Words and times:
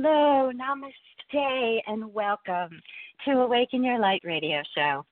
Hello, 0.00 0.52
namaste, 0.54 1.82
and 1.88 2.14
welcome 2.14 2.80
to 3.24 3.32
Awaken 3.32 3.82
Your 3.82 3.98
Light 3.98 4.20
radio 4.22 4.62
show. 4.72 5.04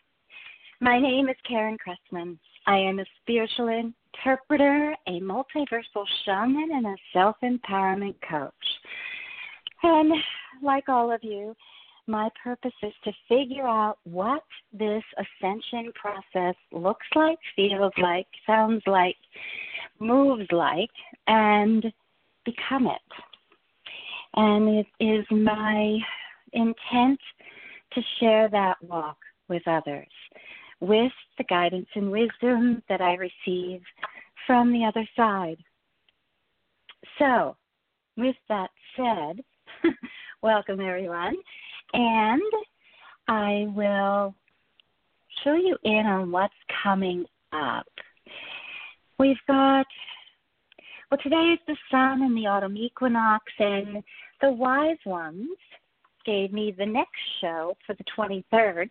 My 0.80 1.00
name 1.00 1.28
is 1.28 1.34
Karen 1.44 1.76
Cressman. 1.76 2.38
I 2.68 2.76
am 2.76 3.00
a 3.00 3.04
spiritual 3.20 3.66
interpreter, 3.66 4.94
a 5.08 5.20
multiversal 5.20 6.04
shaman, 6.24 6.70
and 6.72 6.86
a 6.86 6.94
self 7.12 7.34
empowerment 7.42 8.14
coach. 8.30 8.52
And 9.82 10.12
like 10.62 10.88
all 10.88 11.10
of 11.10 11.24
you, 11.24 11.56
my 12.06 12.28
purpose 12.40 12.70
is 12.80 12.94
to 13.02 13.12
figure 13.28 13.66
out 13.66 13.98
what 14.04 14.44
this 14.72 15.02
ascension 15.18 15.92
process 16.00 16.54
looks 16.70 17.06
like, 17.16 17.38
feels 17.56 17.92
like, 17.98 18.28
sounds 18.46 18.82
like, 18.86 19.16
moves 19.98 20.46
like, 20.52 20.90
and 21.26 21.84
become 22.44 22.86
it. 22.86 23.02
And 24.36 24.68
it 24.68 24.86
is 25.00 25.24
my 25.30 25.98
intent 26.52 27.18
to 27.92 28.00
share 28.20 28.48
that 28.50 28.76
walk 28.82 29.16
with 29.48 29.66
others 29.66 30.08
with 30.80 31.12
the 31.38 31.44
guidance 31.44 31.88
and 31.94 32.10
wisdom 32.10 32.82
that 32.88 33.00
I 33.00 33.14
receive 33.14 33.80
from 34.46 34.72
the 34.72 34.84
other 34.84 35.06
side. 35.16 35.58
So, 37.18 37.56
with 38.16 38.36
that 38.48 38.70
said, 38.96 39.42
welcome 40.42 40.80
everyone, 40.80 41.36
and 41.92 42.42
I 43.28 43.66
will 43.74 44.34
show 45.44 45.54
you 45.54 45.76
in 45.84 46.06
on 46.06 46.30
what's 46.30 46.54
coming 46.82 47.24
up. 47.52 47.86
We've 49.18 49.36
got 49.46 49.86
well, 51.10 51.20
today 51.22 51.54
is 51.54 51.60
the 51.68 51.76
sun 51.88 52.22
and 52.22 52.36
the 52.36 52.46
autumn 52.46 52.76
equinox, 52.76 53.44
and 53.60 54.02
the 54.40 54.50
wise 54.50 54.98
ones 55.04 55.50
gave 56.24 56.52
me 56.52 56.74
the 56.76 56.84
next 56.86 57.18
show 57.40 57.76
for 57.86 57.94
the 57.94 58.04
23rd, 58.18 58.88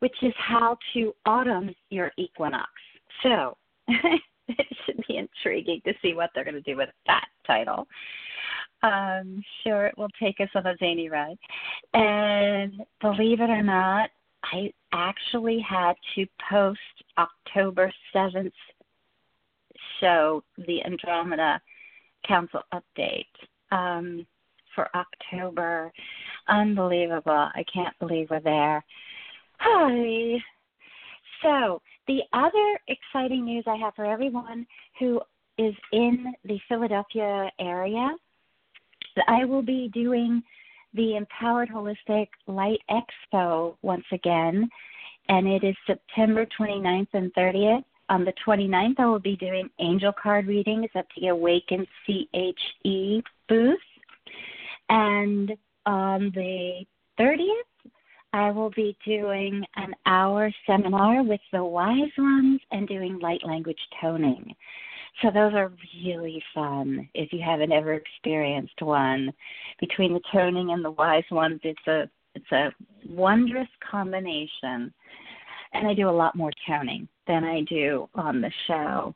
which 0.00 0.16
is 0.22 0.32
how 0.38 0.76
to 0.94 1.14
autumn 1.26 1.74
your 1.90 2.10
equinox. 2.16 2.70
So 3.22 3.56
it 3.88 4.76
should 4.84 5.04
be 5.06 5.18
intriguing 5.18 5.82
to 5.84 5.92
see 6.02 6.14
what 6.14 6.30
they're 6.34 6.44
going 6.44 6.54
to 6.54 6.60
do 6.62 6.76
with 6.76 6.88
that 7.06 7.26
title. 7.46 7.86
I'm 8.82 9.42
sure 9.62 9.86
it 9.86 9.98
will 9.98 10.08
take 10.20 10.40
us 10.40 10.48
on 10.54 10.66
a 10.66 10.76
zany 10.78 11.08
ride. 11.08 11.38
And 11.94 12.72
believe 13.00 13.40
it 13.40 13.50
or 13.50 13.62
not, 13.62 14.10
I 14.44 14.72
actually 14.92 15.58
had 15.68 15.94
to 16.14 16.26
post 16.48 16.78
October 17.18 17.92
7th 18.14 18.52
show, 20.00 20.42
the 20.66 20.84
Andromeda 20.84 21.60
Council 22.26 22.60
update 22.72 23.26
um, 23.70 24.26
for 24.78 24.88
October. 24.94 25.92
Unbelievable. 26.46 27.32
I 27.32 27.64
can't 27.72 27.98
believe 27.98 28.28
we're 28.30 28.38
there. 28.38 28.84
Hi. 29.58 30.38
So, 31.42 31.82
the 32.06 32.20
other 32.32 32.78
exciting 32.86 33.44
news 33.44 33.64
I 33.66 33.74
have 33.74 33.94
for 33.96 34.04
everyone 34.04 34.64
who 35.00 35.20
is 35.58 35.74
in 35.92 36.32
the 36.44 36.60
Philadelphia 36.68 37.50
area, 37.58 38.10
I 39.26 39.44
will 39.44 39.62
be 39.62 39.90
doing 39.92 40.42
the 40.94 41.16
Empowered 41.16 41.68
Holistic 41.68 42.28
Light 42.46 42.80
Expo 42.88 43.74
once 43.82 44.06
again, 44.12 44.68
and 45.28 45.48
it 45.48 45.64
is 45.64 45.74
September 45.88 46.46
29th 46.58 47.08
and 47.14 47.34
30th 47.34 47.82
on 48.10 48.24
the 48.24 48.32
29th, 48.46 48.98
I 48.98 49.06
will 49.06 49.18
be 49.18 49.36
doing 49.36 49.68
angel 49.80 50.12
card 50.12 50.46
readings 50.46 50.88
at 50.94 51.06
the 51.16 51.28
Awaken 51.28 51.86
CHE 52.06 53.22
booth. 53.48 53.78
And 54.88 55.52
on 55.86 56.30
the 56.34 56.84
30th, 57.18 57.92
I 58.32 58.50
will 58.50 58.70
be 58.70 58.96
doing 59.06 59.64
an 59.76 59.94
hour 60.06 60.52
seminar 60.66 61.22
with 61.22 61.40
the 61.52 61.64
wise 61.64 62.12
ones 62.18 62.60
and 62.70 62.86
doing 62.86 63.18
light 63.20 63.40
language 63.44 63.80
toning. 64.00 64.54
So 65.22 65.30
those 65.30 65.54
are 65.54 65.72
really 66.04 66.42
fun 66.54 67.08
if 67.14 67.32
you 67.32 67.40
haven't 67.44 67.72
ever 67.72 67.94
experienced 67.94 68.80
one. 68.80 69.32
Between 69.80 70.12
the 70.12 70.20
toning 70.30 70.70
and 70.70 70.84
the 70.84 70.92
wise 70.92 71.24
ones, 71.30 71.60
it's 71.64 71.86
a 71.86 72.08
it's 72.34 72.52
a 72.52 72.72
wondrous 73.08 73.68
combination. 73.90 74.92
And 75.72 75.86
I 75.86 75.94
do 75.94 76.08
a 76.08 76.10
lot 76.10 76.36
more 76.36 76.52
toning 76.66 77.08
than 77.26 77.44
I 77.44 77.62
do 77.62 78.08
on 78.14 78.40
the 78.40 78.52
show. 78.66 79.14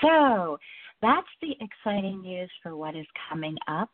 So 0.00 0.58
that's 1.02 1.26
the 1.42 1.54
exciting 1.60 2.22
news 2.22 2.50
for 2.62 2.76
what 2.76 2.96
is 2.96 3.06
coming 3.28 3.56
up. 3.68 3.90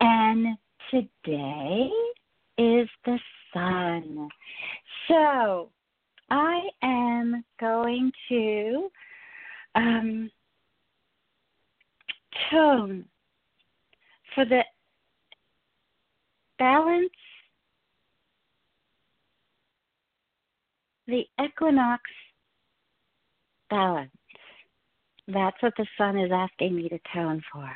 And 0.00 0.56
today 0.90 1.90
is 2.58 2.88
the 3.04 3.18
sun. 3.52 4.28
So 5.08 5.70
I 6.30 6.60
am 6.82 7.44
going 7.60 8.12
to 8.28 8.90
um, 9.74 10.30
tone 12.50 13.04
for 14.34 14.44
the 14.44 14.62
balance 16.58 17.10
the 21.06 21.24
equinox 21.42 22.02
balance. 23.70 24.10
That's 25.28 25.56
what 25.62 25.74
the 25.76 25.86
sun 25.96 26.18
is 26.18 26.30
asking 26.32 26.76
me 26.76 26.88
to 26.88 26.98
tone 27.14 27.42
for. 27.52 27.70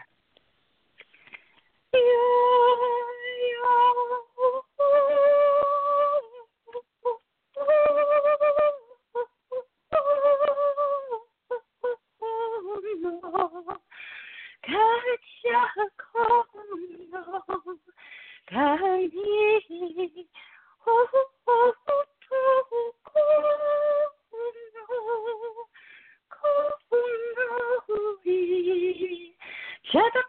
Shut 29.91 30.03
up. 30.05 30.29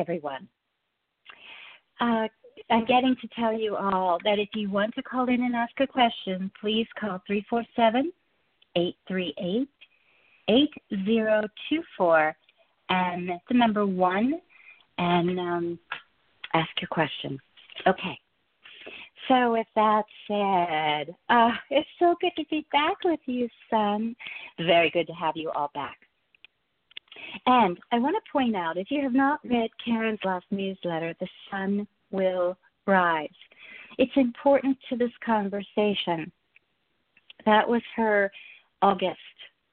everyone. 0.00 0.48
Uh, 2.00 2.28
I'm 2.70 2.84
getting 2.84 3.16
to 3.20 3.28
tell 3.38 3.58
you 3.58 3.76
all 3.76 4.18
that 4.24 4.38
if 4.38 4.48
you 4.54 4.70
want 4.70 4.94
to 4.96 5.02
call 5.02 5.28
in 5.28 5.42
and 5.42 5.54
ask 5.54 5.72
a 5.80 5.86
question, 5.86 6.50
please 6.60 6.86
call 6.98 7.22
347 7.26 8.12
838 8.76 9.68
8024 10.48 12.36
and 12.90 13.30
the 13.48 13.54
number 13.54 13.86
one 13.86 14.40
and 14.98 15.38
um, 15.38 15.78
ask 16.54 16.70
your 16.80 16.88
question. 16.88 17.38
Okay. 17.86 18.18
So, 19.28 19.52
with 19.52 19.66
that 19.74 20.04
said, 20.26 21.14
uh, 21.28 21.50
it's 21.70 21.88
so 21.98 22.14
good 22.20 22.32
to 22.36 22.44
be 22.50 22.66
back 22.72 22.96
with 23.04 23.20
you, 23.26 23.48
sun. 23.68 24.16
Very 24.58 24.90
good 24.90 25.06
to 25.06 25.12
have 25.12 25.36
you 25.36 25.50
all 25.54 25.70
back. 25.74 25.98
And 27.46 27.78
I 27.92 27.98
want 27.98 28.16
to 28.16 28.32
point 28.32 28.56
out 28.56 28.78
if 28.78 28.90
you 28.90 29.02
have 29.02 29.12
not 29.12 29.40
read 29.44 29.70
Karen's 29.84 30.20
last 30.24 30.46
newsletter, 30.50 31.14
The 31.20 31.28
Sun 31.50 31.86
Will 32.10 32.56
Rise, 32.86 33.28
it's 33.98 34.16
important 34.16 34.78
to 34.88 34.96
this 34.96 35.10
conversation 35.24 36.32
That 37.44 37.68
was 37.68 37.82
her 37.96 38.30
August 38.80 39.18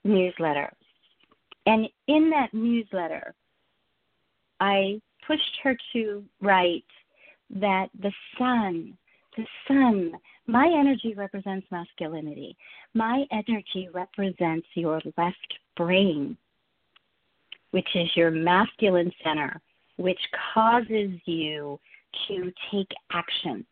newsletter. 0.05 0.71
And 1.65 1.89
in 2.07 2.29
that 2.29 2.53
newsletter, 2.53 3.33
I 4.59 5.01
pushed 5.27 5.57
her 5.63 5.75
to 5.93 6.23
write 6.41 6.85
that 7.49 7.87
the 7.99 8.11
sun, 8.37 8.97
the 9.35 9.45
sun, 9.67 10.13
my 10.47 10.67
energy 10.67 11.13
represents 11.15 11.65
masculinity. 11.71 12.55
My 12.93 13.25
energy 13.31 13.89
represents 13.93 14.67
your 14.75 15.01
left 15.17 15.53
brain, 15.75 16.37
which 17.71 17.87
is 17.95 18.07
your 18.15 18.31
masculine 18.31 19.11
center, 19.23 19.59
which 19.97 20.19
causes 20.53 21.11
you 21.25 21.79
to 22.27 22.51
take 22.71 22.89
action. 23.11 23.65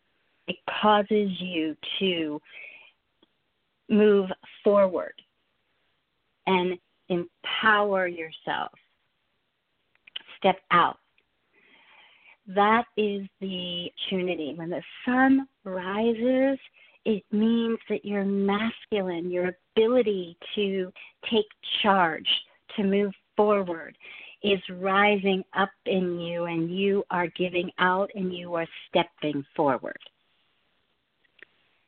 It 0.47 0.57
causes 0.81 1.29
you 1.39 1.77
to 1.99 2.41
move 3.89 4.29
forward 4.63 5.13
and 6.47 6.77
empower 7.09 8.07
yourself. 8.07 8.71
Step 10.37 10.59
out. 10.71 10.97
That 12.47 12.85
is 12.97 13.25
the 13.39 13.89
opportunity. 14.13 14.53
When 14.55 14.69
the 14.69 14.81
sun 15.05 15.47
rises, 15.63 16.59
it 17.05 17.23
means 17.31 17.79
that 17.89 18.05
your 18.05 18.23
masculine, 18.23 19.29
your 19.31 19.51
ability 19.75 20.37
to 20.55 20.91
take 21.29 21.45
charge, 21.81 22.27
to 22.75 22.83
move 22.83 23.13
forward, 23.35 23.97
is 24.43 24.59
rising 24.69 25.43
up 25.57 25.69
in 25.85 26.19
you, 26.19 26.45
and 26.45 26.69
you 26.69 27.03
are 27.09 27.27
giving 27.27 27.71
out 27.79 28.09
and 28.15 28.33
you 28.33 28.55
are 28.55 28.67
stepping 28.89 29.45
forward. 29.55 29.99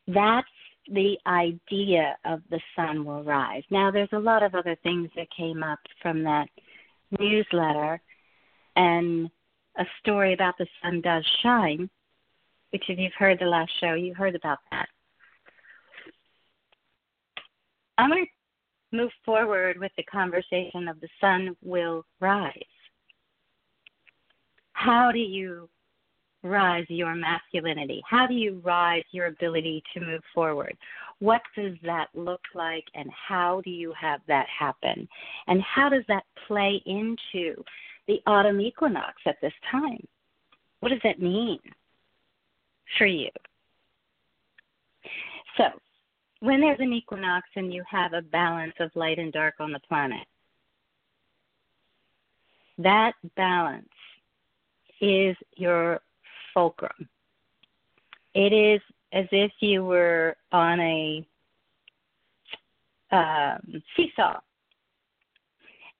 That's 0.08 0.48
the 0.88 1.18
idea 1.26 2.16
of 2.26 2.42
the 2.50 2.60
sun 2.76 3.06
will 3.06 3.24
rise. 3.24 3.64
Now, 3.70 3.92
there's 3.92 4.10
a 4.12 4.20
lot 4.20 4.44
of 4.44 4.56
other 4.56 4.76
things 4.84 5.10
that 5.16 5.28
came 5.36 5.64
up 5.64 5.80
from 6.02 6.24
that 6.24 6.48
newsletter, 7.20 8.02
and 8.76 9.30
a 9.78 9.86
story 10.00 10.34
about 10.34 10.58
the 10.58 10.68
sun 10.82 11.02
does 11.02 11.26
shine, 11.42 11.90
which, 12.72 12.84
if 12.88 13.00
you've 13.00 13.14
heard 13.18 13.40
the 13.40 13.46
last 13.46 13.72
show, 13.80 13.94
you 13.94 14.14
heard 14.14 14.36
about 14.36 14.60
that. 14.72 14.88
I'm 17.98 18.10
going 18.10 18.26
to 18.26 18.98
move 18.98 19.12
forward 19.24 19.80
with 19.80 19.92
the 19.98 20.04
conversation 20.04 20.88
of 20.88 21.00
the 21.00 21.10
sun 21.20 21.56
will 21.64 22.06
rise. 22.20 22.52
How 24.74 25.12
do 25.12 25.20
you 25.20 25.70
rise 26.46 26.86
your 26.90 27.16
masculinity? 27.16 28.02
How 28.10 28.28
do 28.28 28.34
you 28.34 28.62
rise 28.64 29.04
your 29.12 29.28
ability 29.28 29.84
to 29.94 30.00
move 30.00 30.22
forward? 30.34 30.78
What 31.20 31.42
does 31.56 31.74
that 31.84 32.08
look 32.14 32.42
like, 32.54 32.84
and 32.94 33.10
how 33.12 33.62
do 33.64 33.70
you 33.70 33.94
have 34.00 34.22
that 34.28 34.46
happen? 34.48 35.08
And 35.48 35.62
how 35.62 35.90
does 35.90 36.04
that 36.08 36.24
play 36.48 36.82
into 36.86 37.64
the 38.08 38.22
autumn 38.28 38.62
equinox 38.62 39.14
at 39.26 39.38
this 39.42 39.54
time? 39.72 40.06
What 40.82 40.90
does 40.90 41.02
that 41.04 41.22
mean 41.22 41.60
for 42.98 43.08
you? 43.08 43.30
So, 45.58 45.66
when 46.42 46.62
there's 46.62 46.80
an 46.80 46.94
equinox 46.94 47.48
and 47.56 47.74
you 47.74 47.84
have 47.90 48.14
a 48.14 48.22
balance 48.22 48.74
of 48.80 48.92
light 48.94 49.18
and 49.18 49.32
dark 49.32 49.56
on 49.60 49.72
the 49.72 49.80
planet, 49.80 50.28
that 52.78 53.14
balance 53.36 53.88
is 55.02 55.36
your 55.56 56.02
fulcrum. 56.56 57.08
It 58.34 58.52
is 58.52 58.82
as 59.14 59.26
if 59.32 59.52
you 59.60 59.86
were 59.86 60.36
on 60.52 60.80
a 60.80 61.28
um, 63.12 63.84
seesaw 63.96 64.40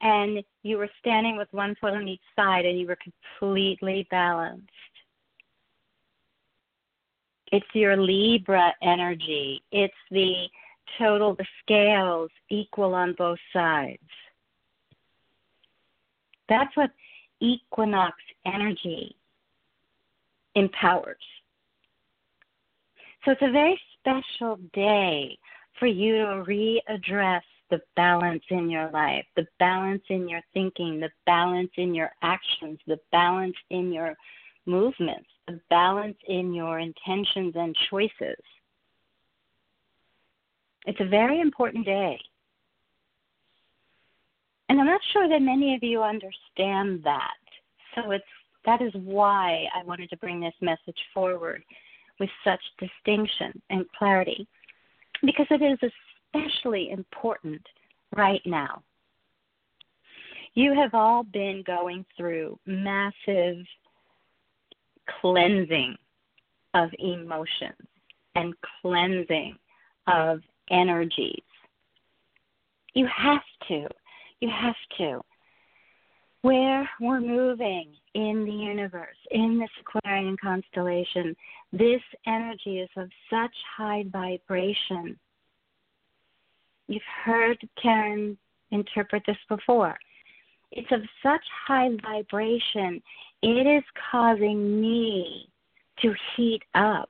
and 0.02 0.44
you 0.64 0.78
were 0.78 0.90
standing 1.00 1.38
with 1.38 1.48
one 1.52 1.76
foot 1.80 1.94
on 1.94 2.08
each 2.08 2.22
side 2.36 2.66
and 2.66 2.80
you 2.80 2.88
were 2.88 2.98
completely 3.40 4.08
balanced. 4.10 4.68
It's 7.52 7.66
your 7.74 7.96
Libra 7.96 8.74
energy. 8.82 9.64
It's 9.72 9.94
the 10.12 10.48
total, 10.98 11.36
the 11.36 11.46
scales 11.62 12.32
equal 12.50 12.94
on 12.94 13.14
both 13.18 13.40
sides. 13.54 14.00
That's 16.50 16.76
what 16.76 16.92
equinox 17.40 18.18
energy 18.46 19.16
empowers. 20.56 21.18
So 23.24 23.32
it's 23.32 23.42
a 23.42 23.52
very 23.52 23.80
special 24.00 24.58
day 24.74 25.38
for 25.80 25.88
you 25.88 26.18
to 26.18 26.44
readdress 26.48 27.42
the 27.72 27.82
balance 27.96 28.44
in 28.50 28.70
your 28.70 28.90
life, 28.92 29.26
the 29.36 29.48
balance 29.60 30.04
in 30.10 30.30
your 30.30 30.42
thinking, 30.54 31.00
the 31.00 31.10
balance 31.26 31.72
in 31.78 31.96
your 31.96 32.12
actions, 32.22 32.80
the 32.88 33.00
balance 33.12 33.56
in 33.72 33.92
your 33.92 34.14
movements, 34.66 35.28
the 35.48 35.60
balance 35.70 36.18
in 36.28 36.54
your 36.54 36.80
intentions 36.80 37.54
and 37.56 37.76
choices. 37.90 38.38
It's 40.86 41.00
a 41.02 41.06
very 41.06 41.42
important 41.42 41.86
day. 41.86 42.20
And 44.70 44.80
I'm 44.80 44.88
not 44.88 45.02
sure 45.14 45.28
that 45.28 45.42
many 45.42 45.76
of 45.76 45.84
you 45.84 46.04
understand 46.04 47.04
that. 47.04 47.34
So 47.96 48.12
it's 48.12 48.24
that 48.66 48.82
is 48.82 48.92
why 48.94 49.66
I 49.76 49.84
wanted 49.84 50.10
to 50.10 50.18
bring 50.18 50.40
this 50.40 50.54
message 50.62 50.98
forward 51.14 51.64
with 52.20 52.30
such 52.44 52.62
distinction 52.80 53.62
and 53.70 53.86
clarity 53.98 54.48
because 55.24 55.48
it 55.50 55.62
is 55.62 55.92
especially 56.34 56.92
important 56.92 57.62
right 58.16 58.42
now. 58.46 58.82
You 60.54 60.74
have 60.74 60.94
all 60.94 61.24
been 61.24 61.64
going 61.68 62.06
through 62.16 62.58
massive 62.66 63.58
cleansing 65.22 65.96
of 66.74 66.90
emotions 67.00 67.76
and 68.36 68.54
cleansing 68.82 69.58
of 70.08 70.40
energies. 70.72 71.44
You 72.94 73.08
have 73.16 73.42
to. 73.68 73.88
You 74.40 74.50
have 74.50 74.76
to. 74.98 75.22
Where 76.46 76.88
we're 77.00 77.22
moving 77.22 77.88
in 78.14 78.46
the 78.46 78.52
universe, 78.52 79.18
in 79.32 79.58
this 79.58 79.70
Aquarian 79.82 80.38
constellation, 80.38 81.36
this 81.74 82.02
energy 82.28 82.80
is 82.80 82.90
of 82.98 83.10
such 83.32 83.56
high 83.78 84.06
vibration 84.12 85.18
You've 86.88 87.02
heard 87.24 87.58
Karen 87.82 88.38
interpret 88.72 89.24
this 89.26 89.38
before. 89.50 89.98
It's 90.72 90.92
of 90.92 91.02
such 91.24 91.42
high 91.68 91.90
vibration, 92.04 93.02
it 93.42 93.68
is 93.68 93.84
causing 94.12 94.82
me 94.82 95.50
to 96.02 96.14
heat 96.36 96.62
up. 96.74 97.10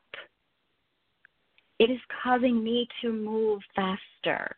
It 1.80 1.90
is 1.90 2.00
causing 2.24 2.64
me 2.64 2.88
to 3.02 3.12
move 3.12 3.62
faster. 3.76 4.56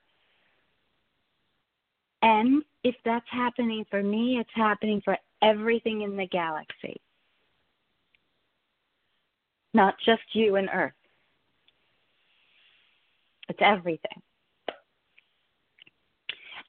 And 2.22 2.64
if 2.88 2.96
that's 3.04 3.26
happening 3.30 3.86
for 3.90 4.02
me, 4.02 4.38
it's 4.40 4.50
happening 4.54 5.02
for 5.04 5.18
everything 5.42 6.04
in 6.04 6.16
the 6.16 6.28
galaxy, 6.28 6.96
not 9.74 9.96
just 10.06 10.22
you 10.32 10.56
and 10.56 10.70
Earth. 10.74 10.94
It's 13.50 13.60
everything. 13.62 14.22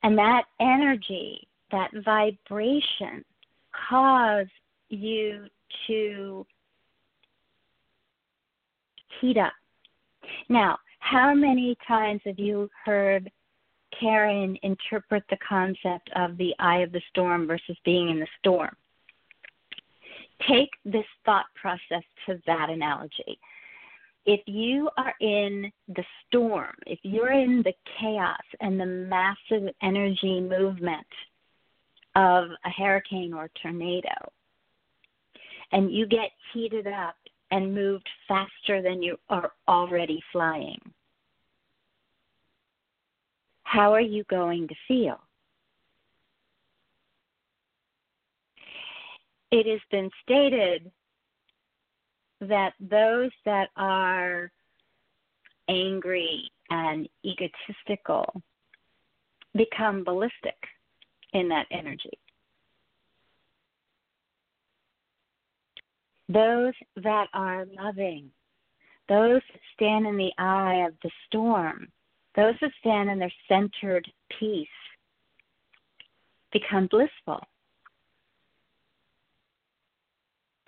And 0.03 0.19
that 0.19 0.45
energy, 0.61 1.47
that 1.71 1.91
vibration, 2.05 3.25
cause 3.89 4.47
you 4.89 5.47
to 5.87 6.47
heat 9.21 9.37
up. 9.37 9.53
Now, 10.49 10.79
how 10.99 11.33
many 11.33 11.77
times 11.87 12.21
have 12.25 12.39
you 12.39 12.69
heard 12.85 13.31
Karen 14.01 14.57
interpret 14.63 15.25
the 15.31 15.39
concept 15.47 16.11
of 16.17 16.37
the 16.37 16.55
eye 16.59 16.79
of 16.79 16.93
the 16.93 17.03
storm 17.11 17.47
versus 17.47 17.77
being 17.85 18.11
in 18.11 18.21
the 18.21 18.27
storm? 18.39 18.75
Take 20.49 20.71
this 20.85 21.07
thought 21.25 21.47
process 21.61 22.05
to 22.27 22.41
that 22.47 22.71
analogy 22.71 23.39
if 24.29 24.41
you 24.45 24.91
are 24.99 25.15
in 25.23 25.73
the 25.89 26.05
storm, 26.27 26.75
if 26.87 26.99
you're 27.03 27.33
in 27.33 27.63
the 27.65 27.73
chaos 27.99 28.43
and 28.61 28.79
the 28.79 28.85
massive 28.85 29.75
energy 29.83 30.39
movement 30.39 31.07
of 32.15 32.49
a 32.67 32.71
hurricane 32.77 33.33
or 33.33 33.49
tornado, 33.63 34.31
and 35.73 35.91
you 35.91 36.07
get 36.07 36.31
heated 36.53 36.87
up 36.87 37.15
and 37.51 37.75
moved 37.75 38.07
faster 38.29 38.83
than 38.83 39.03
you 39.03 39.17
are 39.31 39.53
already 39.67 40.23
flying, 40.31 40.79
how 43.69 43.93
are 43.93 44.01
you 44.01 44.25
going 44.31 44.67
to 44.67 44.75
feel? 44.87 45.21
It 49.51 49.67
has 49.67 49.81
been 49.91 50.11
stated 50.23 50.91
that 52.41 52.73
those 52.81 53.31
that 53.45 53.69
are 53.77 54.51
angry 55.69 56.51
and 56.71 57.09
egotistical 57.27 58.43
become 59.55 60.03
ballistic 60.03 60.57
in 61.35 61.49
that 61.51 61.67
energy. 61.71 62.19
Those 66.31 66.73
that 67.03 67.27
are 67.35 67.67
loving, 67.79 68.31
those 69.11 69.43
that 69.53 69.61
stand 69.75 70.07
in 70.07 70.17
the 70.17 70.33
eye 70.39 70.87
of 70.87 70.95
the 71.03 71.11
storm, 71.27 71.89
those 72.37 72.55
that 72.61 72.71
stand 72.81 73.11
in 73.11 73.19
their 73.19 73.33
centered 73.49 74.07
peace 74.39 74.69
become 76.53 76.87
blissful. 76.87 77.43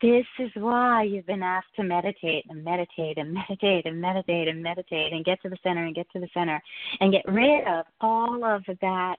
This 0.03 0.25
is 0.39 0.51
why 0.55 1.03
you've 1.03 1.27
been 1.27 1.43
asked 1.43 1.75
to 1.77 1.83
meditate 1.83 2.47
and 2.49 2.65
meditate 2.65 3.19
and 3.19 3.35
meditate 3.35 3.85
and 3.85 4.01
meditate 4.01 4.49
and 4.49 4.63
meditate 4.63 5.13
and 5.13 5.25
get 5.25 5.43
to 5.43 5.51
the 5.51 5.59
center 5.63 5.85
and 5.85 5.95
get 5.95 6.11
to 6.13 6.21
the 6.21 6.29
center 6.33 6.61
and 7.01 7.13
get 7.13 7.23
rid 7.31 7.67
of 7.69 7.85
all 8.01 8.43
of 8.43 8.63
that, 8.81 9.17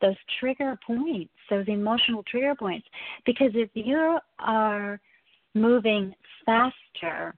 those 0.00 0.16
trigger 0.40 0.78
points, 0.86 1.32
those 1.50 1.68
emotional 1.68 2.22
trigger 2.22 2.54
points. 2.54 2.86
Because 3.26 3.50
if 3.54 3.68
you 3.74 4.18
are 4.38 4.98
moving 5.54 6.14
faster 6.46 7.34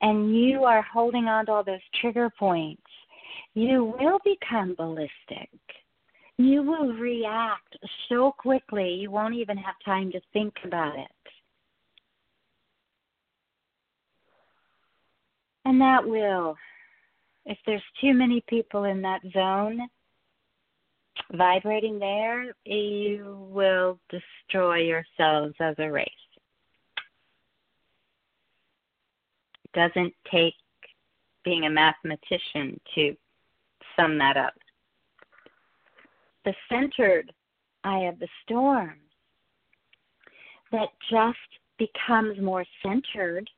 and 0.00 0.34
you 0.34 0.64
are 0.64 0.82
holding 0.82 1.26
on 1.26 1.44
to 1.46 1.52
all 1.52 1.64
those 1.64 1.80
trigger 2.00 2.30
points, 2.38 2.80
you 3.54 3.94
will 3.98 4.18
become 4.24 4.74
ballistic. 4.74 5.50
You 6.36 6.62
will 6.62 6.92
react 6.94 7.76
so 8.08 8.32
quickly, 8.36 8.90
you 8.94 9.10
won't 9.10 9.34
even 9.34 9.56
have 9.56 9.76
time 9.84 10.10
to 10.12 10.20
think 10.32 10.52
about 10.64 10.98
it. 10.98 11.08
And 15.64 15.80
that 15.80 16.06
will, 16.06 16.56
if 17.46 17.56
there's 17.64 17.82
too 18.00 18.12
many 18.12 18.42
people 18.48 18.84
in 18.84 19.00
that 19.02 19.20
zone 19.32 19.80
vibrating 21.32 21.98
there, 21.98 22.54
you 22.64 23.48
will 23.50 23.98
destroy 24.10 24.78
yourselves 24.78 25.54
as 25.60 25.76
a 25.78 25.90
race. 25.90 26.08
It 29.64 29.72
doesn't 29.72 30.12
take 30.30 30.54
being 31.44 31.66
a 31.66 31.70
mathematician 31.70 32.80
to 32.94 33.16
sum 33.96 34.18
that 34.18 34.36
up. 34.36 34.54
The 36.44 36.54
centered 36.68 37.32
eye 37.84 38.04
of 38.04 38.18
the 38.18 38.28
storm 38.44 38.96
that 40.72 40.88
just 41.10 41.38
becomes 41.78 42.40
more 42.40 42.64
centered 42.82 43.48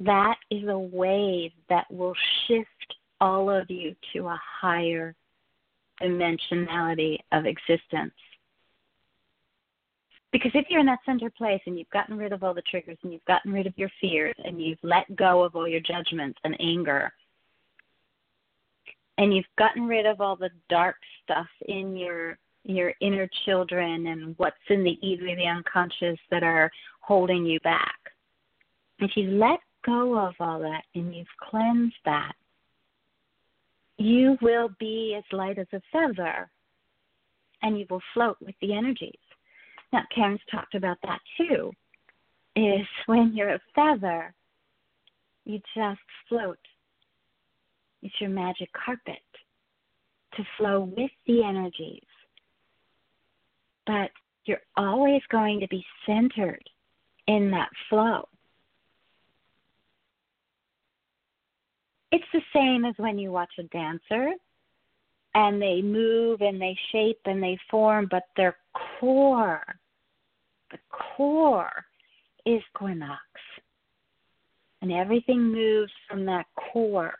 that 0.00 0.36
is 0.50 0.66
a 0.66 0.78
wave 0.78 1.52
that 1.68 1.84
will 1.90 2.14
shift 2.46 2.96
all 3.20 3.50
of 3.50 3.70
you 3.70 3.94
to 4.12 4.26
a 4.26 4.40
higher 4.60 5.14
dimensionality 6.02 7.18
of 7.32 7.44
existence. 7.44 8.14
Because 10.32 10.52
if 10.54 10.66
you're 10.68 10.80
in 10.80 10.86
that 10.86 11.00
center 11.04 11.30
place 11.30 11.60
and 11.66 11.76
you've 11.78 11.90
gotten 11.90 12.16
rid 12.16 12.32
of 12.32 12.44
all 12.44 12.54
the 12.54 12.62
triggers 12.62 12.98
and 13.02 13.12
you've 13.12 13.24
gotten 13.24 13.52
rid 13.52 13.66
of 13.66 13.76
your 13.76 13.90
fears 14.00 14.36
and 14.44 14.62
you've 14.62 14.78
let 14.82 15.16
go 15.16 15.42
of 15.42 15.56
all 15.56 15.66
your 15.66 15.80
judgments 15.80 16.38
and 16.44 16.56
anger 16.60 17.12
and 19.20 19.34
you've 19.34 19.44
gotten 19.58 19.86
rid 19.86 20.06
of 20.06 20.20
all 20.20 20.34
the 20.34 20.48
dark 20.70 20.96
stuff 21.22 21.46
in 21.68 21.94
your 21.96 22.38
your 22.64 22.92
inner 23.00 23.28
children 23.44 24.08
and 24.08 24.34
what's 24.38 24.56
in 24.68 24.84
the 24.84 24.98
ego, 25.06 25.24
the 25.34 25.46
unconscious 25.46 26.18
that 26.30 26.42
are 26.42 26.70
holding 27.00 27.44
you 27.44 27.58
back. 27.60 27.96
If 28.98 29.12
you 29.16 29.30
let 29.30 29.60
go 29.84 30.18
of 30.18 30.34
all 30.40 30.60
that 30.60 30.82
and 30.94 31.14
you've 31.14 31.26
cleansed 31.38 31.94
that, 32.04 32.32
you 33.96 34.36
will 34.42 34.70
be 34.78 35.14
as 35.16 35.24
light 35.32 35.58
as 35.58 35.66
a 35.72 35.80
feather 35.90 36.50
and 37.62 37.78
you 37.78 37.86
will 37.88 38.02
float 38.14 38.36
with 38.40 38.54
the 38.60 38.74
energies. 38.74 39.19
Now, 39.92 40.02
Karen's 40.14 40.40
talked 40.50 40.74
about 40.74 40.98
that 41.02 41.20
too, 41.36 41.72
is 42.56 42.86
when 43.06 43.32
you're 43.34 43.54
a 43.54 43.60
feather, 43.74 44.32
you 45.44 45.60
just 45.74 46.00
float. 46.28 46.58
It's 48.02 48.14
your 48.20 48.30
magic 48.30 48.70
carpet 48.72 49.22
to 50.34 50.44
flow 50.56 50.92
with 50.96 51.10
the 51.26 51.42
energies. 51.42 52.02
But 53.86 54.10
you're 54.44 54.62
always 54.76 55.22
going 55.30 55.60
to 55.60 55.68
be 55.68 55.84
centered 56.06 56.62
in 57.26 57.50
that 57.50 57.70
flow. 57.88 58.28
It's 62.12 62.24
the 62.32 62.42
same 62.54 62.84
as 62.84 62.94
when 62.96 63.18
you 63.18 63.30
watch 63.30 63.52
a 63.58 63.64
dancer 63.64 64.32
and 65.34 65.62
they 65.62 65.80
move 65.80 66.40
and 66.40 66.60
they 66.60 66.76
shape 66.90 67.20
and 67.24 67.42
they 67.42 67.58
form, 67.70 68.08
but 68.10 68.24
their 68.36 68.56
core, 68.98 69.62
the 70.70 70.78
core 70.90 71.84
is 72.46 72.62
Equinox. 72.74 73.20
And 74.82 74.92
everything 74.92 75.52
moves 75.52 75.92
from 76.08 76.24
that 76.26 76.46
core. 76.54 77.14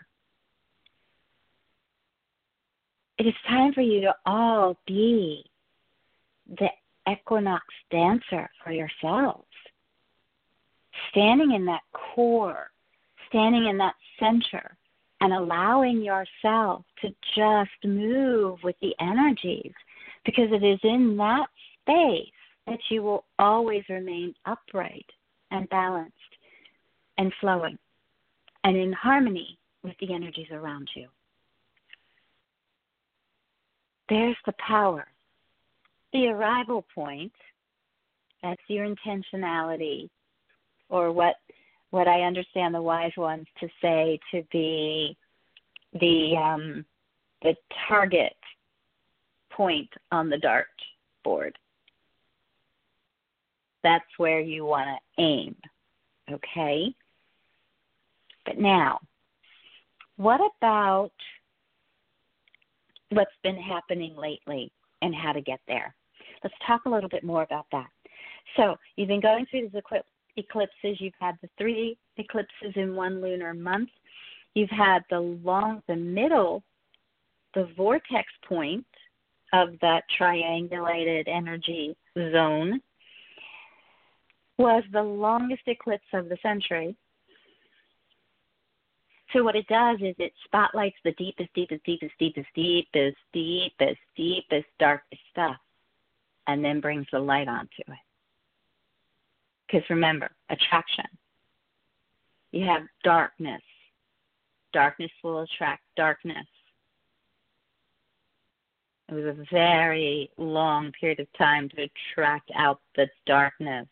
It 3.18 3.26
is 3.26 3.34
time 3.46 3.74
for 3.74 3.82
you 3.82 4.00
to 4.00 4.14
all 4.24 4.78
be 4.86 5.44
the 6.58 6.68
equinox 7.10 7.64
dancer 7.90 8.48
for 8.64 8.72
yourselves. 8.72 9.44
Standing 11.10 11.52
in 11.52 11.66
that 11.66 11.82
core, 11.92 12.70
standing 13.28 13.66
in 13.66 13.76
that 13.78 13.94
center, 14.18 14.76
and 15.20 15.34
allowing 15.34 16.02
yourself 16.02 16.84
to 17.02 17.14
just 17.36 17.70
move 17.84 18.58
with 18.64 18.76
the 18.80 18.94
energies 19.00 19.72
because 20.24 20.50
it 20.50 20.64
is 20.64 20.80
in 20.82 21.16
that 21.18 21.46
space 21.82 22.32
that 22.70 22.78
you 22.88 23.02
will 23.02 23.24
always 23.38 23.82
remain 23.90 24.32
upright 24.46 25.04
and 25.50 25.68
balanced 25.70 26.14
and 27.18 27.32
flowing 27.40 27.76
and 28.62 28.76
in 28.76 28.92
harmony 28.92 29.58
with 29.82 29.94
the 30.00 30.14
energies 30.14 30.46
around 30.52 30.88
you. 30.94 31.08
There's 34.08 34.36
the 34.46 34.54
power. 34.64 35.06
The 36.12 36.28
arrival 36.28 36.86
point, 36.94 37.32
that's 38.42 38.62
your 38.68 38.86
intentionality 38.86 40.08
or 40.88 41.12
what 41.12 41.36
what 41.90 42.06
I 42.06 42.22
understand 42.22 42.72
the 42.72 42.82
wise 42.82 43.12
ones 43.16 43.46
to 43.58 43.68
say 43.82 44.20
to 44.32 44.42
be 44.52 45.16
the 45.94 46.36
um, 46.36 46.84
the 47.42 47.54
target 47.88 48.36
point 49.50 49.88
on 50.12 50.30
the 50.30 50.38
dart 50.38 50.66
board. 51.24 51.58
That's 53.82 54.04
where 54.18 54.40
you 54.40 54.64
want 54.64 54.88
to 54.88 55.22
aim. 55.22 55.56
Okay? 56.30 56.94
But 58.44 58.58
now, 58.58 59.00
what 60.16 60.40
about 60.58 61.12
what's 63.10 63.30
been 63.42 63.56
happening 63.56 64.16
lately 64.16 64.72
and 65.02 65.14
how 65.14 65.32
to 65.32 65.40
get 65.40 65.60
there? 65.66 65.94
Let's 66.42 66.54
talk 66.66 66.82
a 66.86 66.90
little 66.90 67.08
bit 67.08 67.24
more 67.24 67.42
about 67.42 67.66
that. 67.72 67.88
So, 68.56 68.76
you've 68.96 69.08
been 69.08 69.20
going 69.20 69.46
through 69.46 69.68
these 69.68 69.82
eclipses. 70.36 71.00
You've 71.00 71.14
had 71.20 71.36
the 71.42 71.48
three 71.58 71.96
eclipses 72.16 72.72
in 72.74 72.94
one 72.94 73.20
lunar 73.20 73.54
month. 73.54 73.90
You've 74.54 74.70
had 74.70 75.04
the 75.10 75.20
long, 75.20 75.82
the 75.86 75.96
middle, 75.96 76.62
the 77.54 77.68
vortex 77.76 78.32
point 78.46 78.86
of 79.52 79.70
that 79.80 80.04
triangulated 80.18 81.28
energy 81.28 81.96
zone 82.16 82.80
was 84.60 84.84
the 84.92 85.02
longest 85.02 85.62
eclipse 85.66 86.04
of 86.12 86.28
the 86.28 86.36
century. 86.42 86.94
So 89.32 89.42
what 89.42 89.56
it 89.56 89.66
does 89.68 89.98
is 90.00 90.14
it 90.18 90.32
spotlights 90.44 90.96
the 91.02 91.12
deepest, 91.12 91.48
deepest, 91.54 91.82
deepest, 91.84 92.12
deepest, 92.18 92.48
deepest, 92.54 93.16
deepest, 93.32 94.00
deepest, 94.16 94.66
darkest 94.78 95.22
stuff, 95.30 95.56
and 96.46 96.62
then 96.64 96.80
brings 96.80 97.06
the 97.10 97.18
light 97.18 97.48
onto 97.48 97.82
it. 97.88 97.98
Because 99.66 99.88
remember, 99.88 100.30
attraction. 100.50 101.06
You 102.52 102.66
have 102.66 102.82
darkness. 103.02 103.62
Darkness 104.72 105.12
will 105.22 105.40
attract 105.40 105.82
darkness. 105.96 106.46
It 109.08 109.14
was 109.14 109.24
a 109.24 109.44
very 109.50 110.30
long 110.36 110.92
period 111.00 111.20
of 111.20 111.32
time 111.38 111.68
to 111.70 111.88
attract 111.88 112.50
out 112.54 112.80
the 112.96 113.08
darkness. 113.26 113.86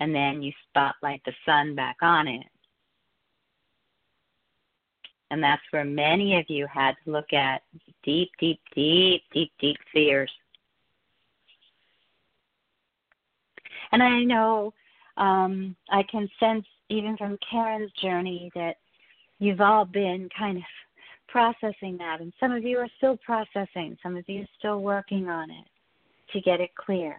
And 0.00 0.14
then 0.14 0.42
you 0.42 0.52
spotlight 0.68 1.22
the 1.24 1.32
sun 1.46 1.74
back 1.74 1.96
on 2.02 2.26
it. 2.26 2.46
And 5.30 5.42
that's 5.42 5.62
where 5.70 5.84
many 5.84 6.38
of 6.38 6.46
you 6.48 6.66
had 6.66 6.96
to 7.04 7.12
look 7.12 7.32
at 7.32 7.62
deep, 8.02 8.30
deep, 8.40 8.60
deep, 8.74 9.22
deep, 9.32 9.52
deep 9.60 9.76
fears 9.92 10.30
And 13.92 14.02
I 14.02 14.22
know 14.22 14.72
um, 15.16 15.76
I 15.90 16.02
can 16.04 16.28
sense 16.38 16.64
even 16.88 17.16
from 17.16 17.38
Karen's 17.48 17.92
journey, 18.02 18.50
that 18.54 18.76
you've 19.38 19.60
all 19.60 19.84
been 19.84 20.28
kind 20.36 20.58
of 20.58 20.64
processing 21.28 21.96
that. 21.98 22.20
And 22.20 22.32
some 22.40 22.52
of 22.52 22.64
you 22.64 22.78
are 22.78 22.88
still 22.96 23.16
processing, 23.24 23.96
some 24.02 24.16
of 24.16 24.28
you 24.28 24.42
are 24.42 24.48
still 24.58 24.80
working 24.80 25.28
on 25.28 25.50
it 25.50 25.66
to 26.32 26.40
get 26.40 26.60
it 26.60 26.74
clear, 26.74 27.16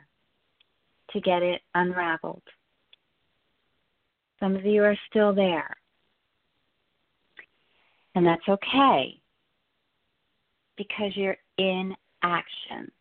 to 1.12 1.22
get 1.22 1.42
it 1.42 1.62
unraveled. 1.76 2.44
Some 4.41 4.55
of 4.55 4.65
you 4.65 4.83
are 4.83 4.98
still 5.10 5.33
there. 5.33 5.69
And 8.15 8.25
that's 8.25 8.48
okay 8.50 9.21
because 10.75 11.15
you're 11.15 11.38
in 11.57 11.95
action. 12.24 12.91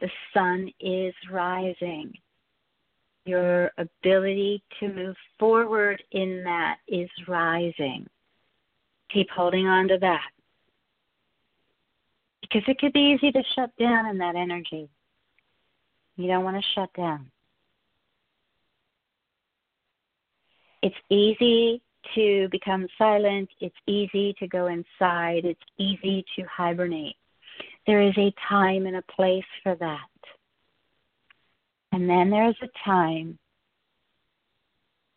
The 0.00 0.10
sun 0.32 0.70
is 0.78 1.14
rising. 1.32 2.12
Your 3.24 3.70
ability 3.78 4.62
to 4.78 4.92
move 4.92 5.16
forward 5.38 6.02
in 6.12 6.42
that 6.44 6.76
is 6.86 7.08
rising. 7.26 8.06
Keep 9.10 9.30
holding 9.30 9.66
on 9.66 9.88
to 9.88 9.98
that. 10.00 10.28
Because 12.42 12.62
it 12.68 12.78
could 12.78 12.92
be 12.92 13.16
easy 13.16 13.32
to 13.32 13.42
shut 13.54 13.70
down 13.78 14.06
in 14.06 14.18
that 14.18 14.36
energy. 14.36 14.88
You 16.16 16.26
don't 16.28 16.44
want 16.44 16.58
to 16.58 16.70
shut 16.74 16.92
down. 16.92 17.30
It's 20.84 20.94
easy 21.08 21.80
to 22.14 22.46
become 22.50 22.86
silent. 22.98 23.48
It's 23.58 23.74
easy 23.86 24.34
to 24.38 24.46
go 24.46 24.66
inside. 24.66 25.46
It's 25.46 25.58
easy 25.78 26.22
to 26.36 26.42
hibernate. 26.44 27.16
There 27.86 28.02
is 28.02 28.12
a 28.18 28.34
time 28.46 28.84
and 28.84 28.96
a 28.96 29.02
place 29.16 29.46
for 29.62 29.76
that. 29.76 29.98
And 31.92 32.06
then 32.06 32.28
there's 32.28 32.58
a 32.60 32.68
time 32.84 33.38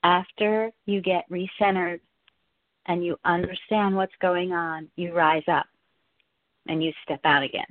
after 0.03 0.71
you 0.86 1.01
get 1.01 1.29
recentered 1.29 2.00
and 2.86 3.03
you 3.03 3.19
understand 3.25 3.93
what's 3.93 4.15
going 4.21 4.53
on, 4.53 4.88
you 4.95 5.13
rise 5.13 5.43
up 5.50 5.65
and 6.69 6.81
you 6.81 6.93
step 7.03 7.19
out 7.25 7.43
again. 7.43 7.65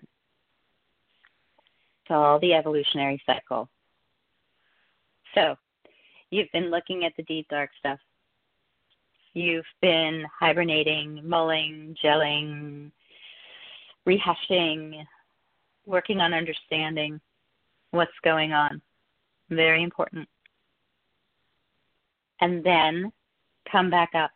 It's 2.03 2.11
all 2.11 2.39
the 2.41 2.53
evolutionary 2.53 3.23
cycle. 3.25 3.71
So, 5.35 5.57
you've 6.37 6.53
been 6.53 6.71
looking 6.71 7.05
at 7.05 7.13
the 7.17 7.23
deep 7.23 7.49
dark 7.49 7.71
stuff. 7.79 7.99
You've 9.33 9.65
been 9.81 10.25
hibernating, 10.39 11.21
mulling, 11.27 11.97
gelling, 12.03 12.91
rehashing, 14.07 15.05
working 15.87 16.21
on 16.21 16.35
understanding 16.35 17.21
what's 17.91 18.13
going 18.23 18.53
on. 18.53 18.81
Very 19.51 19.83
important. 19.83 20.29
And 22.41 22.63
then 22.65 23.13
come 23.71 23.91
back 23.91 24.11
up. 24.15 24.31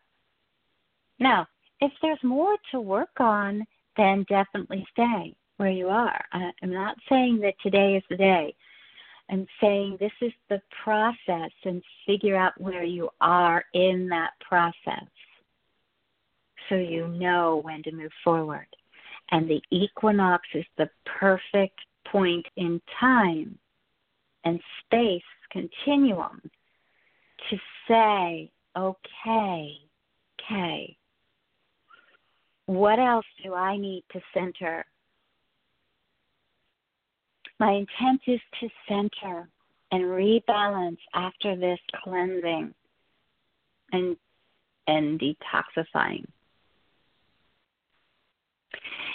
Now, 1.19 1.47
if 1.81 1.93
there's 2.01 2.23
more 2.23 2.57
to 2.73 2.81
work 2.81 3.21
on, 3.21 3.67
then 3.97 4.25
definitely 4.29 4.87
stay 4.93 5.35
where 5.59 5.71
you 5.71 5.89
are. 5.89 6.25
I'm 6.33 6.73
not 6.73 6.97
saying 7.09 7.41
that 7.41 7.55
today 7.63 7.97
is 7.97 8.03
the 8.09 8.17
day. 8.17 8.55
I'm 9.31 9.47
saying 9.61 9.97
this 10.01 10.13
is 10.21 10.33
the 10.49 10.61
process 10.83 11.53
and 11.65 11.83
figure 12.05 12.37
out 12.37 12.61
where 12.61 12.83
you 12.83 13.09
are 13.21 13.65
in 13.75 14.09
that 14.11 14.31
process 14.41 15.07
so 16.69 16.75
you 16.75 17.09
know 17.09 17.61
when 17.63 17.83
to 17.85 17.93
move 17.93 18.13
forward. 18.25 18.67
And 19.31 19.49
the 19.49 19.63
equinox 19.71 20.47
is 20.55 20.65
the 20.77 20.91
perfect 21.05 21.79
point 22.11 22.47
in 22.57 22.81
time 22.99 23.57
and 24.45 24.61
space 24.85 25.23
continuum 25.53 26.41
to 27.51 27.57
say, 27.87 28.51
okay, 28.77 29.75
okay, 30.41 30.97
what 32.67 32.99
else 32.99 33.27
do 33.45 33.55
I 33.55 33.77
need 33.77 34.05
to 34.13 34.21
center? 34.35 34.85
My 37.61 37.73
intent 37.73 38.23
is 38.27 38.41
to 38.61 38.69
center 38.89 39.47
and 39.93 40.05
rebalance 40.05 40.97
after 41.15 41.55
this 41.57 41.79
cleansing 42.03 42.75
and 43.93 44.17
and 44.87 45.21
detoxifying. 45.21 46.25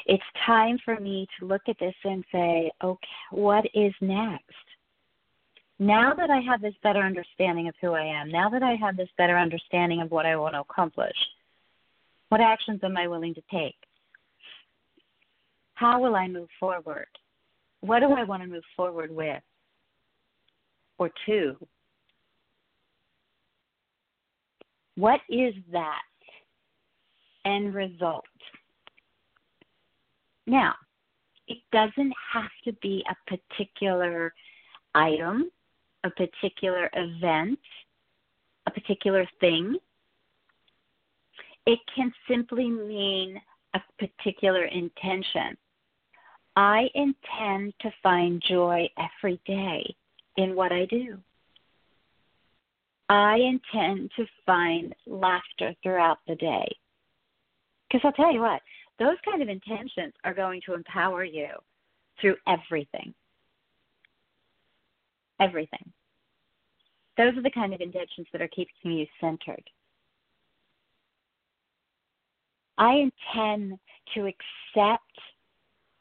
It's 0.06 0.24
time 0.46 0.78
for 0.86 1.00
me 1.00 1.28
to 1.40 1.48
look 1.48 1.64
at 1.68 1.80
this 1.80 1.96
and 2.04 2.24
say, 2.32 2.72
okay, 2.84 3.08
what 3.32 3.66
is 3.74 3.94
next? 4.00 4.44
Now 5.80 6.14
that 6.14 6.30
I 6.30 6.40
have 6.40 6.62
this 6.62 6.76
better 6.84 7.02
understanding 7.02 7.68
of 7.68 7.74
who 7.82 7.94
I 7.94 8.06
am, 8.06 8.32
now 8.32 8.50
that 8.50 8.62
I 8.62 8.76
have 8.76 8.96
this 8.96 9.10
better 9.18 9.38
understanding 9.38 10.02
of 10.02 10.12
what 10.12 10.28
I 10.28 10.36
want 10.36 10.54
to 10.54 10.60
accomplish, 10.60 11.18
what 12.30 12.42
actions 12.42 12.82
am 12.84 12.96
I 12.96 13.08
willing 13.08 13.34
to 13.34 13.42
take? 13.52 13.76
How 15.74 16.00
will 16.00 16.16
I 16.16 16.28
move 16.28 16.50
forward? 16.60 17.08
What 17.86 18.00
do 18.00 18.12
I 18.14 18.24
want 18.24 18.42
to 18.42 18.50
move 18.50 18.64
forward 18.76 19.12
with 19.16 19.44
or 20.98 21.12
to? 21.28 21.56
What 24.96 25.20
is 25.30 25.54
that 25.72 26.02
end 27.46 27.76
result? 27.76 28.26
Now, 30.48 30.74
it 31.48 31.60
doesn't 31.72 32.14
have 32.34 32.50
to 32.64 32.74
be 32.82 33.04
a 33.08 33.38
particular 33.38 34.34
item, 34.96 35.52
a 36.04 36.10
particular 36.10 36.90
event, 36.94 37.60
a 38.66 38.72
particular 38.72 39.28
thing. 39.40 39.78
It 41.68 41.80
can 41.96 42.12
simply 42.28 42.68
mean 42.68 43.40
a 43.76 43.82
particular 44.00 44.66
intention. 44.66 45.56
I 46.56 46.90
intend 46.96 47.74
to 47.82 47.92
find 48.02 48.42
joy 48.48 48.88
every 48.98 49.40
day 49.46 49.96
in 50.38 50.56
what 50.56 50.72
I 50.72 50.86
do. 50.86 51.18
I 53.10 53.38
intend 53.38 54.12
to 54.16 54.26
find 54.46 54.96
laughter 55.06 55.76
throughout 55.84 56.20
the 56.28 56.36
day. 56.36 56.68
Because 57.88 58.02
I'll 58.04 58.14
tell 58.14 58.34
you 58.34 58.42
what, 58.42 58.62
those 58.98 59.18
kind 59.30 59.42
of 59.42 59.50
intentions 59.50 60.14
are 60.24 60.34
going 60.34 60.62
to 60.66 60.74
empower 60.74 61.24
you 61.24 61.50
through 62.20 62.38
everything. 62.48 63.14
Everything. 65.40 65.92
Those 67.18 67.38
are 67.38 67.44
the 67.44 67.52
kind 67.52 67.74
of 67.74 67.82
intentions 67.82 68.28
that 68.32 68.42
are 68.42 68.48
keeping 68.48 68.92
you 68.92 69.06
centered. 69.20 69.64
I 72.78 73.10
intend 73.36 73.78
to 74.16 74.22
accept 74.22 75.02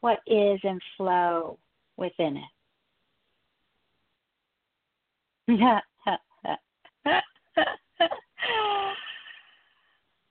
what 0.05 0.19
is 0.27 0.59
and 0.61 0.79
flow 0.95 1.57
within 1.97 2.37
it. 2.37 2.43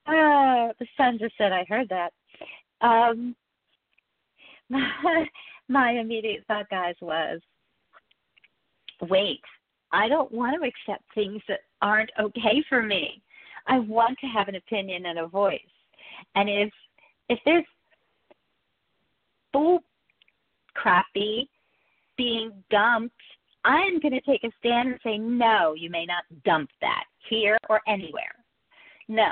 oh, 0.07 0.71
the 0.79 0.87
sun 0.95 1.17
just 1.19 1.33
said 1.37 1.51
I 1.51 1.65
heard 1.67 1.89
that. 1.89 2.13
Um, 2.79 3.35
my, 4.69 5.25
my 5.67 5.91
immediate 5.91 6.45
thought, 6.47 6.69
guys, 6.69 6.95
was 7.01 7.41
wait, 9.09 9.41
I 9.91 10.07
don't 10.07 10.31
want 10.31 10.55
to 10.55 10.65
accept 10.65 11.03
things 11.13 11.41
that 11.49 11.59
aren't 11.81 12.11
okay 12.17 12.63
for 12.69 12.81
me. 12.81 13.21
I 13.67 13.79
want 13.79 14.17
to 14.19 14.27
have 14.27 14.47
an 14.47 14.55
opinion 14.55 15.05
and 15.07 15.19
a 15.19 15.27
voice. 15.27 15.59
And 16.35 16.49
if 16.49 16.71
if 17.27 17.39
there's 17.43 17.65
bull 19.55 19.79
crappy 20.73 21.49
being 22.17 22.51
dumped, 22.69 23.15
I'm 23.63 23.99
going 23.99 24.13
to 24.13 24.21
take 24.21 24.43
a 24.43 24.51
stand 24.59 24.89
and 24.89 24.99
say, 25.03 25.17
no, 25.17 25.73
you 25.73 25.89
may 25.89 26.05
not 26.05 26.23
dump 26.43 26.69
that 26.81 27.05
here 27.29 27.57
or 27.69 27.81
anywhere. 27.87 28.35
No, 29.07 29.31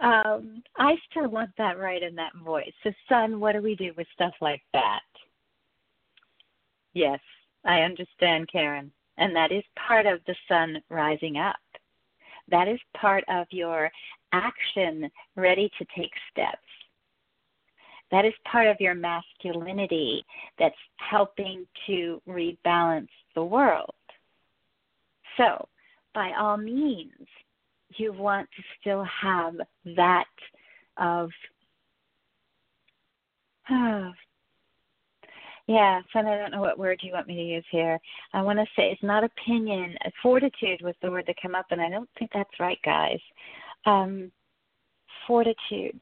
um, 0.00 0.62
I 0.76 0.94
still 1.10 1.28
want 1.28 1.50
that 1.58 1.78
right 1.78 2.02
in 2.02 2.14
that 2.16 2.32
voice. 2.44 2.72
So, 2.82 2.90
sun, 3.08 3.40
what 3.40 3.52
do 3.52 3.62
we 3.62 3.74
do 3.74 3.92
with 3.96 4.06
stuff 4.14 4.32
like 4.40 4.62
that? 4.72 5.00
Yes, 6.94 7.20
I 7.64 7.80
understand, 7.80 8.48
Karen. 8.50 8.90
And 9.18 9.34
that 9.34 9.52
is 9.52 9.64
part 9.86 10.06
of 10.06 10.20
the 10.26 10.34
sun 10.48 10.80
rising 10.88 11.36
up. 11.36 11.56
That 12.50 12.68
is 12.68 12.78
part 12.96 13.24
of 13.28 13.46
your 13.50 13.90
action 14.32 15.10
ready 15.36 15.70
to 15.78 15.86
take 15.96 16.12
steps. 16.30 16.58
That 18.10 18.24
is 18.24 18.32
part 18.50 18.66
of 18.66 18.76
your 18.80 18.94
masculinity 18.94 20.24
that's 20.58 20.74
helping 20.96 21.66
to 21.86 22.22
rebalance 22.28 23.08
the 23.34 23.44
world. 23.44 23.94
So, 25.36 25.68
by 26.14 26.32
all 26.38 26.56
means, 26.56 27.12
you 27.96 28.12
want 28.12 28.48
to 28.56 28.62
still 28.80 29.04
have 29.22 29.54
that 29.96 30.24
of 30.96 31.30
uh, 33.70 34.10
Yeah, 35.68 36.00
so 36.10 36.20
I 36.20 36.22
don't 36.22 36.50
know 36.50 36.62
what 36.62 36.78
word 36.78 37.00
you 37.02 37.12
want 37.12 37.26
me 37.26 37.36
to 37.36 37.42
use 37.42 37.64
here. 37.70 37.98
I 38.32 38.40
want 38.40 38.58
to 38.58 38.64
say 38.74 38.84
it's 38.84 39.02
not 39.02 39.22
opinion. 39.22 39.94
Fortitude 40.22 40.80
was 40.82 40.94
the 41.02 41.10
word 41.10 41.24
that 41.26 41.36
came 41.36 41.54
up, 41.54 41.66
and 41.70 41.78
I 41.78 41.90
don't 41.90 42.08
think 42.18 42.30
that's 42.32 42.58
right, 42.58 42.78
guys. 42.82 43.20
Um, 43.84 44.32
fortitude, 45.26 46.00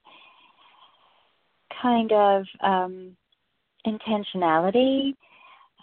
kind 1.81 2.13
of 2.13 2.45
um, 2.63 3.17
intentionality. 3.87 5.15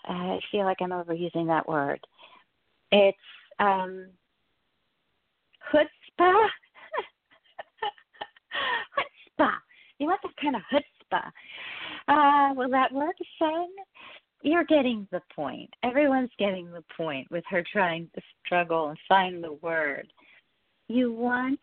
I 0.05 0.39
feel 0.51 0.65
like 0.65 0.77
I'm 0.81 0.89
overusing 0.89 1.47
that 1.47 1.67
word. 1.67 1.99
It's 2.91 3.17
um, 3.59 4.07
chutzpah. 5.71 5.87
chutzpah. 9.39 9.53
You 9.99 10.07
want 10.07 10.21
that 10.23 10.35
kind 10.41 10.55
of 10.55 10.61
chutzpah. 10.71 11.31
Uh, 12.07 12.53
will 12.55 12.69
that 12.69 12.91
work, 12.91 13.15
sun? 13.39 13.67
You're 14.41 14.65
getting 14.65 15.07
the 15.11 15.21
point. 15.33 15.69
Everyone's 15.83 16.31
getting 16.37 16.69
the 16.69 16.83
point 16.97 17.31
with 17.31 17.45
her 17.49 17.63
trying 17.71 18.09
to 18.15 18.21
struggle 18.45 18.89
and 18.89 18.97
find 19.07 19.41
the 19.41 19.53
word. 19.53 20.11
You 20.89 21.13
want 21.13 21.61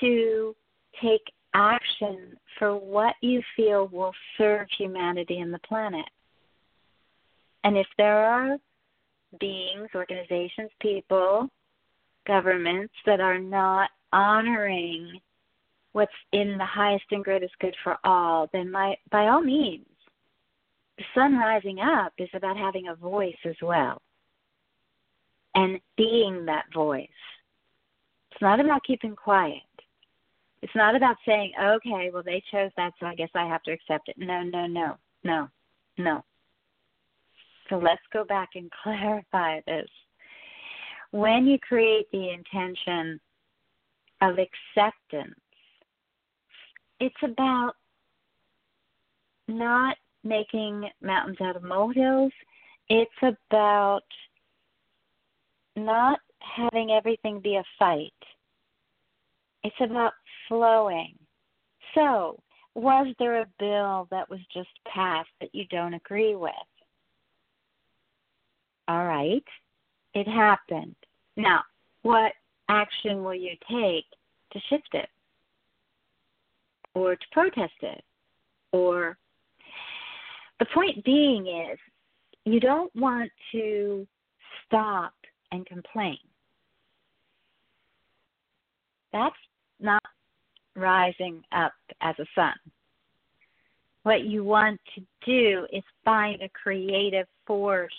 to 0.00 0.54
take 1.00 1.22
action 1.58 2.36
for 2.58 2.76
what 2.76 3.14
you 3.20 3.42
feel 3.56 3.88
will 3.88 4.12
serve 4.36 4.68
humanity 4.78 5.40
and 5.40 5.52
the 5.52 5.58
planet. 5.60 6.08
And 7.64 7.76
if 7.76 7.86
there 7.98 8.24
are 8.24 8.56
beings, 9.40 9.88
organizations, 9.94 10.70
people, 10.80 11.48
governments 12.26 12.94
that 13.06 13.20
are 13.20 13.38
not 13.38 13.90
honoring 14.12 15.20
what's 15.92 16.12
in 16.32 16.56
the 16.56 16.64
highest 16.64 17.04
and 17.10 17.24
greatest 17.24 17.58
good 17.58 17.74
for 17.82 17.96
all, 18.04 18.48
then 18.52 18.70
my, 18.70 18.96
by 19.10 19.26
all 19.26 19.40
means, 19.40 19.86
the 20.96 21.04
sun 21.14 21.36
rising 21.36 21.80
up 21.80 22.12
is 22.18 22.28
about 22.34 22.56
having 22.56 22.88
a 22.88 22.94
voice 22.94 23.36
as 23.44 23.56
well 23.60 24.00
and 25.54 25.80
being 25.96 26.44
that 26.46 26.64
voice. 26.72 27.08
It's 28.30 28.42
not 28.42 28.60
about 28.60 28.84
keeping 28.84 29.16
quiet. 29.16 29.62
It's 30.62 30.74
not 30.74 30.96
about 30.96 31.16
saying, 31.24 31.52
okay, 31.62 32.10
well, 32.12 32.22
they 32.24 32.42
chose 32.50 32.70
that, 32.76 32.92
so 32.98 33.06
I 33.06 33.14
guess 33.14 33.30
I 33.34 33.46
have 33.46 33.62
to 33.64 33.72
accept 33.72 34.08
it. 34.08 34.16
No, 34.18 34.42
no, 34.42 34.66
no, 34.66 34.96
no, 35.22 35.48
no. 35.98 36.24
So 37.70 37.78
let's 37.78 38.02
go 38.12 38.24
back 38.24 38.50
and 38.54 38.70
clarify 38.82 39.60
this. 39.66 39.88
When 41.10 41.46
you 41.46 41.58
create 41.58 42.06
the 42.12 42.30
intention 42.30 43.20
of 44.20 44.36
acceptance, 44.38 45.38
it's 47.00 47.14
about 47.22 47.72
not 49.46 49.96
making 50.24 50.88
mountains 51.00 51.38
out 51.40 51.56
of 51.56 51.62
molehills. 51.62 52.32
It's 52.88 53.10
about 53.22 54.02
not 55.76 56.18
having 56.40 56.90
everything 56.90 57.40
be 57.40 57.56
a 57.56 57.64
fight. 57.78 58.12
It's 59.64 59.76
about 59.80 60.12
flowing. 60.48 61.14
So, 61.94 62.40
was 62.74 63.14
there 63.18 63.40
a 63.40 63.46
bill 63.58 64.08
that 64.10 64.28
was 64.28 64.40
just 64.52 64.68
passed 64.92 65.30
that 65.40 65.54
you 65.54 65.64
don't 65.66 65.94
agree 65.94 66.34
with? 66.34 66.52
All 68.86 69.04
right, 69.04 69.44
it 70.14 70.26
happened. 70.26 70.94
Now, 71.36 71.62
what 72.02 72.32
action 72.68 73.22
will 73.22 73.34
you 73.34 73.52
take 73.70 74.06
to 74.52 74.60
shift 74.68 74.88
it? 74.92 75.08
Or 76.94 77.14
to 77.14 77.26
protest 77.32 77.74
it? 77.82 78.02
Or 78.72 79.18
the 80.58 80.66
point 80.74 81.04
being 81.04 81.46
is 81.46 81.78
you 82.44 82.60
don't 82.60 82.94
want 82.96 83.30
to 83.52 84.06
stop 84.66 85.12
and 85.52 85.66
complain. 85.66 86.18
That's 89.12 89.36
not 89.80 90.02
rising 90.78 91.42
up 91.52 91.72
as 92.00 92.14
a 92.18 92.26
sun. 92.34 92.54
What 94.02 94.24
you 94.24 94.44
want 94.44 94.80
to 94.94 95.02
do 95.26 95.66
is 95.72 95.82
find 96.04 96.40
a 96.40 96.48
creative 96.50 97.26
force 97.46 97.92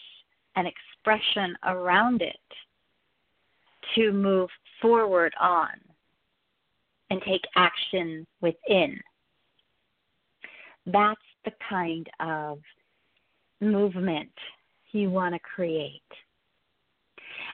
and 0.55 0.67
expression 0.67 1.55
around 1.65 2.21
it 2.21 2.35
to 3.95 4.11
move 4.11 4.49
forward 4.81 5.33
on 5.39 5.69
and 7.09 7.21
take 7.21 7.43
action 7.55 8.25
within. 8.41 8.99
That's 10.85 11.21
the 11.45 11.51
kind 11.69 12.09
of 12.19 12.59
movement 13.61 14.31
you 14.91 15.09
want 15.09 15.35
to 15.35 15.39
create. 15.39 16.01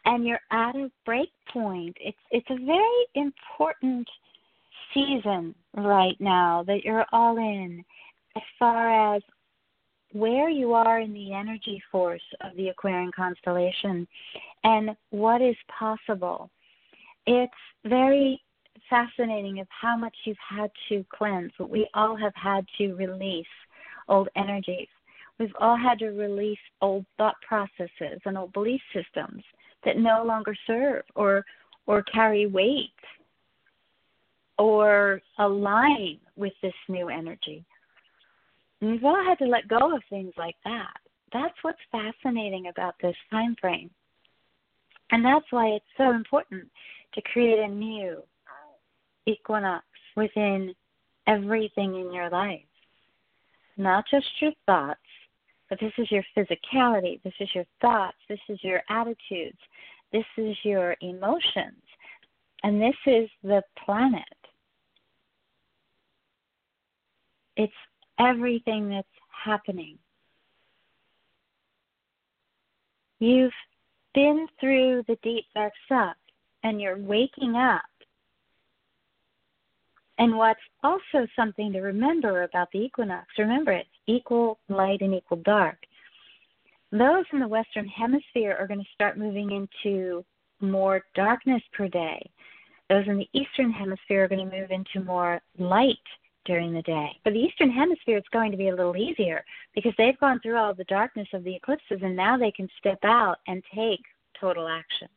And 0.05 0.25
you're 0.25 0.39
at 0.51 0.75
a 0.75 0.91
break 1.05 1.29
point. 1.51 1.95
It's 1.99 2.17
it's 2.31 2.49
a 2.49 2.65
very 2.65 3.05
important 3.15 4.07
season 4.95 5.53
right 5.75 6.15
now 6.19 6.63
that 6.65 6.83
you're 6.83 7.05
all 7.11 7.37
in 7.37 7.85
as 8.35 8.43
far 8.57 9.15
as 9.15 9.21
where 10.13 10.49
you 10.49 10.73
are 10.73 11.01
in 11.01 11.13
the 11.13 11.33
energy 11.33 11.81
force 11.91 12.23
of 12.41 12.55
the 12.55 12.69
Aquarian 12.69 13.11
constellation 13.13 14.07
and 14.63 14.91
what 15.09 15.41
is 15.41 15.55
possible. 15.77 16.49
It's 17.27 17.53
very 17.83 18.41
fascinating 18.89 19.59
of 19.59 19.67
how 19.69 19.97
much 19.97 20.15
you've 20.23 20.37
had 20.49 20.71
to 20.89 21.05
cleanse, 21.09 21.51
we 21.59 21.87
all 21.93 22.15
have 22.15 22.33
had 22.35 22.65
to 22.77 22.93
release 22.93 23.45
old 24.07 24.29
energies. 24.35 24.87
We've 25.39 25.55
all 25.59 25.75
had 25.75 25.99
to 25.99 26.09
release 26.09 26.59
old 26.81 27.05
thought 27.17 27.35
processes 27.45 28.21
and 28.25 28.37
old 28.37 28.53
belief 28.53 28.81
systems 28.93 29.43
that 29.83 29.97
no 29.97 30.23
longer 30.23 30.55
serve 30.65 31.03
or 31.15 31.43
or 31.87 32.01
carry 32.03 32.47
weight 32.47 32.89
or 34.57 35.21
align 35.39 36.19
with 36.35 36.53
this 36.61 36.73
new 36.87 37.09
energy. 37.09 37.63
And 38.81 38.91
we've 38.91 39.03
all 39.03 39.23
had 39.23 39.37
to 39.39 39.45
let 39.45 39.67
go 39.67 39.95
of 39.95 40.01
things 40.09 40.33
like 40.37 40.55
that. 40.63 40.97
That's 41.33 41.55
what's 41.61 41.79
fascinating 41.91 42.67
about 42.67 42.95
this 43.01 43.15
time 43.31 43.55
frame. 43.59 43.89
And 45.11 45.23
that's 45.23 45.45
why 45.51 45.67
it's 45.67 45.85
so 45.97 46.11
important 46.11 46.65
to 47.13 47.21
create 47.21 47.59
a 47.59 47.67
new 47.67 48.21
equinox 49.25 49.85
within 50.15 50.73
everything 51.27 51.95
in 51.95 52.13
your 52.13 52.29
life 52.29 52.61
not 53.77 54.05
just 54.09 54.27
your 54.41 54.51
thoughts, 54.65 54.99
but 55.69 55.79
this 55.79 55.91
is 55.97 56.09
your 56.11 56.23
physicality, 56.35 57.21
this 57.23 57.33
is 57.39 57.49
your 57.53 57.65
thoughts, 57.81 58.17
this 58.29 58.39
is 58.49 58.59
your 58.63 58.81
attitudes, 58.89 59.57
this 60.13 60.25
is 60.37 60.55
your 60.63 60.95
emotions, 61.01 61.81
and 62.63 62.81
this 62.81 62.95
is 63.05 63.29
the 63.43 63.61
planet. 63.83 64.23
It's 67.57 67.73
everything 68.19 68.89
that's 68.89 69.07
happening. 69.43 69.97
You've 73.19 73.53
been 74.13 74.47
through 74.59 75.03
the 75.07 75.17
deep 75.23 75.45
dark 75.53 75.73
stuff 75.85 76.15
and 76.63 76.81
you're 76.81 76.97
waking 76.97 77.55
up 77.55 77.81
and 80.17 80.37
what's 80.37 80.59
also 80.83 81.27
something 81.35 81.73
to 81.73 81.81
remember 81.81 82.43
about 82.43 82.69
the 82.71 82.79
equinox, 82.79 83.27
remember 83.37 83.73
it's 83.73 83.89
equal 84.07 84.59
light 84.69 85.01
and 85.01 85.13
equal 85.13 85.41
dark. 85.43 85.77
Those 86.91 87.25
in 87.33 87.39
the 87.39 87.47
Western 87.47 87.87
Hemisphere 87.87 88.55
are 88.57 88.67
going 88.67 88.79
to 88.79 88.85
start 88.93 89.17
moving 89.17 89.51
into 89.51 90.23
more 90.61 91.03
darkness 91.15 91.61
per 91.73 91.89
day. 91.89 92.29
Those 92.89 93.05
in 93.07 93.17
the 93.17 93.27
Eastern 93.33 93.71
Hemisphere 93.71 94.23
are 94.23 94.27
going 94.27 94.49
to 94.49 94.57
move 94.57 94.71
into 94.71 95.05
more 95.05 95.41
light 95.57 95.97
during 96.45 96.73
the 96.73 96.81
day. 96.83 97.09
For 97.23 97.31
the 97.31 97.39
Eastern 97.39 97.69
Hemisphere, 97.69 98.17
it's 98.17 98.27
going 98.29 98.51
to 98.51 98.57
be 98.57 98.69
a 98.69 98.75
little 98.75 98.95
easier 98.95 99.43
because 99.73 99.93
they've 99.97 100.19
gone 100.19 100.39
through 100.39 100.57
all 100.57 100.73
the 100.73 100.83
darkness 100.85 101.27
of 101.33 101.43
the 101.43 101.55
eclipses 101.55 101.99
and 102.01 102.15
now 102.15 102.37
they 102.37 102.51
can 102.51 102.69
step 102.79 102.99
out 103.03 103.37
and 103.47 103.63
take 103.73 104.01
total 104.39 104.67
action. 104.67 105.07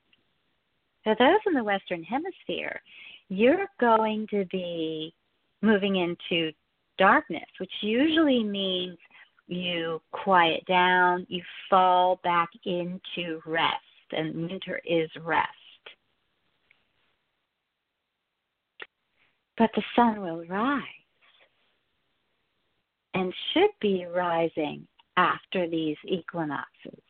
For 1.05 1.14
those 1.19 1.41
in 1.47 1.55
the 1.55 1.64
Western 1.64 2.03
Hemisphere, 2.03 2.81
you're 3.29 3.67
going 3.81 4.27
to 4.31 4.45
be 4.47 5.14
moving 5.62 5.97
into 5.97 6.53
darkness, 6.99 7.47
which 7.61 7.73
usually 7.83 8.43
means 8.43 8.99
you 9.47 10.01
quiet 10.12 10.64
down, 10.67 11.27
you 11.29 11.43
fall 11.71 12.21
back 12.25 12.49
into 12.64 13.41
rest, 13.47 13.75
and 14.12 14.49
winter 14.49 14.81
is 14.85 15.09
rest. 15.23 15.49
But 19.57 19.71
the 19.75 19.83
sun 19.97 20.21
will 20.21 20.45
rise 20.47 20.83
and 23.18 23.35
should 23.52 23.70
be 23.81 24.07
rising 24.07 24.87
after 25.16 25.68
these 25.68 25.96
equinoxes. 26.04 27.02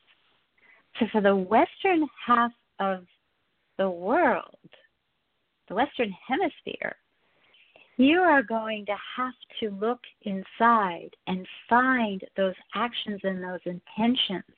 So, 0.99 1.07
for 1.12 1.21
the 1.21 1.37
western 1.37 2.09
half 2.27 2.51
of 2.81 3.05
the 3.77 3.90
world, 3.90 4.57
the 5.68 5.75
Western 5.75 6.12
Hemisphere, 6.27 6.97
you 7.99 8.21
are 8.21 8.42
going 8.42 8.87
to 8.87 8.97
have 9.16 9.35
to 9.61 9.71
look 9.71 10.01
inside 10.23 11.11
and 11.27 11.47
find 11.68 12.23
those 12.37 12.55
actions 12.75 13.21
and 13.23 13.42
those 13.42 13.61
intentions 13.66 14.57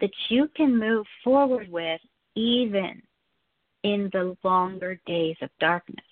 that 0.00 0.10
you 0.28 0.48
can 0.56 0.76
move 0.76 1.06
forward 1.22 1.70
with 1.70 2.00
even 2.34 3.00
in 3.84 4.10
the 4.12 4.36
longer 4.42 5.00
days 5.06 5.36
of 5.40 5.50
darkness. 5.60 6.04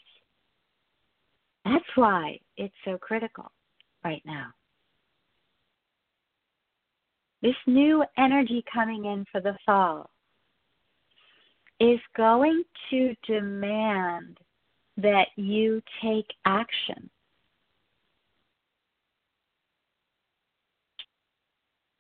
That's 1.64 1.84
why 1.96 2.38
it's 2.56 2.74
so 2.84 2.96
critical 2.96 3.50
right 4.04 4.22
now. 4.24 4.52
This 7.42 7.55
new 7.66 8.05
energy 8.16 8.64
coming 8.72 9.05
in 9.05 9.24
for 9.31 9.40
the 9.40 9.57
fall 9.64 10.11
is 11.79 12.01
going 12.16 12.64
to 12.90 13.14
demand 13.27 14.38
that 14.96 15.29
you 15.37 15.81
take 16.03 16.27
action. 16.44 17.09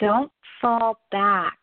Don't 0.00 0.32
fall 0.60 1.00
back 1.12 1.58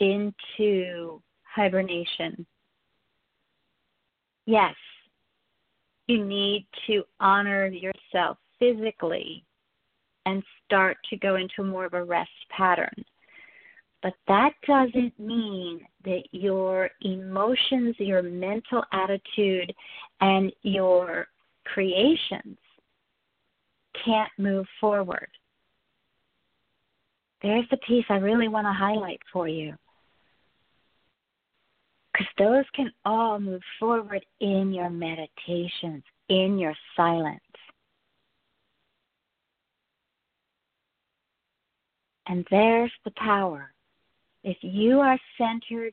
into 0.00 1.20
hibernation. 1.42 2.46
Yes, 4.46 4.74
you 6.06 6.24
need 6.24 6.66
to 6.86 7.02
honor 7.20 7.66
yourself 7.66 8.38
physically 8.58 9.44
and 10.26 10.42
start 10.66 10.98
to 11.08 11.16
go 11.16 11.36
into 11.36 11.64
more 11.64 11.86
of 11.86 11.94
a 11.94 12.04
rest 12.04 12.30
pattern. 12.50 13.04
But 14.02 14.12
that 14.28 14.50
doesn't 14.66 15.18
mean 15.18 15.80
that 16.04 16.22
your 16.30 16.90
emotions, 17.00 17.96
your 17.98 18.22
mental 18.22 18.84
attitude, 18.92 19.72
and 20.20 20.52
your 20.62 21.26
creations 21.64 22.58
can't 24.04 24.30
move 24.38 24.66
forward. 24.80 25.28
There's 27.42 27.64
the 27.70 27.78
piece 27.78 28.04
I 28.08 28.16
really 28.16 28.48
want 28.48 28.66
to 28.66 28.72
highlight 28.72 29.20
for 29.32 29.48
you. 29.48 29.74
Because 32.12 32.28
those 32.38 32.64
can 32.74 32.90
all 33.04 33.38
move 33.38 33.62
forward 33.78 34.24
in 34.40 34.72
your 34.72 34.90
meditations, 34.90 36.02
in 36.28 36.58
your 36.58 36.74
silence. 36.96 37.40
And 42.28 42.46
there's 42.50 42.92
the 43.04 43.12
power 43.12 43.72
if 44.42 44.56
you 44.60 45.00
are 45.00 45.18
centered, 45.38 45.92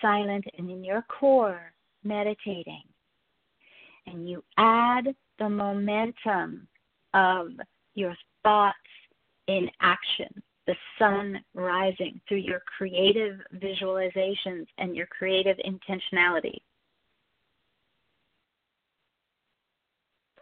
silent, 0.00 0.44
and 0.58 0.70
in 0.70 0.82
your 0.82 1.02
core 1.02 1.72
meditating, 2.02 2.82
and 4.06 4.28
you 4.28 4.42
add 4.58 5.14
the 5.38 5.48
momentum 5.48 6.66
of 7.14 7.50
your 7.94 8.16
thoughts 8.42 8.76
in 9.46 9.70
action, 9.80 10.42
the 10.66 10.74
sun 10.98 11.38
rising 11.54 12.20
through 12.26 12.38
your 12.38 12.62
creative 12.76 13.38
visualizations 13.56 14.66
and 14.78 14.96
your 14.96 15.06
creative 15.06 15.56
intentionality. 15.58 16.58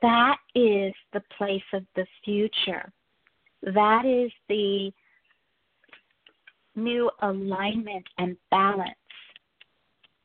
That 0.00 0.38
is 0.54 0.94
the 1.12 1.22
place 1.36 1.62
of 1.74 1.84
the 1.94 2.06
future. 2.24 2.90
That 3.62 4.06
is 4.06 4.30
the 4.48 4.90
new 6.76 7.10
alignment 7.22 8.06
and 8.18 8.36
balance 8.50 8.94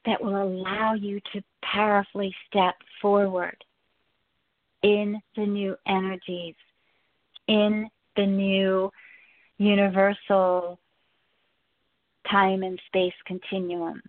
that 0.06 0.24
will 0.24 0.42
allow 0.42 0.94
you 0.94 1.20
to 1.34 1.42
powerfully 1.64 2.34
step 2.48 2.76
forward 3.02 3.58
in 4.84 5.20
the 5.36 5.46
new 5.46 5.76
energies, 5.88 6.56
in 7.48 7.90
the 8.16 8.26
new 8.26 8.92
universal 9.58 10.80
time 12.30 12.64
and 12.64 12.80
space 12.88 13.14
continuum, 13.26 14.02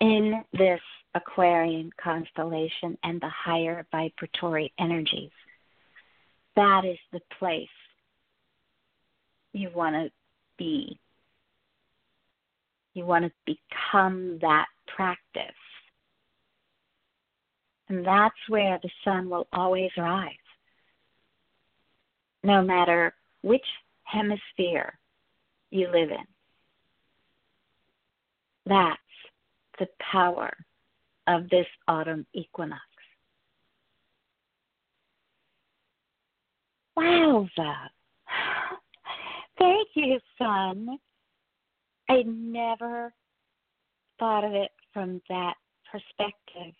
in 0.00 0.42
this 0.52 0.80
Aquarian 1.14 1.90
constellation 2.02 2.98
and 3.02 3.20
the 3.20 3.28
higher 3.28 3.86
vibratory 3.90 4.72
energies. 4.78 5.30
That 6.56 6.84
is 6.84 6.98
the 7.12 7.20
place 7.38 7.68
you 9.52 9.70
want 9.74 9.94
to 9.94 10.10
be 10.58 10.98
you 12.96 13.04
want 13.04 13.26
to 13.26 13.30
become 13.44 14.38
that 14.40 14.66
practice. 14.96 15.42
And 17.88 18.04
that's 18.04 18.34
where 18.48 18.80
the 18.82 18.90
sun 19.04 19.28
will 19.28 19.46
always 19.52 19.90
rise. 19.98 20.32
No 22.42 22.62
matter 22.62 23.14
which 23.42 23.64
hemisphere 24.04 24.98
you 25.70 25.88
live 25.88 26.10
in. 26.10 26.24
That's 28.64 28.98
the 29.78 29.88
power 30.10 30.52
of 31.26 31.48
this 31.50 31.66
autumn 31.86 32.26
equinox. 32.32 32.80
Wowza. 36.96 37.74
Thank 39.58 39.88
you, 39.94 40.18
Sun. 40.38 40.98
I 42.08 42.22
never 42.26 43.12
thought 44.18 44.44
of 44.44 44.52
it 44.52 44.70
from 44.92 45.20
that 45.28 45.54
perspective. 45.90 46.74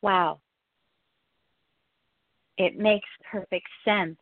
Wow. 0.00 0.40
It 2.58 2.78
makes 2.78 3.08
perfect 3.30 3.68
sense 3.84 4.18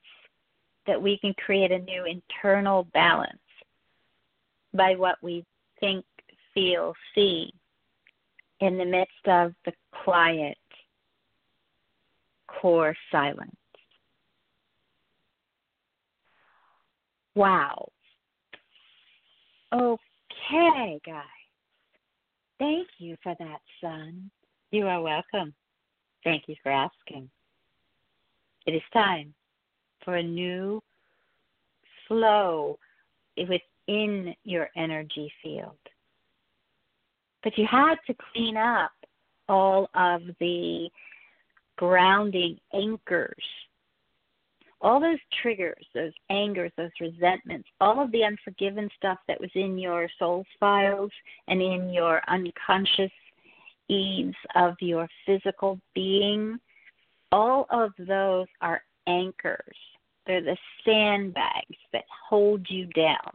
that 0.86 1.00
we 1.00 1.18
can 1.18 1.34
create 1.34 1.72
a 1.72 1.78
new 1.78 2.04
internal 2.04 2.84
balance 2.92 3.38
by 4.74 4.94
what 4.96 5.16
we 5.22 5.44
think, 5.78 6.04
feel, 6.54 6.94
see 7.14 7.52
in 8.60 8.76
the 8.76 8.84
midst 8.84 9.26
of 9.26 9.54
the 9.64 9.72
quiet 10.04 10.58
core 12.46 12.94
silence. 13.10 13.54
Wow. 17.34 17.88
Okay, 19.72 21.00
guys. 21.06 21.24
Thank 22.59 22.88
you 22.98 23.16
for 23.22 23.35
that, 23.38 23.61
sun. 23.80 24.30
You 24.70 24.87
are 24.87 25.00
welcome. 25.00 25.54
Thank 26.24 26.44
you 26.48 26.56
for 26.62 26.70
asking. 26.70 27.30
It 28.66 28.72
is 28.72 28.83
time 28.92 29.33
for 30.04 30.16
a 30.16 30.22
new 30.22 30.83
flow 32.06 32.78
within 33.37 34.35
your 34.44 34.68
energy 34.76 35.33
field. 35.42 35.78
But 37.42 37.56
you 37.56 37.66
had 37.66 37.96
to 38.06 38.14
clean 38.33 38.56
up 38.56 38.92
all 39.48 39.88
of 39.94 40.22
the 40.40 40.90
grounding 41.76 42.59
anchors 42.74 43.44
all 44.80 45.00
those 45.00 45.18
triggers, 45.42 45.84
those 45.94 46.12
angers, 46.30 46.72
those 46.76 46.90
resentments, 47.00 47.68
all 47.80 48.02
of 48.02 48.10
the 48.12 48.24
unforgiven 48.24 48.88
stuff 48.96 49.18
that 49.28 49.40
was 49.40 49.50
in 49.54 49.78
your 49.78 50.08
soul's 50.18 50.46
files 50.58 51.10
and 51.48 51.60
in 51.60 51.90
your 51.90 52.22
unconscious 52.28 53.12
eaves 53.88 54.36
of 54.54 54.74
your 54.80 55.08
physical 55.26 55.78
being, 55.94 56.58
all 57.32 57.66
of 57.70 57.92
those 57.98 58.46
are 58.60 58.82
anchors. 59.06 59.76
They're 60.26 60.42
the 60.42 60.56
sandbags 60.84 61.76
that 61.92 62.04
hold 62.28 62.66
you 62.68 62.86
down. 62.86 63.32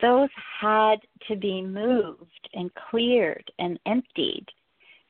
Those 0.00 0.30
had 0.60 0.96
to 1.28 1.36
be 1.36 1.62
moved 1.62 2.48
and 2.54 2.70
cleared 2.90 3.48
and 3.58 3.78
emptied 3.86 4.46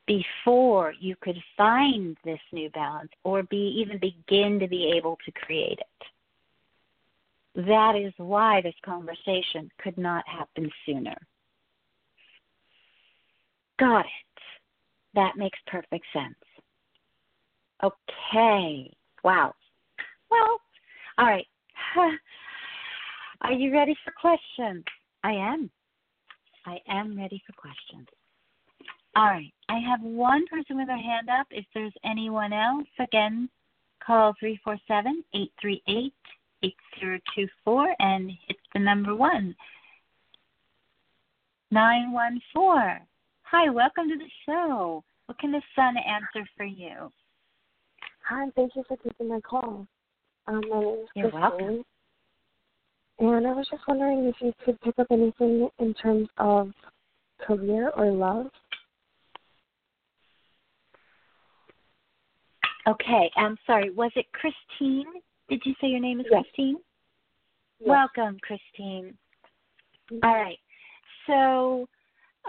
before 0.05 0.93
you 0.99 1.15
could 1.21 1.37
find 1.55 2.17
this 2.25 2.39
new 2.51 2.69
balance 2.71 3.11
or 3.23 3.43
be 3.43 3.81
even 3.81 3.99
begin 3.99 4.59
to 4.59 4.67
be 4.67 4.93
able 4.95 5.17
to 5.25 5.31
create 5.31 5.79
it. 5.79 7.65
That 7.67 7.95
is 7.95 8.13
why 8.17 8.61
this 8.61 8.75
conversation 8.83 9.69
could 9.81 9.97
not 9.97 10.27
happen 10.27 10.69
sooner. 10.85 11.15
Got 13.79 14.05
it. 14.05 14.43
That 15.13 15.37
makes 15.37 15.59
perfect 15.67 16.05
sense. 16.11 16.35
Okay. 17.83 18.91
Wow. 19.23 19.53
Well, 20.31 20.59
all 21.17 21.25
right. 21.25 21.47
Are 23.41 23.53
you 23.53 23.71
ready 23.71 23.95
for 24.03 24.13
questions? 24.19 24.83
I 25.23 25.33
am. 25.33 25.69
I 26.65 26.77
am 26.87 27.17
ready 27.17 27.41
for 27.45 27.53
questions. 27.53 28.07
All 29.15 29.25
right. 29.25 29.53
I 29.69 29.79
have 29.79 30.01
one 30.01 30.47
person 30.47 30.77
with 30.77 30.87
their 30.87 30.97
hand 30.97 31.29
up. 31.29 31.47
If 31.51 31.65
there's 31.73 31.93
anyone 32.03 32.51
else, 32.51 32.87
again, 32.99 33.49
call 34.05 34.33
347 34.39 35.23
838 35.33 36.13
8024 36.63 37.95
and 37.99 38.31
hit 38.47 38.57
the 38.73 38.79
number 38.79 39.15
one. 39.15 39.55
914. 41.71 43.05
Hi, 43.43 43.69
welcome 43.69 44.07
to 44.09 44.17
the 44.17 44.29
show. 44.45 45.03
What 45.27 45.37
can 45.39 45.51
the 45.51 45.61
sun 45.75 45.95
answer 45.97 46.47
for 46.57 46.65
you? 46.65 47.11
Hi, 48.27 48.47
thank 48.55 48.75
you 48.75 48.83
for 48.87 48.97
taking 48.97 49.27
my 49.27 49.41
call. 49.41 49.85
Um, 50.47 50.61
my 50.69 50.79
name 50.79 50.99
is 51.03 51.07
You're 51.15 51.31
Christine, 51.31 51.41
welcome. 51.41 51.85
and 53.19 53.47
I 53.47 53.53
was 53.53 53.67
just 53.69 53.83
wondering 53.87 54.25
if 54.25 54.35
you 54.39 54.53
could 54.65 54.79
pick 54.81 54.97
up 54.97 55.07
anything 55.11 55.69
in 55.79 55.93
terms 55.93 56.29
of 56.37 56.71
career 57.45 57.91
or 57.95 58.11
love. 58.11 58.47
Okay, 62.87 63.31
I'm 63.35 63.57
sorry. 63.65 63.91
Was 63.91 64.11
it 64.15 64.25
Christine? 64.33 65.05
Did 65.49 65.61
you 65.65 65.73
say 65.79 65.87
your 65.87 65.99
name 65.99 66.19
is 66.19 66.25
Yes. 66.29 66.43
Christine? 66.43 66.77
Yes. 67.79 67.87
Welcome, 67.87 68.39
Christine. 68.39 69.17
All 70.23 70.35
right. 70.35 70.59
So, 71.27 71.87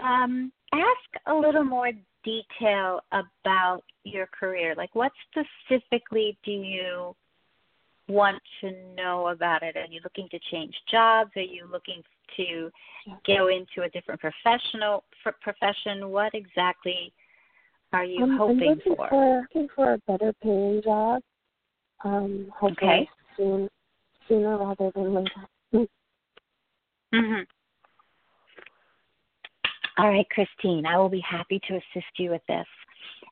um, 0.01 0.51
ask 0.73 1.25
a 1.27 1.33
little 1.33 1.63
more 1.63 1.91
detail 2.23 3.01
about 3.11 3.83
your 4.03 4.27
career. 4.27 4.75
Like, 4.75 4.93
what 4.93 5.11
specifically 5.29 6.37
do 6.43 6.51
you 6.51 7.15
want 8.07 8.41
to 8.61 8.71
know 8.95 9.29
about 9.29 9.63
it? 9.63 9.77
Are 9.77 9.85
you 9.85 10.01
looking 10.03 10.27
to 10.29 10.39
change 10.51 10.75
jobs? 10.91 11.31
Are 11.35 11.41
you 11.41 11.67
looking 11.71 12.03
to 12.37 12.71
go 13.25 13.47
into 13.47 13.83
a 13.83 13.89
different 13.89 14.19
professional 14.19 15.05
for 15.23 15.31
profession? 15.41 16.09
What 16.09 16.33
exactly 16.33 17.13
are 17.95 18.03
you 18.03 18.23
Um, 18.23 18.41
I'm 18.41 18.57
looking 18.57 18.95
for? 18.95 19.07
for 19.09 19.41
looking 19.41 19.67
for 19.73 19.93
a 19.93 19.97
better 19.99 20.33
paying 20.43 20.81
job. 20.83 21.21
Um, 22.03 22.51
hopefully 22.53 22.91
Okay. 22.91 23.09
soon, 23.37 23.69
sooner 24.27 24.57
rather 24.57 24.91
than 24.91 25.13
later. 25.13 25.87
hmm 27.13 27.41
All 29.97 30.09
right, 30.09 30.27
Christine, 30.29 30.85
I 30.85 30.97
will 30.97 31.09
be 31.09 31.21
happy 31.21 31.59
to 31.67 31.75
assist 31.75 32.19
you 32.19 32.31
with 32.31 32.45
this. 32.47 32.67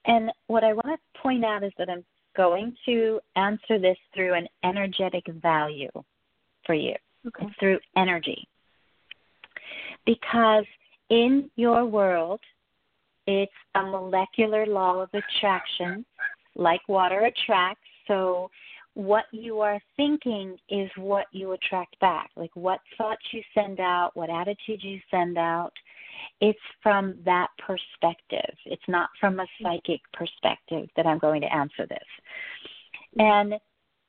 And 0.06 0.32
what 0.48 0.64
I 0.64 0.72
want 0.72 0.88
to 0.88 1.20
point 1.20 1.44
out 1.44 1.64
is 1.64 1.74
that 1.78 1.90
I'm 1.90 2.06
going 2.38 2.76
to 2.86 3.20
answer 3.36 3.78
this 3.80 3.98
through 4.14 4.34
an 4.34 4.48
energetic 4.64 5.26
value 5.28 5.92
for 6.66 6.74
you. 6.74 6.96
Okay. 7.28 7.46
It's 7.46 7.60
through 7.60 7.80
energy. 7.98 8.48
Because 10.06 10.66
in 11.10 11.50
your 11.58 11.86
world, 11.86 12.40
it's 13.28 13.52
a 13.76 13.84
molecular 13.84 14.66
law 14.66 15.02
of 15.02 15.10
attraction, 15.14 16.06
like 16.56 16.82
water 16.88 17.26
attracts. 17.26 17.82
So, 18.08 18.50
what 18.96 19.26
you 19.32 19.60
are 19.60 19.80
thinking 19.98 20.56
is 20.70 20.90
what 20.98 21.26
you 21.32 21.54
attract 21.54 22.00
back. 22.00 22.30
Like 22.36 22.52
what 22.54 22.80
thoughts 22.98 23.24
you 23.32 23.42
send 23.56 23.80
out, 23.80 24.12
what 24.14 24.30
attitude 24.30 24.84
you 24.84 25.00
send 25.10 25.38
out. 25.38 25.72
It's 26.42 26.60
from 26.84 27.16
that 27.26 27.48
perspective. 27.58 28.56
It's 28.66 28.84
not 28.88 29.10
from 29.20 29.40
a 29.40 29.48
psychic 29.62 30.02
perspective 30.14 30.90
that 30.96 31.08
I'm 31.08 31.18
going 31.18 31.42
to 31.42 31.52
answer 31.52 31.88
this. 31.88 31.98
And 33.18 33.56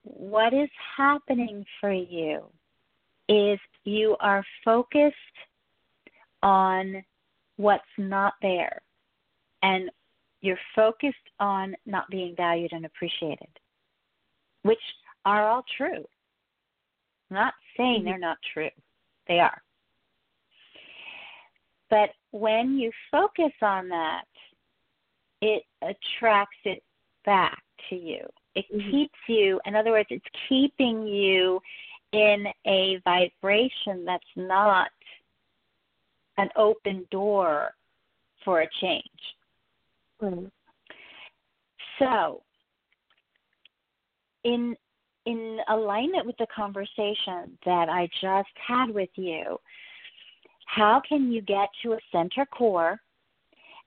what 0.03 0.53
is 0.53 0.69
happening 0.97 1.65
for 1.81 1.93
you 1.93 2.43
is 3.29 3.59
you 3.85 4.17
are 4.21 4.45
focused 4.65 5.15
on 6.43 7.03
what's 7.57 7.85
not 7.97 8.35
there 8.43 8.83
and 9.65 9.91
you're 10.43 10.59
focused 10.77 11.17
on 11.41 11.75
not 11.87 12.09
being 12.11 12.37
valued 12.37 12.73
and 12.73 12.85
appreciated, 12.85 13.49
which 14.63 14.79
are 15.25 15.49
all 15.49 15.65
true. 15.77 16.05
I'm 17.31 17.37
not 17.37 17.55
saying 17.77 18.05
they're 18.05 18.19
not 18.19 18.37
true, 18.53 18.69
they 19.27 19.41
are. 19.41 19.61
But 21.89 22.11
when 22.33 22.79
you 22.79 22.91
focus 23.11 23.53
on 23.63 23.89
that, 23.89 24.25
it 25.41 25.65
attracts 25.81 26.59
it 26.65 26.83
back 27.25 27.63
to 27.89 27.97
you. 27.97 28.29
It 28.55 28.69
Mhm. 28.71 28.91
keeps 28.91 29.19
you, 29.29 29.61
in 29.65 29.75
other 29.75 29.93
words, 29.93 30.11
it's 30.11 30.29
keeping 30.49 31.07
you 31.07 31.63
in 32.13 32.53
a 32.67 32.97
vibration 32.99 34.05
that's 34.05 34.37
not 34.37 34.93
an 36.37 36.51
open 36.57 37.07
door 37.11 37.75
for 38.45 38.61
a 38.61 38.71
change. 38.81 39.37
So, 41.99 42.43
in 44.45 44.77
in 45.27 45.59
alignment 45.69 46.27
with 46.27 46.37
the 46.37 46.47
conversation 46.55 47.57
that 47.65 47.89
I 47.89 48.09
just 48.21 48.51
had 48.67 48.91
with 48.91 49.09
you, 49.15 49.59
how 50.67 51.01
can 51.09 51.33
you 51.33 51.41
get 51.41 51.69
to 51.83 51.95
a 51.95 51.99
center 52.13 52.45
core 52.45 53.01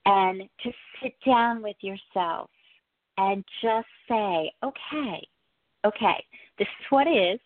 and 0.05 0.41
to 0.63 0.71
sit 1.01 1.13
down 1.25 1.61
with 1.61 1.75
yourself 1.81 2.49
and 3.17 3.43
just 3.61 3.87
say, 4.07 4.51
okay, 4.63 5.27
okay, 5.85 6.23
this 6.57 6.67
is 6.67 6.85
what 6.89 7.07
is, 7.07 7.39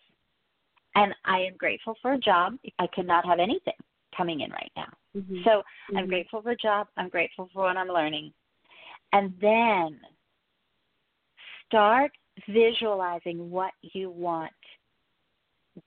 and 0.94 1.14
I 1.24 1.40
am 1.40 1.56
grateful 1.56 1.96
for 2.00 2.12
a 2.12 2.18
job. 2.18 2.54
I 2.78 2.86
could 2.94 3.06
not 3.06 3.26
have 3.26 3.40
anything 3.40 3.74
coming 4.16 4.40
in 4.40 4.50
right 4.52 4.72
now. 4.76 4.88
Mhm. 5.14 5.44
So 5.44 5.64
I'm 5.88 6.06
Mhm. 6.06 6.08
grateful 6.08 6.42
for 6.42 6.50
a 6.50 6.56
job. 6.56 6.88
I'm 6.96 7.08
grateful 7.08 7.48
for 7.48 7.64
what 7.64 7.76
I'm 7.76 7.88
learning. 7.88 8.32
And 9.12 9.32
then 9.40 10.00
start 11.66 12.12
visualizing 12.48 13.50
what 13.50 13.72
you 13.82 14.10
want 14.10 14.52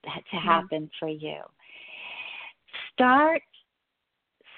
that 0.03 0.21
to 0.31 0.37
happen 0.37 0.89
for 0.99 1.07
you. 1.07 1.41
Start 2.93 3.41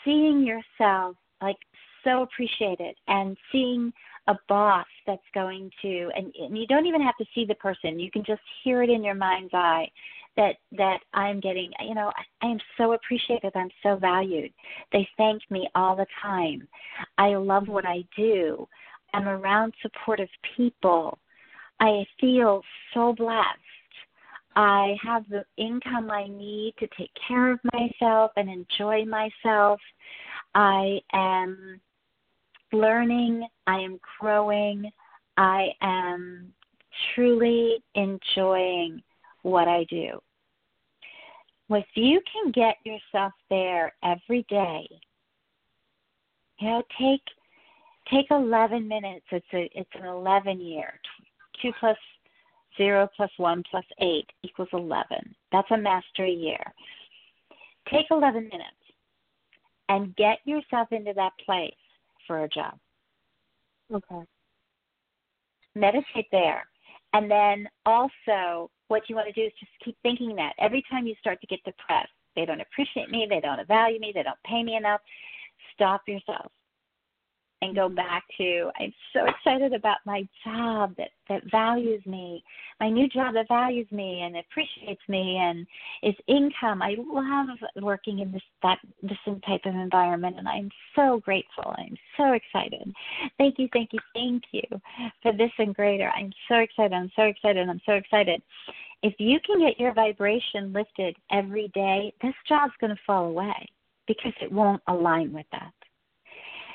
seeing 0.03 0.45
yourself 0.45 1.15
like 1.41 1.57
so 2.03 2.23
appreciated 2.23 2.95
and 3.07 3.37
seeing 3.51 3.91
a 4.27 4.35
boss 4.47 4.85
that's 5.05 5.21
going 5.33 5.69
to 5.81 6.09
and, 6.15 6.33
and 6.39 6.57
you 6.57 6.67
don't 6.67 6.85
even 6.85 7.01
have 7.01 7.15
to 7.17 7.25
see 7.33 7.45
the 7.45 7.55
person. 7.55 7.99
You 7.99 8.11
can 8.11 8.23
just 8.23 8.41
hear 8.63 8.83
it 8.83 8.89
in 8.89 9.03
your 9.03 9.15
mind's 9.15 9.53
eye 9.53 9.89
that 10.37 10.55
that 10.71 10.99
i'm 11.13 11.39
getting 11.39 11.71
you 11.85 11.95
know 11.95 12.11
I, 12.41 12.47
am 12.47 12.59
so 12.77 12.93
appreciated 12.93 13.51
i'm 13.55 13.69
so 13.83 13.97
valued. 13.97 14.51
They 14.93 15.07
thank 15.17 15.41
me 15.49 15.67
all 15.75 15.95
the 15.95 16.05
time. 16.21 16.67
I 17.17 17.35
love 17.35 17.67
what 17.67 17.85
i 17.85 18.03
do. 18.15 18.67
I'm 19.13 19.27
around 19.27 19.73
supportive 19.81 20.29
people. 20.55 21.17
I 21.79 22.05
feel 22.19 22.61
so 22.93 23.13
blessed. 23.13 23.45
I 24.55 24.95
have 25.03 25.23
the 25.29 25.43
income 25.57 26.09
I 26.09 26.27
need 26.27 26.73
to 26.79 26.87
take 26.97 27.11
care 27.27 27.51
of 27.51 27.59
myself 27.73 28.31
and 28.37 28.49
enjoy 28.49 29.05
myself. 29.05 29.79
I 30.55 30.99
am 31.13 31.79
learning, 32.73 33.47
I 33.67 33.77
am 33.77 33.99
growing, 34.19 34.91
I 35.37 35.67
am 35.81 36.51
truly 37.13 37.83
enjoying 37.93 39.03
what 39.43 39.67
I 39.67 39.85
do. 39.89 40.19
If 41.69 41.85
you 41.95 42.21
can 42.31 42.51
get 42.51 42.77
yourself 42.85 43.33
there 43.49 43.93
every 44.03 44.45
day, 44.49 44.87
you 46.59 46.69
know, 46.69 46.83
take 46.99 47.21
take 48.11 48.27
11 48.31 48.87
minutes. 48.87 49.25
It's 49.31 49.45
a 49.53 49.69
it's 49.73 49.89
an 49.95 50.05
11 50.05 50.61
year. 50.61 50.93
2 51.61 51.71
plus 51.79 51.97
0 52.77 53.09
plus 53.15 53.31
1 53.37 53.63
plus 53.69 53.85
8 53.99 54.25
equals 54.43 54.69
11. 54.71 55.05
That's 55.51 55.69
a 55.71 55.77
mastery 55.77 56.33
year. 56.33 56.63
Take 57.91 58.05
11 58.11 58.43
minutes 58.43 58.71
and 59.89 60.15
get 60.15 60.39
yourself 60.45 60.91
into 60.91 61.13
that 61.15 61.33
place 61.43 61.73
for 62.25 62.43
a 62.43 62.49
job. 62.49 62.77
Okay. 63.93 64.21
Meditate 65.75 66.27
there. 66.31 66.65
And 67.13 67.31
then 67.31 67.67
also, 67.85 68.69
what 68.87 69.09
you 69.09 69.15
want 69.15 69.27
to 69.27 69.33
do 69.33 69.45
is 69.45 69.53
just 69.59 69.71
keep 69.83 69.97
thinking 70.03 70.35
that. 70.35 70.53
Every 70.59 70.83
time 70.89 71.07
you 71.07 71.15
start 71.19 71.39
to 71.41 71.47
get 71.47 71.63
depressed, 71.63 72.11
they 72.35 72.45
don't 72.45 72.61
appreciate 72.61 73.09
me, 73.09 73.27
they 73.29 73.39
don't 73.39 73.67
value 73.67 73.99
me, 73.99 74.11
they 74.13 74.23
don't 74.23 74.37
pay 74.45 74.63
me 74.63 74.75
enough, 74.75 75.01
stop 75.73 76.01
yourself 76.07 76.51
and 77.61 77.75
go 77.75 77.89
back 77.89 78.23
to 78.37 78.69
I'm 78.79 78.93
so 79.13 79.25
excited 79.25 79.73
about 79.73 79.97
my 80.05 80.27
job 80.45 80.95
that 80.97 81.09
that 81.29 81.41
values 81.49 82.05
me, 82.05 82.43
my 82.79 82.89
new 82.89 83.07
job 83.09 83.33
that 83.33 83.47
values 83.47 83.87
me 83.91 84.21
and 84.21 84.37
appreciates 84.37 85.01
me 85.07 85.37
and 85.37 85.65
is 86.03 86.15
income. 86.27 86.81
I 86.81 86.95
love 86.97 87.57
working 87.81 88.19
in 88.19 88.31
this 88.31 88.43
that 88.61 88.77
this 89.01 89.17
type 89.45 89.61
of 89.65 89.73
environment 89.73 90.35
and 90.37 90.47
I'm 90.47 90.69
so 90.95 91.19
grateful. 91.23 91.73
I'm 91.77 91.97
so 92.15 92.33
excited. 92.33 92.93
Thank 93.37 93.57
you, 93.57 93.67
thank 93.73 93.89
you, 93.91 93.99
thank 94.13 94.43
you 94.51 94.81
for 95.21 95.33
this 95.33 95.51
and 95.57 95.73
greater. 95.73 96.11
I'm 96.15 96.31
so 96.47 96.55
excited. 96.55 96.93
I'm 96.93 97.11
so 97.15 97.23
excited. 97.23 97.67
I'm 97.67 97.81
so 97.85 97.93
excited. 97.93 98.41
If 99.03 99.13
you 99.19 99.39
can 99.45 99.59
get 99.59 99.79
your 99.79 99.93
vibration 99.93 100.73
lifted 100.73 101.15
every 101.31 101.69
day, 101.73 102.13
this 102.21 102.33
job's 102.47 102.73
going 102.79 102.95
to 102.95 103.01
fall 103.05 103.25
away 103.25 103.67
because 104.07 104.33
it 104.41 104.51
won't 104.51 104.81
align 104.87 105.33
with 105.33 105.45
that. 105.51 105.73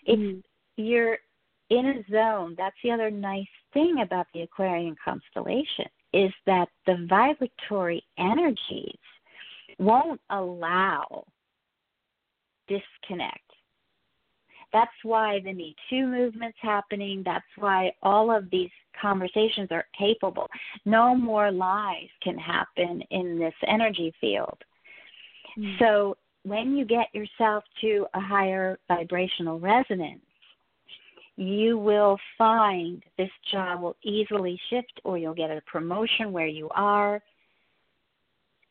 It's. 0.07 0.45
You're 0.77 1.19
in 1.71 1.87
a 1.87 2.13
zone. 2.13 2.55
That's 2.57 2.77
the 2.83 2.91
other 2.91 3.11
nice 3.11 3.47
thing 3.73 4.01
about 4.03 4.27
the 4.35 4.43
Aquarian 4.43 4.97
constellation 5.03 5.87
is 6.13 6.33
that 6.47 6.69
the 6.87 7.07
vibratory 7.09 8.03
energies 8.19 8.99
won't 9.79 10.21
allow 10.31 11.25
disconnect. 12.69 13.39
That's 14.73 14.91
why 15.03 15.41
the 15.45 15.53
Me 15.53 15.75
Too 15.91 16.07
movement's 16.07 16.59
happening. 16.61 17.23
That's 17.25 17.45
why 17.57 17.93
all 18.03 18.35
of 18.35 18.49
these 18.51 18.71
conversations 19.01 19.69
are 19.71 19.85
capable. 19.99 20.49
No 20.85 21.15
more 21.15 21.51
lies 21.51 22.09
can 22.23 22.39
happen 22.39 23.03
in 23.11 23.39
this 23.39 23.55
energy 23.67 24.13
field. 24.21 24.59
Mm. 25.59 25.79
So 25.79 26.17
when 26.45 26.75
you 26.75 26.85
get 26.85 27.09
yourself 27.13 27.65
to 27.83 28.07
a 28.15 28.21
higher 28.21 28.79
vibrational 28.89 29.61
resonance, 29.61 30.23
you 31.37 31.79
will 31.79 32.19
find 32.37 33.03
this 33.17 33.31
job 33.51 33.81
will 33.81 33.97
easily 34.05 34.61
shift 34.71 35.01
or 35.05 35.17
you'll 35.17 35.35
get 35.35 35.51
a 35.51 35.63
promotion 35.67 36.33
where 36.33 36.47
you 36.47 36.69
are. 36.75 37.23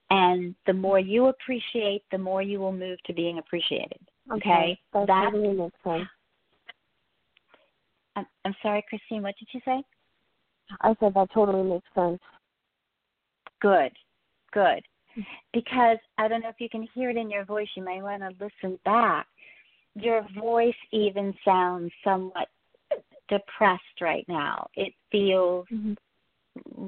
And 0.10 0.56
the 0.68 0.74
more 0.74 1.00
you 1.00 1.28
appreciate, 1.28 2.04
the 2.12 2.18
more 2.18 2.42
you 2.42 2.60
will 2.60 2.74
move 2.74 3.02
to 3.06 3.14
being 3.14 3.40
appreciated. 3.40 4.00
Okay? 4.32 4.38
okay. 4.38 4.80
That 4.94 5.06
totally 5.32 5.54
makes 5.54 5.76
sense. 5.84 6.08
I'm, 8.16 8.26
I'm 8.46 8.56
sorry, 8.62 8.84
Christine, 8.88 9.24
what 9.24 9.36
did 9.40 9.48
you 9.54 9.62
say? 9.66 9.82
I 10.82 10.96
said 11.00 11.14
that 11.16 11.30
totally 11.34 11.64
makes 11.64 11.88
sense. 11.96 12.20
Good, 13.62 13.92
good. 14.52 14.84
Because 15.54 15.98
I 16.18 16.28
don't 16.28 16.42
know 16.42 16.50
if 16.50 16.60
you 16.60 16.70
can 16.70 16.88
hear 16.94 17.10
it 17.10 17.18
in 17.18 17.30
your 17.30 17.46
voice, 17.46 17.68
you 17.76 17.84
may 17.84 18.02
want 18.02 18.22
to 18.22 18.30
listen 18.44 18.80
back. 18.86 19.28
Your 19.96 20.26
voice 20.40 20.74
even 20.92 21.34
sounds 21.44 21.92
somewhat 22.04 22.48
depressed 23.32 24.02
right 24.02 24.26
now. 24.28 24.68
It 24.76 24.94
feels 25.12 25.66
mm-hmm. 25.72 25.94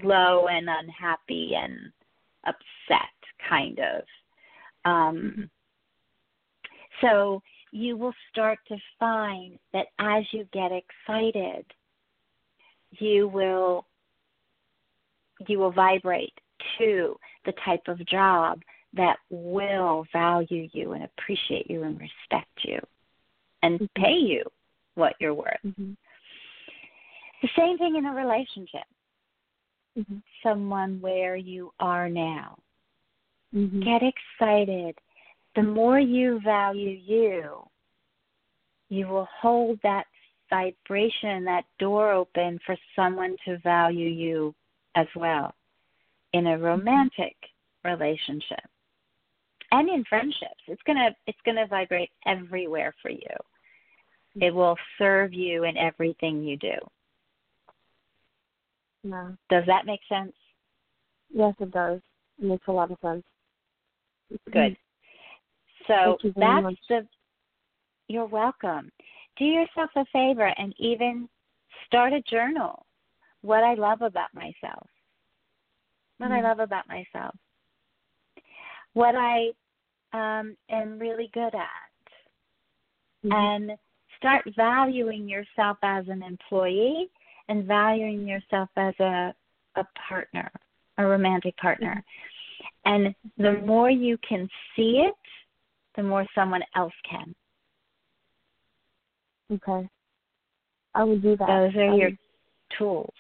low 0.08 0.48
and 0.48 0.68
unhappy 0.70 1.54
and 1.56 1.92
upset, 2.46 3.10
kind 3.50 3.80
of. 3.80 4.04
Um, 4.86 5.18
mm-hmm. 5.18 5.42
so 7.02 7.42
you 7.72 7.98
will 7.98 8.14
start 8.30 8.60
to 8.68 8.78
find 9.00 9.58
that 9.72 9.88
as 10.00 10.24
you 10.32 10.46
get 10.54 10.72
excited, 10.72 11.66
you 12.92 13.28
will 13.28 13.88
you 15.48 15.58
will 15.58 15.72
vibrate 15.72 16.34
to 16.78 17.16
the 17.46 17.54
type 17.66 17.82
of 17.88 18.06
job 18.06 18.62
that 18.94 19.18
will 19.32 20.06
value 20.14 20.70
you 20.74 20.92
and 20.92 21.04
appreciate 21.04 21.70
you 21.70 21.84
and 21.84 22.00
respect 22.00 22.52
you 22.64 22.80
and 23.64 23.80
mm-hmm. 23.80 24.04
pay 24.04 24.14
you 24.14 24.44
what 24.96 25.16
you're 25.20 25.34
worth. 25.34 25.58
Mm-hmm. 25.66 25.94
The 27.42 27.50
same 27.58 27.78
thing 27.78 27.96
in 27.96 28.06
a 28.06 28.14
relationship. 28.14 28.86
Mm-hmm. 29.98 30.18
Someone 30.44 31.02
where 31.02 31.36
you 31.36 31.72
are 31.80 32.10
now. 32.10 32.58
Mm-hmm. 33.56 33.82
Get 33.82 34.02
excited. 34.04 34.98
The 35.56 35.64
more 35.64 36.00
you 36.00 36.40
value 36.44 36.98
you, 37.04 37.64
you 38.90 39.08
will 39.08 39.28
hold 39.42 39.80
that 39.84 40.06
vibration, 40.50 41.44
that 41.46 41.64
door 41.80 42.12
open 42.12 42.60
for 42.66 42.76
someone 42.96 43.36
to 43.46 43.58
value 43.60 44.10
you 44.10 44.54
as 44.96 45.08
well 45.16 45.54
in 46.34 46.48
a 46.48 46.58
romantic 46.58 47.36
relationship 47.84 48.64
and 49.72 49.90
in 49.90 50.04
friendships. 50.06 50.62
It's 50.68 50.82
gonna 50.86 51.10
it's 51.28 51.38
gonna 51.46 51.68
vibrate 51.68 52.12
everywhere 52.26 52.94
for 53.02 53.10
you. 53.10 53.36
It 54.36 54.54
will 54.54 54.76
serve 54.98 55.34
you 55.34 55.64
in 55.64 55.78
everything 55.78 56.44
you 56.44 56.58
do. 56.58 56.74
Yeah. 59.04 59.32
Does 59.50 59.64
that 59.68 59.86
make 59.86 60.00
sense? 60.10 60.34
Yes, 61.34 61.54
it 61.60 61.72
does. 61.72 62.00
It 62.40 62.46
makes 62.46 62.68
a 62.68 62.72
lot 62.72 62.92
of 62.92 62.98
sense. 63.02 63.24
Good. 64.52 64.76
So 65.88 66.18
that's 66.24 66.64
much. 66.64 66.80
the 66.90 67.08
you're 68.08 68.26
welcome 68.26 68.92
do 69.38 69.46
yourself 69.46 69.90
a 69.96 70.06
favor 70.12 70.54
and 70.58 70.74
even 70.78 71.28
start 71.86 72.14
a 72.14 72.22
journal. 72.22 72.86
What 73.42 73.64
I 73.64 73.74
love 73.74 74.02
about 74.02 74.34
myself. 74.34 74.88
What 76.18 76.30
mm-hmm. 76.30 76.46
I 76.46 76.50
love 76.50 76.60
about 76.60 76.88
myself. 76.88 77.36
What 78.94 79.16
I 79.16 79.50
um, 80.14 80.56
am 80.70 81.00
really 81.00 81.30
good 81.34 81.54
at. 81.56 81.66
Mm-hmm. 83.26 83.32
And 83.32 83.72
start 84.24 84.46
valuing 84.56 85.28
yourself 85.28 85.78
as 85.84 86.06
an 86.08 86.24
employee 86.24 87.10
and 87.50 87.66
valuing 87.66 88.26
yourself 88.26 88.70
as 88.78 88.94
a, 89.02 89.34
a 89.76 89.86
partner, 90.08 90.50
a 90.98 91.06
romantic 91.06 91.58
partner. 91.58 92.02
And 92.86 93.14
the 93.38 93.62
more 93.66 93.90
you 93.90 94.18
can 94.28 94.48
see 94.76 95.04
it, 95.06 95.16
the 95.98 96.04
more 96.04 96.26
someone 96.34 96.62
else 96.76 96.94
can. 97.10 97.36
Okay. 99.52 99.90
I 100.96 101.04
will 101.04 101.20
do 101.20 101.36
that. 101.36 101.48
Those 101.48 101.76
are 101.76 101.94
your 101.94 102.12
tools. 102.78 103.14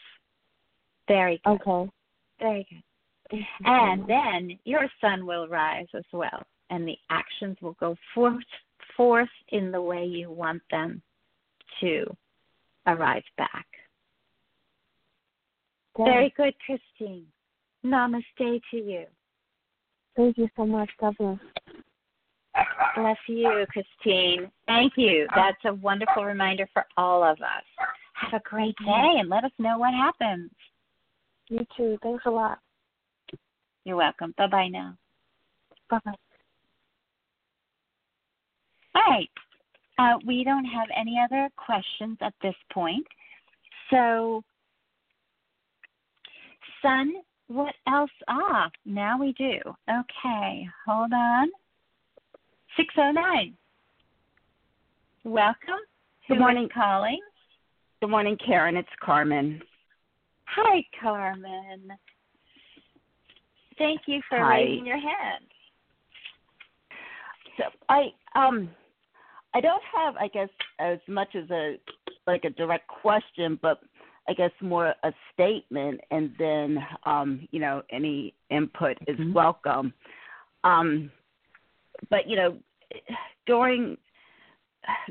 Very 1.09 1.41
good. 1.45 1.59
Okay. 1.67 1.91
Very 2.39 2.67
good. 2.69 3.39
And 3.65 4.07
then 4.07 4.57
your 4.63 4.87
sun 5.01 5.25
will 5.25 5.47
rise 5.47 5.87
as 5.93 6.03
well, 6.13 6.43
and 6.69 6.87
the 6.87 6.95
actions 7.09 7.57
will 7.61 7.75
go 7.79 7.95
forth, 8.13 8.43
forth 8.95 9.29
in 9.49 9.71
the 9.71 9.81
way 9.81 10.05
you 10.05 10.31
want 10.31 10.61
them 10.71 11.01
to 11.81 12.05
arrive 12.87 13.23
back. 13.37 13.65
Very 15.97 16.33
good, 16.35 16.55
Christine. 16.65 17.25
Namaste 17.85 18.61
to 18.71 18.77
you. 18.77 19.05
Thank 20.15 20.37
you 20.37 20.47
so 20.55 20.65
much. 20.65 20.89
God 20.99 21.15
bless. 21.17 21.37
Bless 22.95 23.17
you, 23.27 23.65
Christine. 23.69 24.51
Thank 24.67 24.93
you. 24.95 25.27
Uh-huh. 25.29 25.41
That's 25.41 25.65
a 25.65 25.75
wonderful 25.75 26.25
reminder 26.25 26.67
for 26.73 26.85
all 26.97 27.23
of 27.23 27.37
us. 27.41 27.63
Have 28.13 28.41
a 28.41 28.49
great 28.49 28.75
day 28.85 29.11
and 29.19 29.29
let 29.29 29.43
us 29.43 29.51
know 29.59 29.77
what 29.77 29.93
happens. 29.93 30.51
You 31.49 31.65
too. 31.75 31.97
Thanks 32.01 32.23
a 32.25 32.31
lot. 32.31 32.59
You're 33.85 33.97
welcome. 33.97 34.33
Bye 34.37 34.47
bye 34.47 34.67
now. 34.67 34.97
Bye 35.89 35.99
bye. 36.05 36.13
Right. 39.13 39.29
Uh, 39.99 40.17
we 40.25 40.43
don't 40.43 40.65
have 40.65 40.87
any 40.95 41.19
other 41.23 41.49
questions 41.55 42.17
at 42.21 42.33
this 42.41 42.55
point. 42.71 43.05
So, 43.91 44.41
Sun, 46.81 47.13
what 47.47 47.75
else? 47.87 48.09
Ah, 48.27 48.69
now 48.85 49.19
we 49.19 49.33
do. 49.33 49.59
Okay, 49.89 50.67
hold 50.85 51.13
on. 51.13 51.49
609. 52.75 53.55
Welcome. 55.23 55.59
Good 56.27 56.39
morning. 56.39 56.67
calling? 56.73 57.19
Good 58.01 58.09
morning, 58.09 58.35
Karen. 58.43 58.75
It's 58.77 58.89
Carmen. 58.99 59.61
Hi, 60.45 60.83
Carmen. 60.99 61.91
Thank 63.77 64.01
you 64.07 64.21
for 64.27 64.39
Hi. 64.39 64.61
raising 64.61 64.87
your 64.87 64.99
hand. 64.99 65.45
So 67.57 67.65
I 67.89 68.07
um 68.35 68.69
I 69.53 69.61
don't 69.61 69.83
have 69.95 70.15
I 70.17 70.27
guess 70.27 70.49
as 70.79 70.99
much 71.07 71.35
as 71.35 71.49
a 71.51 71.75
like 72.27 72.45
a 72.45 72.49
direct 72.51 72.87
question, 72.87 73.59
but 73.61 73.79
I 74.27 74.33
guess 74.33 74.51
more 74.61 74.93
a 75.03 75.13
statement 75.33 75.99
and 76.11 76.31
then 76.39 76.77
um, 77.05 77.47
you 77.51 77.59
know, 77.59 77.83
any 77.91 78.33
input 78.49 78.97
is 79.07 79.17
mm-hmm. 79.17 79.33
welcome. 79.33 79.93
Um 80.63 81.11
but 82.09 82.27
you 82.27 82.35
know, 82.35 82.57
during 83.45 83.97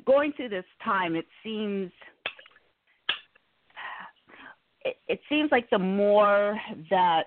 going 0.06 0.32
through 0.32 0.50
this 0.50 0.64
time, 0.84 1.16
it 1.16 1.26
seems 1.42 1.90
it, 4.84 4.96
it 5.08 5.20
seems 5.28 5.50
like 5.50 5.68
the 5.70 5.78
more 5.78 6.58
that 6.90 7.26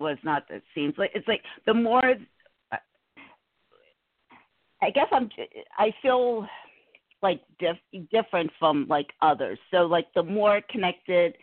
was 0.00 0.18
not 0.24 0.44
that 0.48 0.62
seems 0.74 0.94
like 0.98 1.10
it's 1.14 1.28
like 1.28 1.42
the 1.66 1.74
more 1.74 2.14
I 4.84 4.90
guess 4.90 5.06
I'm 5.12 5.30
I 5.78 5.94
feel 6.02 6.46
like 7.22 7.40
diff, 7.58 7.78
different 8.12 8.50
from 8.58 8.86
like 8.88 9.08
others. 9.22 9.58
So 9.70 9.78
like 9.78 10.06
the 10.14 10.22
more 10.22 10.60
connected 10.70 11.34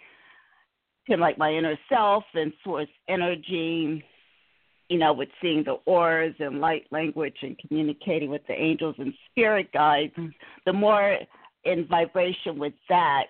to 1.10 1.18
like 1.18 1.40
my 1.40 1.52
inner 1.52 1.76
self 1.90 2.24
and 2.36 2.54
source 2.64 2.88
energy 3.10 4.04
you 4.90 4.98
know, 4.98 5.14
with 5.14 5.30
seeing 5.42 5.64
the 5.64 5.78
auras 5.86 6.36
and 6.40 6.60
light 6.60 6.86
language 6.92 7.38
and 7.44 7.58
communicating 7.58 8.30
with 8.30 8.46
the 8.50 8.54
angels 8.54 8.94
and 8.98 9.14
spirit 9.30 9.72
guides, 9.72 10.12
the 10.66 10.74
more 10.74 11.18
in 11.64 11.88
vibration 11.88 12.60
with 12.60 12.74
that, 12.90 13.28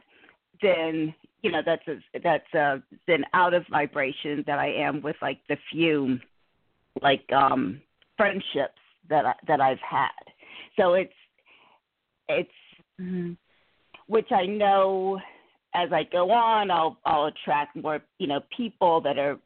then 0.60 1.14
you 1.44 1.52
know 1.52 1.62
that's 1.64 1.88
a, 1.88 2.20
that's 2.24 2.52
uh 2.56 2.78
then 3.08 3.24
out 3.36 3.54
of 3.54 3.64
vibration 3.70 4.44
that 4.48 4.58
I 4.58 4.70
am 4.70 5.04
with 5.04 5.16
like 5.22 5.38
the 5.50 5.58
few 5.72 6.20
like 7.04 7.32
um 7.32 7.80
friendships 8.18 8.81
that 9.12 9.26
I, 9.26 9.34
that 9.48 9.62
I've 9.62 9.80
had. 9.80 10.10
So 10.78 10.96
it's 10.96 11.14
it's 12.28 12.50
mm, 13.00 13.38
which 14.08 14.32
I 14.32 14.46
know 14.46 15.20
as 15.76 15.90
I 15.94 16.04
go 16.12 16.32
on, 16.32 16.72
I'll 16.72 16.98
I'll 17.06 17.28
attract 17.28 17.76
more 17.76 18.00
you 18.18 18.28
know 18.28 18.42
people 18.56 19.02
that 19.02 19.20
are 19.20 19.38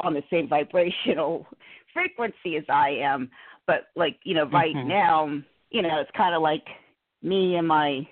on 0.00 0.14
the 0.14 0.22
same 0.30 0.48
vibrational 0.56 1.46
frequency 1.92 2.56
as 2.56 2.64
I 2.68 2.90
am. 2.90 3.30
But 3.66 3.88
like, 3.96 4.18
you 4.24 4.34
know, 4.34 4.46
right 4.46 4.74
mm-hmm. 4.74 4.88
now, 4.88 5.26
you 5.70 5.82
know, 5.82 6.00
it's 6.00 6.10
kind 6.16 6.34
of 6.34 6.42
like 6.42 6.64
me 7.22 7.56
and 7.56 7.68
my 7.68 8.06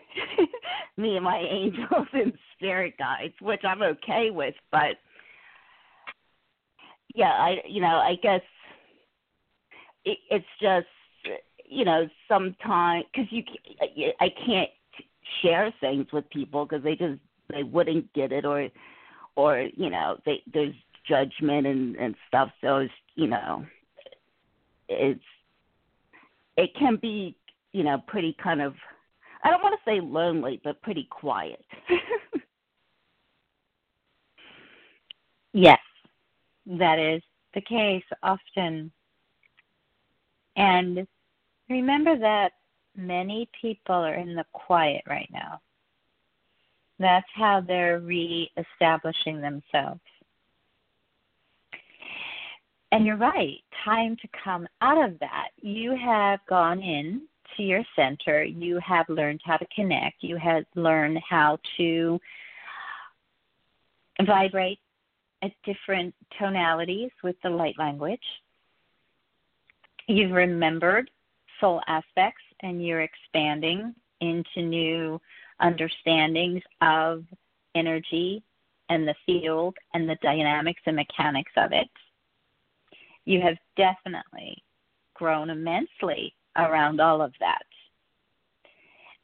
me 0.97 1.17
and 1.17 1.25
my 1.25 1.39
angels 1.39 2.09
and 2.13 2.33
spirit 2.55 2.95
guides, 2.99 3.35
which 3.41 3.63
I'm 3.65 3.83
okay 3.83 4.31
with, 4.31 4.55
but 4.71 4.97
yeah, 7.15 7.33
I 7.33 7.57
you 7.67 7.81
know, 7.81 7.97
I 7.97 8.17
guess 8.23 8.43
it, 10.07 10.19
it's 10.31 10.47
just 10.63 10.87
you 11.69 11.85
know, 11.85 12.09
sometimes 12.29 13.05
cuz 13.15 13.27
you 13.31 13.43
I 14.21 14.31
can't 14.47 14.71
share 15.43 15.73
things 15.81 16.07
with 16.13 16.29
people 16.31 16.65
because 16.65 16.83
they 16.85 16.95
just 16.97 17.21
they 17.51 17.65
wouldn't 17.65 18.13
get 18.15 18.33
it 18.33 18.45
or 18.47 18.69
or 19.37 19.69
you 19.77 19.91
know, 19.91 20.17
they 20.25 20.43
there's 20.53 20.75
judgment 21.07 21.67
and 21.67 21.97
and 21.97 22.15
stuff 22.29 22.51
so 22.63 22.79
it's, 22.79 22.95
you 23.17 23.27
know, 23.27 23.67
it's 24.89 25.21
it 26.57 26.71
can 26.79 26.97
be, 26.97 27.37
you 27.73 27.83
know, 27.85 27.99
pretty 28.07 28.35
kind 28.43 28.63
of 28.63 28.75
I 29.45 29.51
don't 29.51 29.63
want 29.63 29.79
to 29.79 29.91
say 29.91 30.01
lonely, 30.01 30.61
but 30.65 30.81
pretty 30.83 31.07
quiet. 31.11 31.65
yes, 35.53 35.79
that 36.67 36.99
is 36.99 37.23
the 37.55 37.61
case 37.61 38.05
often. 38.23 38.91
And 40.57 41.07
remember 41.69 42.19
that 42.19 42.53
many 42.97 43.49
people 43.61 43.95
are 43.95 44.15
in 44.15 44.35
the 44.35 44.45
quiet 44.53 45.03
right 45.07 45.29
now. 45.33 45.61
That's 46.99 47.27
how 47.35 47.61
they're 47.61 48.01
re-establishing 48.01 49.41
themselves. 49.41 50.01
And 52.93 53.05
you're 53.05 53.17
right, 53.17 53.59
time 53.85 54.17
to 54.23 54.29
come 54.43 54.67
out 54.81 55.05
of 55.05 55.19
that. 55.19 55.49
You 55.61 55.95
have 55.97 56.41
gone 56.49 56.81
in 56.81 57.23
to 57.57 57.63
your 57.63 57.83
center, 57.95 58.43
you 58.45 58.81
have 58.87 59.09
learned 59.09 59.41
how 59.45 59.57
to 59.57 59.67
connect, 59.75 60.23
you 60.23 60.37
have 60.37 60.65
learned 60.75 61.19
how 61.29 61.59
to 61.77 62.19
vibrate 64.25 64.79
at 65.43 65.53
different 65.65 66.15
tonalities 66.39 67.11
with 67.23 67.37
the 67.43 67.51
light 67.51 67.75
language. 67.79 68.21
You've 70.09 70.33
remembered 70.33 71.11
soul 71.61 71.81
aspects 71.89 72.43
and 72.61 72.85
you're 72.85 73.03
expanding 73.03 73.95
into 74.21 74.63
new 74.63 75.21
understandings 75.61 76.63
of 76.81 77.25
energy 77.75 78.43
and 78.89 79.07
the 79.07 79.15
field 79.25 79.77
and 79.95 80.09
the 80.09 80.17
dynamics 80.23 80.81
and 80.87 80.97
mechanics 80.97 81.53
of 81.57 81.73
it. 81.73 81.89
You 83.25 83.41
have 83.41 83.57
definitely 83.77 84.63
grown 85.15 85.51
immensely 85.51 86.35
around 86.57 87.01
all 87.01 87.21
of 87.21 87.33
that. 87.41 87.63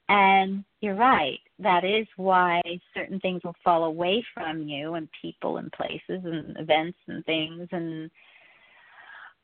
And 0.09 0.65
you're 0.81 0.97
right, 0.97 1.39
that 1.61 1.85
is 1.85 2.07
why 2.17 2.61
certain 2.93 3.21
things 3.21 3.43
will 3.45 3.55
fall 3.63 3.85
away 3.85 4.25
from 4.35 4.63
you 4.69 4.95
and 4.95 5.09
people 5.21 5.59
and 5.59 5.71
places 5.73 6.25
and 6.25 6.57
events 6.59 6.99
and 7.07 7.25
things 7.25 7.69
and 7.71 8.11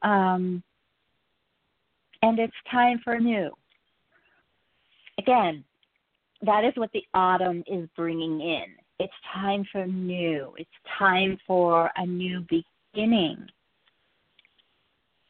um 0.03 0.62
and 2.22 2.38
it's 2.38 2.52
time 2.70 3.00
for 3.04 3.18
new. 3.18 3.50
Again, 5.18 5.64
that 6.42 6.64
is 6.64 6.72
what 6.76 6.90
the 6.92 7.04
autumn 7.14 7.64
is 7.66 7.88
bringing 7.96 8.40
in. 8.40 8.64
It's 8.98 9.12
time 9.32 9.64
for 9.70 9.86
new. 9.86 10.54
It's 10.56 10.70
time 10.98 11.38
for 11.46 11.90
a 11.96 12.06
new 12.06 12.44
beginning 12.48 13.48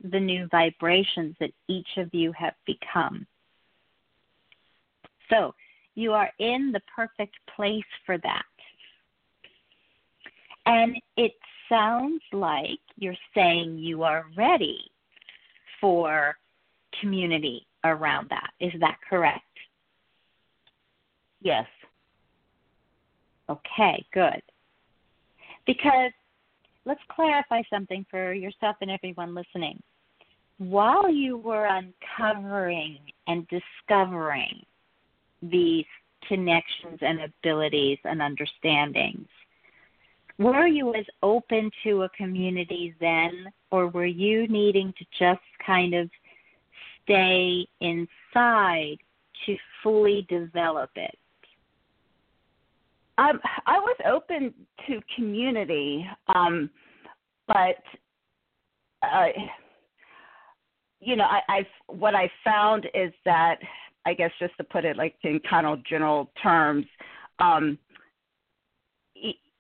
the 0.05 0.21
new 0.21 0.47
vibrations 0.51 1.35
that 1.41 1.51
each 1.69 1.89
of 1.97 2.09
you 2.13 2.33
have 2.33 2.55
become. 2.67 3.27
So, 5.29 5.55
you 5.95 6.13
are 6.13 6.31
in 6.39 6.71
the 6.73 6.81
perfect 6.95 7.35
place 7.57 7.83
for 8.07 8.19
that. 8.19 8.45
And 10.67 10.97
it 11.17 11.33
sounds 11.69 12.23
like 12.33 12.79
you're 12.97 13.17
saying 13.35 13.79
you 13.79 14.05
are 14.05 14.27
ready 14.37 14.79
for 15.81 16.37
community 17.01 17.67
around 17.85 18.29
that. 18.31 18.51
Is 18.61 18.73
that 18.81 18.99
correct? 19.09 19.43
Yes. 21.41 21.67
Okay, 23.49 24.05
good. 24.13 24.43
Because 25.67 26.13
let's 26.85 27.01
clarify 27.11 27.63
something 27.71 28.05
for 28.11 28.33
yourself 28.33 28.77
and 28.81 28.91
everyone 28.91 29.35
listening. 29.35 29.83
While 30.59 31.11
you 31.11 31.37
were 31.37 31.67
uncovering 31.67 32.99
and 33.27 33.47
discovering 33.49 34.65
these 35.41 35.85
connections 36.27 36.99
and 37.01 37.21
abilities 37.21 37.99
and 38.05 38.21
understandings, 38.21 39.29
were 40.39 40.67
you 40.67 40.95
as 40.95 41.05
open 41.23 41.71
to 41.85 42.03
a 42.03 42.09
community 42.11 42.95
then, 43.01 43.53
or 43.71 43.89
were 43.89 44.07
you 44.07 44.47
needing 44.49 44.93
to 44.99 45.05
just 45.19 45.41
kind 45.65 45.95
of 45.95 46.09
stay 47.09 47.67
inside 47.81 48.99
to 49.47 49.57
fully 49.83 50.27
develop 50.29 50.91
it? 50.97 51.17
Um, 53.17 53.41
I 53.67 53.79
was 53.79 53.97
open 54.07 54.55
to 54.87 55.01
community, 55.17 56.07
um, 56.35 56.71
but 57.49 57.83
uh, 59.03 59.27
you 61.01 61.17
know, 61.17 61.25
I, 61.25 61.41
I've 61.49 61.99
what 61.99 62.15
I 62.15 62.31
found 62.45 62.87
is 62.95 63.13
that 63.25 63.57
I 64.07 64.15
guess 64.15 64.31
just 64.39 64.57
to 64.59 64.65
put 64.65 64.85
it 64.85 64.97
like 64.97 65.15
in 65.23 65.41
kind 65.49 65.67
of 65.67 65.85
general 65.85 66.31
terms, 66.41 66.87
um, 67.41 67.79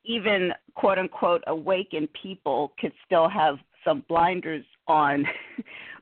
even 0.04 0.52
quote 0.74 0.98
unquote 0.98 1.42
awakened 1.46 2.08
people 2.20 2.72
could 2.80 2.92
still 3.04 3.28
have 3.28 3.56
some 3.84 4.04
blinders 4.08 4.64
on, 4.86 5.24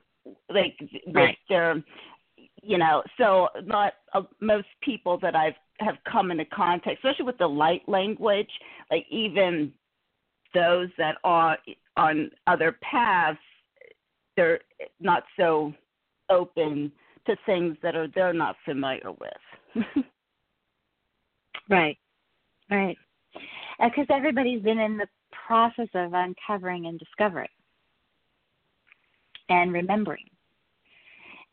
like 0.49 0.75
right. 1.13 1.29
with 1.29 1.35
their, 1.49 1.83
you 2.61 2.77
know, 2.77 3.03
so 3.17 3.47
not 3.65 3.93
uh, 4.13 4.21
most 4.39 4.67
people 4.81 5.17
that 5.19 5.35
I've 5.35 5.53
have 5.79 5.95
come 6.11 6.31
into 6.31 6.45
contact, 6.45 6.97
especially 6.97 7.25
with 7.25 7.37
the 7.37 7.47
light 7.47 7.87
language, 7.87 8.49
like 8.89 9.05
even 9.09 9.71
those 10.53 10.89
that 10.97 11.15
are 11.23 11.57
on 11.97 12.31
other 12.47 12.77
paths, 12.81 13.37
they're 14.35 14.59
not 14.99 15.23
so 15.37 15.73
open 16.29 16.91
to 17.25 17.35
things 17.45 17.77
that 17.83 17.95
are 17.95 18.07
they're 18.07 18.33
not 18.33 18.55
familiar 18.65 19.11
with. 19.11 19.85
right, 21.69 21.97
right. 22.71 22.97
Because 23.79 24.07
uh, 24.09 24.15
everybody's 24.15 24.61
been 24.61 24.79
in 24.79 24.97
the 24.97 25.07
process 25.47 25.89
of 25.93 26.13
uncovering 26.13 26.87
and 26.87 26.97
discovering 26.97 27.47
and 29.49 29.73
remembering. 29.73 30.29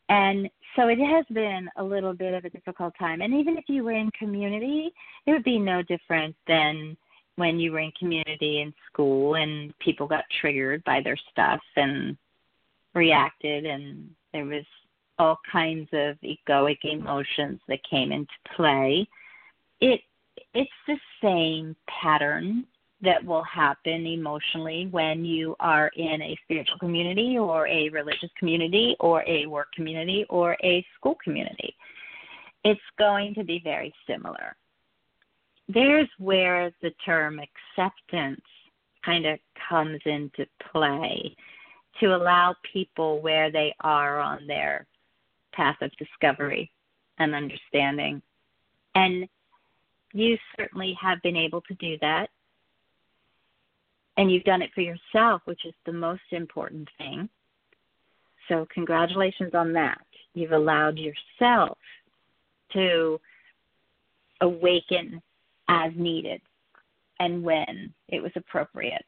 And 0.09 0.49
so 0.75 0.87
it 0.87 0.99
has 0.99 1.25
been 1.33 1.67
a 1.77 1.83
little 1.83 2.13
bit 2.13 2.33
of 2.33 2.45
a 2.45 2.49
difficult 2.49 2.93
time. 2.99 3.21
And 3.21 3.33
even 3.33 3.57
if 3.57 3.65
you 3.67 3.83
were 3.83 3.93
in 3.93 4.11
community, 4.11 4.91
it 5.25 5.31
would 5.31 5.43
be 5.43 5.57
no 5.57 5.81
different 5.81 6.35
than 6.47 6.95
when 7.37 7.59
you 7.59 7.71
were 7.71 7.79
in 7.79 7.91
community 7.97 8.61
in 8.61 8.73
school 8.91 9.35
and 9.35 9.77
people 9.79 10.07
got 10.07 10.23
triggered 10.39 10.83
by 10.83 11.01
their 11.01 11.17
stuff 11.31 11.59
and 11.75 12.17
reacted 12.93 13.65
and 13.65 14.09
there 14.31 14.45
was 14.45 14.63
all 15.19 15.37
kinds 15.49 15.89
of 15.93 16.17
egoic 16.21 16.77
emotions 16.83 17.59
that 17.67 17.79
came 17.89 18.11
into 18.11 18.31
play. 18.55 19.07
It 19.81 20.01
it's 20.53 20.71
the 20.87 20.97
same 21.21 21.75
pattern 21.87 22.65
that 23.05 23.23
will 23.23 23.43
happen 23.43 24.05
emotionally 24.05 24.87
when 24.91 25.23
you 25.23 25.55
are 25.59 25.89
in 25.95 26.21
a 26.21 26.37
spiritual 26.43 26.77
community 26.79 27.37
or 27.37 27.67
a 27.67 27.89
religious 27.89 28.29
community 28.37 28.95
or 28.99 29.23
a 29.27 29.45
work 29.45 29.67
community 29.73 30.25
or 30.29 30.57
a 30.63 30.85
school 30.97 31.17
community. 31.23 31.75
It's 32.63 32.81
going 32.97 33.35
to 33.35 33.43
be 33.43 33.61
very 33.63 33.93
similar. 34.07 34.55
There's 35.69 36.09
where 36.19 36.71
the 36.81 36.91
term 37.05 37.39
acceptance 37.39 38.41
kind 39.03 39.25
of 39.25 39.39
comes 39.69 39.99
into 40.05 40.45
play 40.71 41.35
to 41.99 42.15
allow 42.15 42.55
people 42.73 43.21
where 43.21 43.51
they 43.51 43.73
are 43.81 44.19
on 44.19 44.45
their 44.47 44.85
path 45.53 45.77
of 45.81 45.91
discovery 45.97 46.71
and 47.19 47.33
understanding. 47.33 48.21
And 48.95 49.27
you 50.13 50.37
certainly 50.57 50.97
have 51.01 51.21
been 51.21 51.37
able 51.37 51.61
to 51.61 51.73
do 51.75 51.97
that 52.01 52.29
and 54.17 54.31
you've 54.31 54.43
done 54.43 54.61
it 54.61 54.71
for 54.73 54.81
yourself, 54.81 55.41
which 55.45 55.65
is 55.65 55.73
the 55.85 55.93
most 55.93 56.21
important 56.31 56.87
thing. 56.97 57.29
So, 58.47 58.67
congratulations 58.73 59.53
on 59.53 59.73
that. 59.73 60.01
You've 60.33 60.51
allowed 60.51 60.97
yourself 60.97 61.77
to 62.73 63.19
awaken 64.41 65.21
as 65.67 65.91
needed 65.95 66.41
and 67.19 67.43
when 67.43 67.93
it 68.09 68.21
was 68.21 68.31
appropriate. 68.35 69.03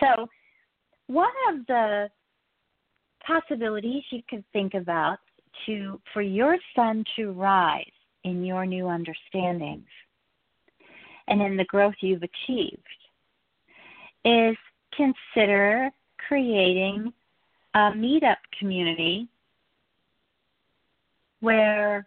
So, 0.00 0.28
one 1.06 1.28
of 1.50 1.66
the 1.66 2.08
possibilities 3.26 4.02
you 4.10 4.22
could 4.28 4.44
think 4.52 4.74
about 4.74 5.18
to 5.66 6.00
for 6.12 6.22
your 6.22 6.56
sun 6.74 7.04
to 7.16 7.32
rise 7.32 7.84
in 8.24 8.44
your 8.44 8.66
new 8.66 8.88
understandings 8.88 9.86
and 11.28 11.40
in 11.40 11.56
the 11.56 11.64
growth 11.64 11.94
you've 12.00 12.22
achieved 12.22 12.80
is 14.24 14.56
consider 14.96 15.90
creating 16.28 17.12
a 17.74 17.92
meetup 17.92 18.36
community 18.58 19.28
where 21.40 22.06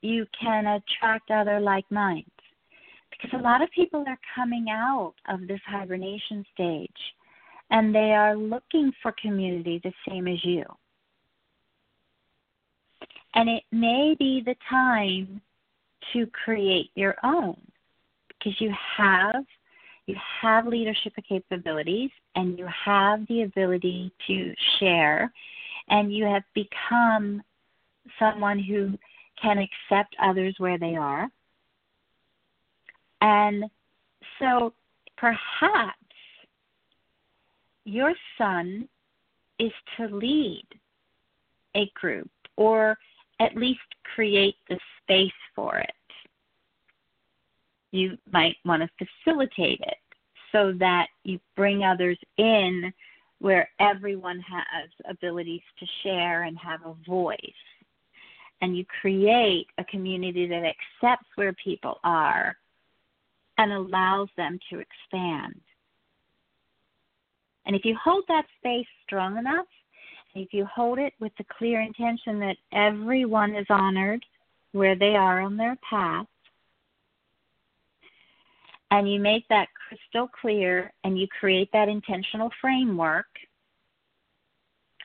you 0.00 0.26
can 0.40 0.66
attract 0.66 1.30
other 1.30 1.60
like 1.60 1.88
minds. 1.90 2.28
Because 3.10 3.38
a 3.38 3.42
lot 3.42 3.62
of 3.62 3.70
people 3.70 4.04
are 4.06 4.18
coming 4.34 4.66
out 4.70 5.14
of 5.28 5.46
this 5.46 5.60
hibernation 5.66 6.44
stage 6.54 6.90
and 7.70 7.94
they 7.94 8.12
are 8.12 8.36
looking 8.36 8.92
for 9.02 9.14
community 9.20 9.80
the 9.84 9.92
same 10.08 10.26
as 10.26 10.44
you. 10.44 10.64
And 13.34 13.48
it 13.48 13.62
may 13.70 14.14
be 14.18 14.42
the 14.44 14.56
time 14.68 15.40
to 16.12 16.26
create 16.44 16.90
your 16.94 17.14
own 17.22 17.56
because 18.28 18.60
you 18.60 18.72
have 18.96 19.44
you 20.06 20.16
have 20.40 20.66
leadership 20.66 21.12
capabilities 21.28 22.10
and 22.34 22.58
you 22.58 22.66
have 22.84 23.26
the 23.28 23.42
ability 23.42 24.12
to 24.26 24.52
share 24.78 25.32
and 25.88 26.12
you 26.12 26.24
have 26.24 26.42
become 26.54 27.42
someone 28.18 28.58
who 28.58 28.98
can 29.40 29.58
accept 29.58 30.14
others 30.22 30.54
where 30.58 30.78
they 30.78 30.96
are. 30.96 31.28
And 33.20 33.64
so 34.38 34.72
perhaps 35.16 35.96
your 37.84 38.14
sun 38.38 38.88
is 39.58 39.72
to 39.96 40.06
lead 40.06 40.66
a 41.74 41.90
group 41.94 42.30
or 42.56 42.98
at 43.40 43.56
least 43.56 43.80
create 44.14 44.56
the 44.68 44.78
space 45.02 45.30
for 45.54 45.78
it. 45.78 45.92
You 47.92 48.18
might 48.32 48.56
want 48.64 48.82
to 48.82 49.06
facilitate 49.24 49.80
it 49.80 49.98
so 50.50 50.72
that 50.78 51.06
you 51.24 51.38
bring 51.56 51.84
others 51.84 52.18
in 52.36 52.92
where 53.38 53.68
everyone 53.80 54.40
has 54.40 54.88
abilities 55.08 55.62
to 55.78 55.86
share 56.02 56.44
and 56.44 56.56
have 56.58 56.80
a 56.84 56.94
voice. 57.08 57.38
And 58.60 58.76
you 58.76 58.84
create 59.00 59.66
a 59.78 59.84
community 59.84 60.46
that 60.46 60.62
accepts 60.64 61.28
where 61.34 61.52
people 61.54 61.98
are 62.04 62.56
and 63.58 63.72
allows 63.72 64.28
them 64.36 64.58
to 64.70 64.78
expand. 64.78 65.60
And 67.66 67.76
if 67.76 67.84
you 67.84 67.96
hold 68.02 68.24
that 68.28 68.46
space 68.58 68.86
strong 69.04 69.36
enough, 69.36 69.66
if 70.34 70.52
you 70.52 70.64
hold 70.64 70.98
it 70.98 71.12
with 71.20 71.32
the 71.36 71.44
clear 71.58 71.80
intention 71.80 72.38
that 72.40 72.56
everyone 72.72 73.54
is 73.54 73.66
honored 73.68 74.24
where 74.72 74.96
they 74.96 75.14
are 75.16 75.40
on 75.40 75.56
their 75.56 75.76
path, 75.88 76.26
and 78.92 79.10
you 79.10 79.18
make 79.18 79.48
that 79.48 79.68
crystal 79.88 80.28
clear 80.28 80.92
and 81.02 81.18
you 81.18 81.26
create 81.40 81.70
that 81.72 81.88
intentional 81.88 82.50
framework 82.60 83.26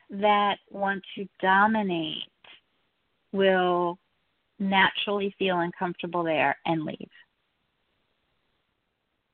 that 0.09 0.57
want 0.69 1.01
to 1.15 1.25
dominate 1.41 2.23
will 3.31 3.97
naturally 4.59 5.33
feel 5.39 5.59
uncomfortable 5.59 6.21
there 6.21 6.57
and 6.65 6.83
leave. 6.83 7.09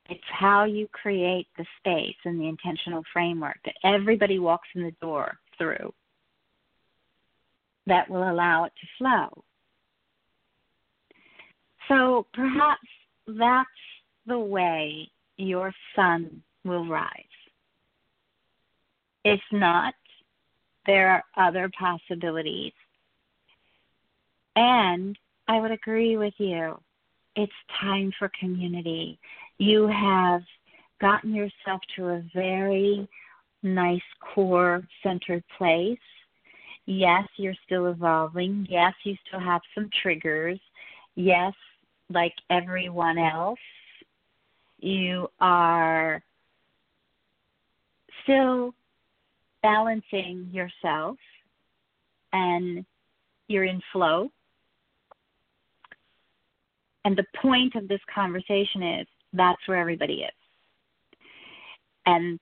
It's 0.08 0.22
how 0.32 0.66
you 0.66 0.88
create 0.92 1.48
the 1.58 1.66
space 1.80 2.16
and 2.24 2.40
the 2.40 2.48
intentional 2.48 3.02
framework 3.12 3.58
that 3.66 3.76
everybody 3.84 4.38
walks 4.38 4.68
in 4.76 4.84
the 4.84 4.94
door 5.02 5.40
through 5.58 5.92
that 7.88 8.08
will 8.08 8.30
allow 8.30 8.66
it 8.66 8.74
to 8.80 8.88
flow. 9.00 9.44
So 11.88 12.28
perhaps 12.34 12.88
that's 13.26 13.70
the 14.26 14.40
way 14.40 15.10
your 15.38 15.74
sun 15.96 16.42
will 16.64 16.88
rise. 16.88 17.10
If 19.26 19.42
not, 19.52 19.94
there 20.86 21.10
are 21.10 21.24
other 21.48 21.70
possibilities. 21.78 22.74
And 24.56 25.18
I 25.48 25.60
would 25.60 25.72
agree 25.72 26.18
with 26.18 26.34
you. 26.38 26.80
It's 27.36 27.52
time 27.82 28.12
for 28.20 28.32
community. 28.40 29.20
You 29.58 29.88
have 29.88 30.42
gotten 31.02 31.34
yourself 31.34 31.82
to 31.96 32.10
a 32.10 32.24
very 32.34 33.08
nice 33.64 34.02
core 34.34 34.84
centered 35.02 35.44
place. 35.58 35.98
Yes, 36.86 37.28
you're 37.38 37.56
still 37.66 37.88
evolving. 37.88 38.68
Yes, 38.70 38.94
you 39.04 39.16
still 39.28 39.40
have 39.40 39.62
some 39.74 39.90
triggers. 40.02 40.60
Yes, 41.16 41.54
like 42.10 42.34
everyone 42.50 43.18
else, 43.18 43.60
you 44.84 45.30
are 45.40 46.22
still 48.24 48.74
balancing 49.62 50.50
yourself 50.52 51.18
and 52.34 52.86
you're 53.48 53.64
in 53.64 53.82
flow. 53.92 54.30
And 57.06 57.18
the 57.18 57.26
point 57.42 57.76
of 57.76 57.88
this 57.88 58.00
conversation 58.14 58.84
is 58.84 59.08
that's 59.34 59.68
where 59.68 59.80
everybody 59.80 60.24
is. 60.24 60.32
And 62.06 62.40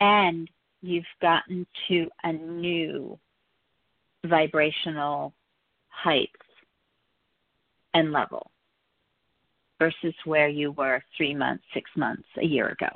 and 0.00 0.48
you've 0.80 1.04
gotten 1.20 1.66
to 1.88 2.08
a 2.22 2.32
new 2.32 3.18
vibrational 4.24 5.32
height 5.88 6.30
and 7.94 8.12
level 8.12 8.50
versus 9.78 10.14
where 10.24 10.48
you 10.48 10.72
were 10.72 11.02
three 11.16 11.34
months, 11.34 11.64
six 11.72 11.90
months, 11.96 12.26
a 12.40 12.44
year 12.44 12.68
ago. 12.68 12.88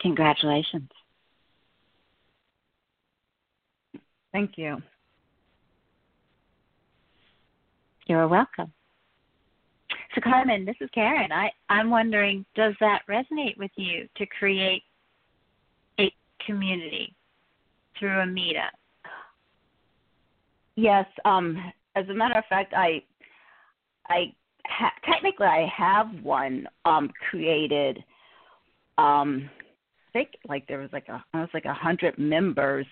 Congratulations. 0.00 0.90
Thank 4.32 4.52
you. 4.56 4.82
You're 8.06 8.28
welcome. 8.28 8.72
So, 10.14 10.20
Carmen, 10.20 10.64
this 10.64 10.76
is 10.80 10.88
Karen. 10.94 11.32
I, 11.32 11.50
I'm 11.68 11.90
wondering, 11.90 12.44
does 12.54 12.74
that 12.80 13.02
resonate 13.08 13.56
with 13.56 13.70
you 13.76 14.06
to 14.16 14.26
create 14.26 14.82
a 15.98 16.12
community 16.44 17.14
through 17.98 18.20
a 18.20 18.24
meetup? 18.24 18.70
Yes. 20.76 21.06
Um, 21.24 21.72
as 21.96 22.08
a 22.08 22.14
matter 22.14 22.38
of 22.38 22.44
fact, 22.48 22.74
I 22.76 23.02
I 24.08 24.34
ha- 24.66 24.92
technically 25.04 25.46
I 25.46 25.70
have 25.76 26.08
one 26.22 26.68
um 26.84 27.10
created. 27.30 28.02
Um, 28.98 29.50
I 30.08 30.12
think 30.12 30.30
like 30.48 30.66
there 30.66 30.78
was 30.78 30.90
like 30.92 31.08
a 31.08 31.22
almost 31.34 31.54
like 31.54 31.66
a 31.66 31.74
hundred 31.74 32.18
members, 32.18 32.86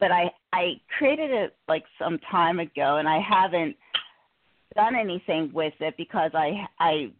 but 0.00 0.10
I 0.10 0.30
I 0.52 0.80
created 0.98 1.30
it 1.30 1.56
like 1.68 1.84
some 1.98 2.18
time 2.30 2.58
ago, 2.58 2.96
and 2.96 3.08
I 3.08 3.20
haven't 3.20 3.76
done 4.74 4.96
anything 4.96 5.50
with 5.52 5.74
it 5.80 5.94
because 5.96 6.30
I 6.34 6.66
I 6.78 7.12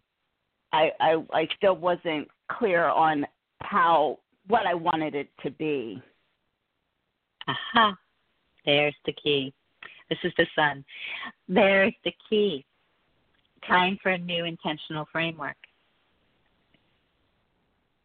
I 0.73 0.91
I, 1.01 1.25
I 1.33 1.49
still 1.57 1.77
wasn't 1.77 2.29
clear 2.51 2.87
on 2.87 3.27
how 3.61 4.19
what 4.47 4.67
I 4.67 4.75
wanted 4.75 5.15
it 5.15 5.29
to 5.43 5.51
be. 5.51 6.03
Aha. 7.47 7.97
There's 8.65 8.95
the 9.05 9.13
key. 9.13 9.53
This 10.09 10.19
is 10.25 10.33
the 10.37 10.47
sun. 10.55 10.85
There's 11.49 11.95
the 12.05 12.13
key. 12.29 12.65
Time 13.67 13.99
for 14.03 14.11
a 14.11 14.19
new 14.19 14.45
intentional 14.45 15.07
framework. 15.11 15.57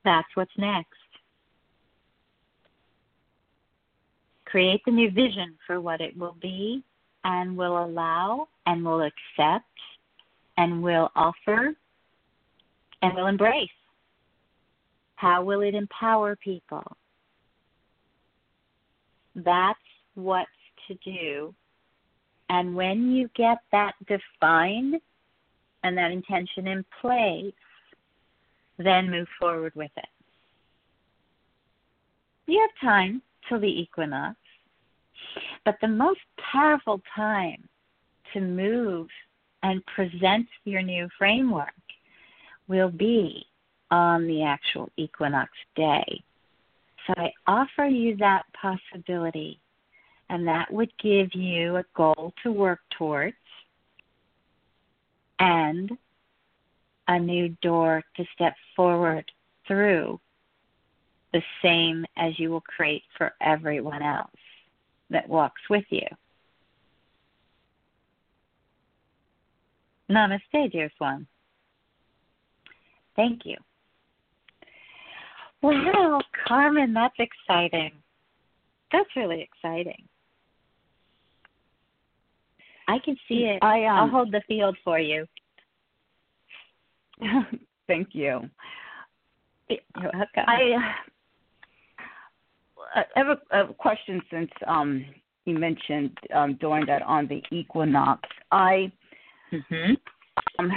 That's 0.06 0.28
what's 0.36 0.52
next. 0.58 0.88
Create 4.46 4.82
the 4.86 4.92
new 4.92 5.12
vision 5.12 5.56
for 5.68 5.80
what 5.80 6.02
it 6.02 6.18
will 6.18 6.36
be 6.42 6.84
and 7.24 7.56
will 7.56 7.84
allow 7.84 8.48
and 8.66 8.84
will 8.84 9.02
accept 9.02 9.66
and 10.58 10.82
will 10.82 11.12
offer 11.16 11.74
and 13.02 13.16
will 13.16 13.28
embrace. 13.28 13.70
How 15.16 15.44
will 15.44 15.62
it 15.62 15.76
empower 15.76 16.36
people? 16.38 16.84
That's 19.36 19.80
what's 20.16 20.50
to 20.88 20.96
do. 21.06 21.54
And 22.50 22.76
when 22.76 23.12
you 23.12 23.30
get 23.36 23.60
that 23.72 23.94
defined, 24.08 24.96
and 25.84 25.98
that 25.98 26.12
intention 26.12 26.68
in 26.68 26.86
place, 27.02 27.54
then 28.78 29.10
move 29.10 29.28
forward 29.40 29.74
with 29.76 29.92
it. 29.98 30.06
You 32.48 32.60
have 32.62 32.90
time 32.90 33.22
till 33.48 33.60
the 33.60 33.68
equinox, 33.68 34.38
but 35.66 35.76
the 35.82 35.88
most 35.88 36.20
powerful 36.52 37.02
time 37.16 37.68
to 38.34 38.42
move 38.42 39.08
and 39.64 39.86
present 39.86 40.48
your 40.66 40.82
new 40.82 41.08
framework 41.18 41.74
will 42.68 42.90
be 42.90 43.46
on 43.92 44.28
the 44.28 44.44
actual 44.44 44.90
equinox 44.98 45.52
day. 45.76 46.24
So 47.08 47.14
I 47.18 47.32
offer 47.48 47.86
you 47.86 48.16
that 48.18 48.44
possibility 48.60 49.60
and 50.30 50.48
that 50.48 50.72
would 50.72 50.92
give 51.02 51.34
you 51.34 51.78
a 51.78 51.86
goal 51.96 52.34
to 52.44 52.52
work 52.52 52.80
towards 52.98 53.36
and 55.40 55.92
a 57.08 57.20
new 57.20 57.50
door 57.62 58.04
to 58.16 58.26
step 58.34 58.56
forward 58.76 59.30
through, 59.68 60.20
the 61.34 61.42
same 61.62 62.06
as 62.18 62.38
you 62.40 62.50
will 62.50 62.62
create 62.62 63.04
for 63.18 63.34
everyone 63.42 64.02
else 64.02 64.30
that 65.10 65.28
walks 65.28 65.62
with 65.70 65.86
you. 65.90 66.06
Namaste, 70.10 70.72
dear 70.72 70.92
Swan. 70.98 71.28
Thank 73.16 73.46
you. 73.46 73.58
Wow, 75.62 76.22
Carmen, 76.48 76.94
that's 76.94 77.18
exciting. 77.20 77.92
That's 78.92 79.10
really 79.16 79.42
exciting. 79.42 80.09
I 82.90 82.98
can 83.06 83.16
see 83.28 83.46
it. 83.46 83.60
I, 83.62 83.86
um, 83.86 83.98
I'll 83.98 84.10
hold 84.10 84.32
the 84.32 84.42
field 84.48 84.76
for 84.84 85.00
you. 85.00 85.28
Thank 87.88 88.10
you. 88.14 88.50
You're 89.70 89.80
welcome. 90.14 90.44
I, 90.48 90.74
uh, 92.96 93.04
I 93.16 93.20
have 93.20 93.28
a, 93.52 93.62
a 93.62 93.74
question 93.76 94.22
since 94.32 94.50
um, 94.68 95.06
you 95.46 95.60
mentioned 95.60 96.18
um, 96.34 96.58
during 96.60 96.88
that 96.88 97.04
on 97.04 97.28
the 97.28 97.44
equinox. 97.56 98.28
I 98.52 98.92
mm-hmm. 99.54 99.94
um, 100.58 100.72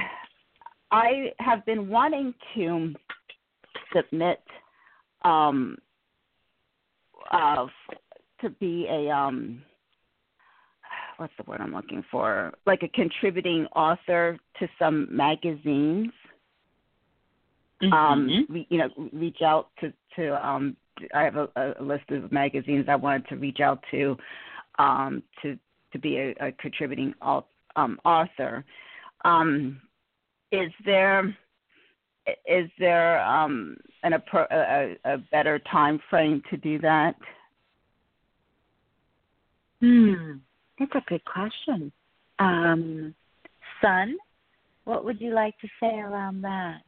I 0.91 1.33
have 1.39 1.65
been 1.65 1.89
wanting 1.89 2.35
to 2.55 2.93
submit 3.97 4.43
um, 5.25 5.79
uh, 7.31 7.67
to 8.43 8.51
be 8.51 8.87
a 8.91 9.09
um, 9.09 9.63
what's 11.23 11.33
the 11.39 11.45
word 11.49 11.61
I'm 11.61 11.73
looking 11.73 12.05
for? 12.11 12.53
Like 12.67 12.83
a 12.83 12.89
contributing 12.89 13.67
author 13.77 14.37
to 14.59 14.69
some 14.77 15.07
magazines. 15.09 16.11
Mm-hmm. 17.81 17.93
Um, 17.93 18.47
re, 18.49 18.67
you 18.69 18.79
know, 18.79 18.89
reach 19.13 19.41
out 19.41 19.69
to 19.81 19.93
to 20.17 20.47
um, 20.47 20.77
I 21.15 21.23
have 21.23 21.37
a, 21.37 21.49
a 21.79 21.83
list 21.83 22.11
of 22.11 22.33
magazines 22.33 22.87
I 22.89 22.97
wanted 22.97 23.29
to 23.29 23.37
reach 23.37 23.61
out 23.61 23.85
to 23.93 24.17
um, 24.81 25.23
to 25.43 25.57
to 25.93 25.99
be 26.01 26.17
a, 26.17 26.35
a 26.41 26.53
contributing 26.53 27.15
um, 27.77 28.01
author. 28.05 28.65
Um, 29.25 29.81
is 30.51 30.73
there 30.85 31.37
is 32.47 32.69
there 32.81 33.25
um, 33.25 33.77
an 34.03 34.13
a, 34.13 34.97
a 35.05 35.19
better 35.31 35.61
time 35.71 36.01
frame 36.11 36.43
to 36.51 36.57
do 36.57 36.81
that? 36.81 37.15
Hmm, 39.81 40.39
that's 40.91 41.05
a 41.07 41.09
good 41.09 41.25
question. 41.25 41.93
Um, 42.39 43.15
Sun, 43.81 44.17
what 44.85 45.05
would 45.05 45.21
you 45.21 45.33
like 45.33 45.59
to 45.61 45.69
say 45.81 45.99
around 45.99 46.43
that? 46.43 46.83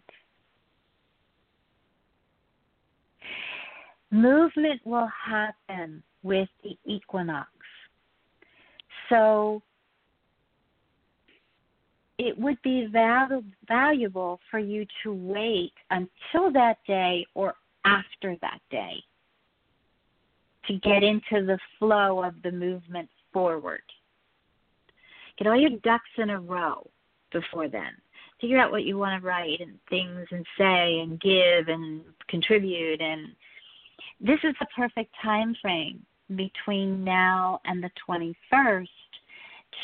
Movement 4.11 4.81
will 4.85 5.09
happen 5.27 6.03
with 6.23 6.49
the 6.63 6.77
equinox. 6.85 7.49
So 9.09 9.61
it 12.19 12.39
would 12.39 12.61
be 12.63 12.87
val- 12.93 13.43
valuable 13.67 14.41
for 14.51 14.59
you 14.59 14.87
to 15.03 15.13
wait 15.13 15.73
until 15.91 16.53
that 16.53 16.79
day 16.87 17.27
or 17.35 17.55
after 17.85 18.37
that 18.41 18.61
day 18.71 19.03
to 20.69 20.75
get 20.79 21.03
into 21.03 21.45
the 21.45 21.59
flow 21.79 22.23
of 22.25 22.35
the 22.43 22.51
movement 22.51 23.09
forward. 23.35 23.83
Get 25.37 25.47
all 25.47 25.61
your 25.61 25.79
ducks 25.83 26.09
in 26.17 26.31
a 26.31 26.41
row 26.41 26.89
before 27.31 27.69
then. 27.69 27.91
Figure 28.41 28.59
out 28.59 28.71
what 28.71 28.85
you 28.85 28.97
want 28.97 29.21
to 29.21 29.27
write 29.27 29.61
and 29.61 29.79
things 29.91 30.27
and 30.31 30.47
say 30.57 31.01
and 31.01 31.21
give 31.21 31.69
and 31.69 32.01
contribute 32.29 33.03
and 33.03 33.29
this 34.21 34.39
is 34.43 34.55
the 34.59 34.67
perfect 34.75 35.15
time 35.23 35.55
frame 35.61 36.05
between 36.35 37.05
now 37.05 37.61
and 37.65 37.83
the 37.83 37.91
21st 38.09 38.89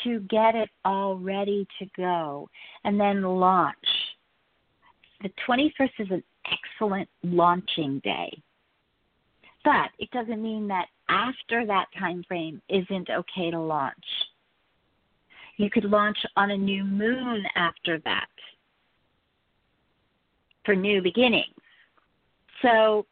to 0.03 0.19
get 0.21 0.55
it 0.55 0.69
all 0.85 1.17
ready 1.17 1.67
to 1.79 1.85
go 1.97 2.49
and 2.83 2.99
then 2.99 3.21
launch. 3.21 3.75
The 5.21 5.29
21st 5.47 5.91
is 5.99 6.07
an 6.09 6.23
excellent 6.45 7.09
launching 7.23 7.99
day. 8.03 8.41
But 9.63 9.89
it 9.99 10.09
doesn't 10.11 10.41
mean 10.41 10.67
that 10.69 10.87
after 11.09 11.65
that 11.65 11.85
time 11.97 12.23
frame 12.27 12.61
isn't 12.69 13.09
okay 13.09 13.51
to 13.51 13.59
launch. 13.59 13.95
You 15.57 15.69
could 15.69 15.85
launch 15.85 16.17
on 16.35 16.51
a 16.51 16.57
new 16.57 16.83
moon 16.83 17.43
after 17.55 17.99
that 17.99 18.27
for 20.65 20.75
new 20.75 21.01
beginnings. 21.01 21.53
So 22.61 23.05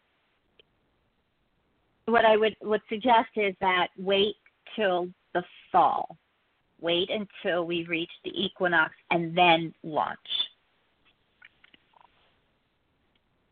what 2.05 2.25
I 2.25 2.37
would 2.37 2.55
would 2.63 2.81
suggest 2.89 3.29
is 3.35 3.53
that 3.61 3.89
wait 3.97 4.35
till 4.75 5.09
the 5.33 5.43
fall 5.71 6.17
wait 6.81 7.09
until 7.09 7.65
we 7.65 7.85
reach 7.85 8.11
the 8.23 8.31
equinox 8.33 8.93
and 9.11 9.37
then 9.37 9.73
launch. 9.83 10.17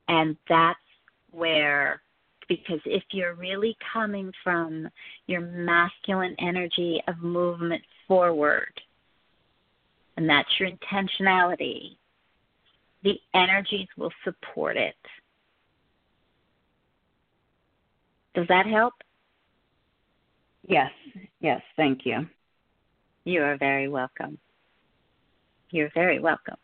And 0.07 0.37
that's 0.47 0.79
where, 1.31 2.01
because 2.47 2.79
if 2.85 3.03
you're 3.11 3.35
really 3.35 3.75
coming 3.93 4.31
from 4.43 4.87
your 5.27 5.41
masculine 5.41 6.35
energy 6.39 7.01
of 7.07 7.17
movement 7.19 7.81
forward, 8.07 8.71
and 10.15 10.29
that's 10.29 10.49
your 10.59 10.69
intentionality, 10.69 11.97
the 13.03 13.19
energies 13.33 13.87
will 13.97 14.11
support 14.23 14.77
it. 14.77 14.95
Does 18.33 18.47
that 18.49 18.65
help? 18.65 18.93
Yes, 20.67 20.91
yes, 21.39 21.61
thank 21.75 22.05
you. 22.05 22.27
You 23.23 23.43
are 23.43 23.57
very 23.57 23.87
welcome. 23.87 24.37
You're 25.71 25.91
very 25.93 26.19
welcome. 26.19 26.57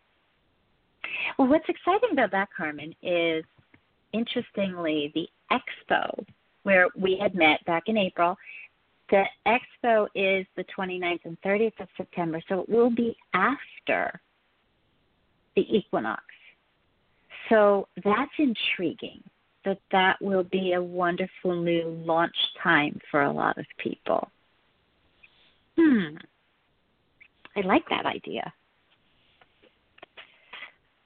Well, 1.38 1.48
what's 1.48 1.68
exciting 1.68 2.10
about 2.12 2.32
that, 2.32 2.50
Carmen, 2.56 2.94
is 3.02 3.44
interestingly 4.14 5.12
the 5.14 5.28
expo 5.52 6.26
where 6.64 6.88
we 6.98 7.18
had 7.22 7.36
met 7.36 7.64
back 7.66 7.84
in 7.88 7.98
April. 7.98 8.38
The 9.10 9.24
expo 9.46 10.08
is 10.16 10.46
the 10.56 10.66
29th 10.78 11.20
and 11.26 11.38
30th 11.42 11.80
of 11.80 11.88
September, 11.98 12.42
so 12.48 12.62
it 12.62 12.70
will 12.70 12.90
be 12.90 13.16
after 13.34 14.20
the 15.56 15.66
equinox. 15.76 16.24
So 17.50 17.88
that's 18.04 18.32
intriguing 18.40 19.22
that 19.66 19.80
that 19.92 20.22
will 20.22 20.44
be 20.44 20.74
a 20.74 20.82
wonderful 20.82 21.62
new 21.62 22.02
launch 22.06 22.36
time 22.62 23.00
for 23.12 23.24
a 23.24 23.32
lot 23.32 23.58
of 23.58 23.66
people. 23.78 24.30
Hmm. 25.78 26.16
I 27.56 27.62
like 27.62 27.84
that 27.90 28.06
idea. 28.06 28.52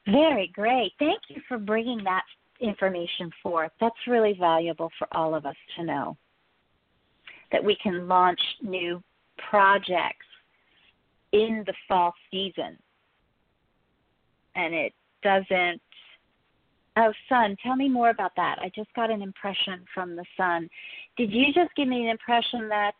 Very 0.08 0.50
great. 0.54 0.94
Thank 1.00 1.20
you 1.28 1.42
for 1.48 1.58
bringing 1.58 2.04
that 2.06 2.24
information 2.60 3.32
forth. 3.42 3.72
That's 3.80 3.96
really 4.08 4.36
valuable 4.40 4.92
for 4.98 5.08
all 5.12 5.36
of 5.36 5.46
us 5.46 5.56
to 5.78 5.84
know. 5.84 6.18
That 7.52 7.64
we 7.64 7.78
can 7.82 8.08
launch 8.08 8.40
new 8.62 9.02
projects 9.50 10.26
in 11.32 11.64
the 11.66 11.74
fall 11.88 12.14
season. 12.32 12.78
And 14.56 14.74
it 14.74 14.94
doesn't. 15.24 15.82
Oh, 16.98 17.14
Sun, 17.30 17.56
tell 17.64 17.76
me 17.76 17.88
more 17.88 18.10
about 18.10 18.32
that. 18.38 18.58
I 18.60 18.72
just 18.76 18.92
got 18.96 19.12
an 19.12 19.22
impression 19.22 19.86
from 19.94 20.16
the 20.16 20.26
Sun. 20.36 20.68
Did 21.16 21.32
you 21.32 21.54
just 21.54 21.76
give 21.76 21.88
me 21.88 22.04
an 22.04 22.10
impression 22.10 22.68
that 22.70 22.94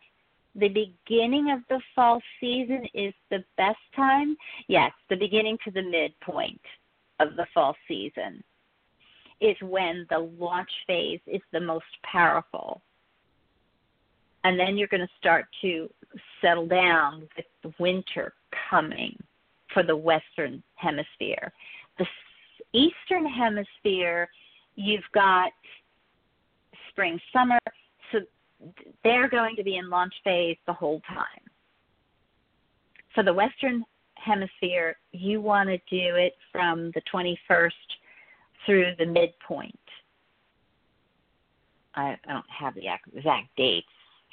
the 0.54 0.68
beginning 0.68 1.50
of 1.50 1.60
the 1.68 1.80
fall 1.96 2.20
season 2.40 2.86
is 2.94 3.12
the 3.30 3.44
best 3.56 3.78
time? 3.96 4.36
Yes, 4.68 4.92
the 5.10 5.16
beginning 5.16 5.58
to 5.64 5.72
the 5.72 5.82
midpoint 5.82 6.60
of 7.18 7.34
the 7.36 7.46
fall 7.52 7.74
season 7.88 8.42
is 9.40 9.56
when 9.62 10.06
the 10.10 10.18
launch 10.38 10.70
phase 10.86 11.20
is 11.26 11.42
the 11.52 11.60
most 11.60 11.84
powerful. 12.02 12.82
And 14.44 14.58
then 14.58 14.76
you're 14.76 14.88
going 14.88 15.00
to 15.06 15.12
start 15.18 15.46
to 15.62 15.88
settle 16.40 16.66
down 16.66 17.28
with 17.36 17.46
the 17.62 17.72
winter 17.78 18.34
coming 18.70 19.16
for 19.72 19.82
the 19.82 19.96
Western 19.96 20.62
Hemisphere. 20.76 21.52
The 21.98 22.06
Eastern 22.72 23.26
Hemisphere, 23.26 24.28
you've 24.76 25.00
got 25.12 25.50
spring, 26.90 27.20
summer, 27.32 27.58
so 28.10 28.20
they're 29.04 29.28
going 29.28 29.56
to 29.56 29.62
be 29.62 29.76
in 29.76 29.90
launch 29.90 30.14
phase 30.24 30.56
the 30.66 30.72
whole 30.72 31.00
time. 31.08 31.24
For 33.14 33.22
the 33.22 33.32
Western 33.32 33.84
Hemisphere, 34.14 34.96
you 35.12 35.40
want 35.40 35.68
to 35.68 35.78
do 35.90 36.16
it 36.16 36.34
from 36.52 36.90
the 36.94 37.02
21st 37.12 37.70
through 38.66 38.92
the 38.98 39.06
midpoint. 39.06 39.78
I, 41.94 42.16
I 42.26 42.32
don't 42.32 42.44
have 42.48 42.74
the 42.74 42.86
exact 43.16 43.48
dates 43.56 43.86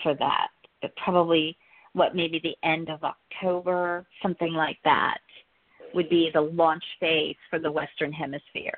for 0.04 0.14
that, 0.16 0.48
but 0.82 0.96
probably 0.98 1.58
what 1.94 2.16
maybe 2.16 2.40
the 2.44 2.56
end 2.68 2.90
of 2.90 3.00
October, 3.04 4.06
something 4.22 4.54
like 4.54 4.78
that, 4.84 5.20
would 5.94 6.10
be 6.10 6.30
the 6.34 6.42
launch 6.42 6.84
phase 7.00 7.38
for 7.50 7.58
the 7.58 7.72
Western 7.72 8.12
Hemisphere. 8.12 8.78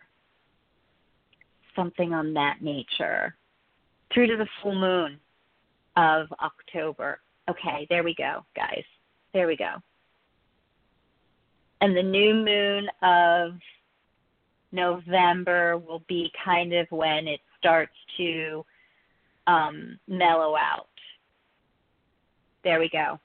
Something 1.75 2.13
on 2.13 2.33
that 2.35 2.61
nature. 2.61 3.35
Through 4.13 4.27
to 4.27 4.37
the 4.37 4.47
full 4.61 4.75
moon 4.75 5.19
of 5.95 6.27
October. 6.41 7.19
Okay, 7.49 7.87
there 7.89 8.03
we 8.03 8.13
go, 8.15 8.45
guys. 8.55 8.83
There 9.33 9.47
we 9.47 9.57
go. 9.57 9.75
And 11.81 11.95
the 11.95 12.03
new 12.03 12.33
moon 12.33 12.87
of 13.01 13.53
November 14.71 15.77
will 15.77 16.03
be 16.07 16.31
kind 16.43 16.73
of 16.73 16.87
when 16.91 17.27
it 17.27 17.39
starts 17.57 17.95
to 18.17 18.65
um, 19.47 19.97
mellow 20.07 20.55
out. 20.55 20.87
There 22.63 22.79
we 22.79 22.89
go. 22.89 23.19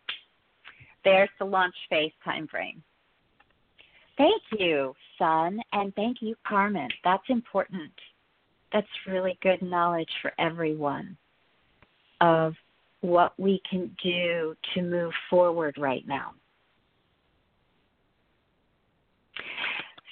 There's 1.05 1.31
the 1.39 1.45
launch 1.45 1.75
phase 1.91 2.13
time 2.25 2.47
frame. 2.47 2.83
Thank 4.17 4.43
you, 4.59 4.95
Sun, 5.19 5.59
and 5.73 5.95
thank 5.95 6.19
you, 6.21 6.37
Carmen. 6.47 6.89
That's 7.03 7.25
important. 7.29 7.93
That's 8.73 8.87
really 9.07 9.39
good 9.43 9.63
knowledge 9.63 10.11
for 10.21 10.33
everyone 10.39 11.17
of 12.21 12.55
what 13.01 13.33
we 13.39 13.61
can 13.69 13.95
do 14.03 14.55
to 14.75 14.83
move 14.83 15.13
forward 15.29 15.75
right 15.79 16.07
now. 16.07 16.33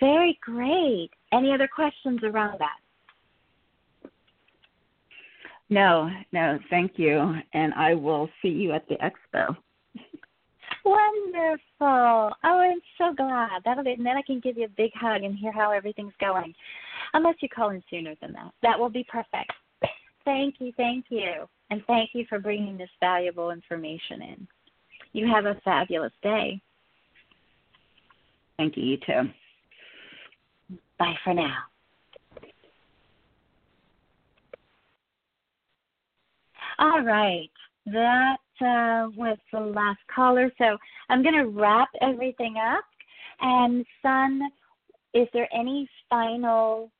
Very 0.01 0.39
great. 0.43 1.11
Any 1.33 1.53
other 1.53 1.69
questions 1.73 2.21
around 2.25 2.59
that? 2.59 2.79
No, 5.69 6.11
no, 6.33 6.59
thank 6.69 6.93
you. 6.97 7.35
And 7.55 7.73
I 7.75 7.95
will 7.95 8.29
see 8.43 8.49
you 8.49 8.73
at 8.73 8.89
the 8.89 8.97
expo. 8.97 9.57
Wonderful. 10.85 11.61
Oh, 11.81 12.33
I'm 12.43 12.81
so 12.99 13.15
glad. 13.15 13.63
That'll 13.65 13.85
be, 13.85 13.93
and 13.93 14.05
then 14.05 14.17
I 14.17 14.23
can 14.23 14.41
give 14.41 14.59
you 14.59 14.65
a 14.65 14.77
big 14.77 14.91
hug 14.95 15.23
and 15.23 15.37
hear 15.37 15.53
how 15.53 15.71
everything's 15.71 16.15
going. 16.21 16.55
Unless 17.15 17.37
you 17.41 17.49
call 17.49 17.71
in 17.71 17.83
sooner 17.91 18.15
than 18.21 18.33
that. 18.33 18.53
That 18.63 18.79
will 18.79 18.89
be 18.89 19.07
perfect. 19.09 19.53
Thank 20.25 20.57
you, 20.59 20.73
thank 20.77 21.07
you. 21.09 21.49
And 21.71 21.83
thank 21.87 22.11
you 22.15 22.25
for 22.29 22.39
bringing 22.39 22.77
this 22.77 22.91
valuable 22.99 23.51
information 23.51 24.23
in. 24.23 24.49
You 25.13 25.29
have 25.33 25.47
a 25.47 25.61
fabulous 25.65 26.13
day. 26.23 26.61
Thank 28.57 28.77
you, 28.77 28.85
you 28.85 28.97
too. 28.99 29.31
Bye 31.01 31.15
for 31.25 31.33
now. 31.33 31.57
All 36.79 37.01
right. 37.01 37.51
That 37.87 38.37
uh, 38.61 39.09
was 39.17 39.39
the 39.51 39.61
last 39.61 39.99
caller. 40.15 40.53
So 40.59 40.77
I'm 41.09 41.23
going 41.23 41.35
to 41.35 41.47
wrap 41.47 41.89
everything 42.03 42.57
up. 42.57 42.85
And, 43.41 43.87
Sun, 44.03 44.43
is 45.15 45.27
there 45.33 45.49
any 45.55 45.89
final, 46.11 46.91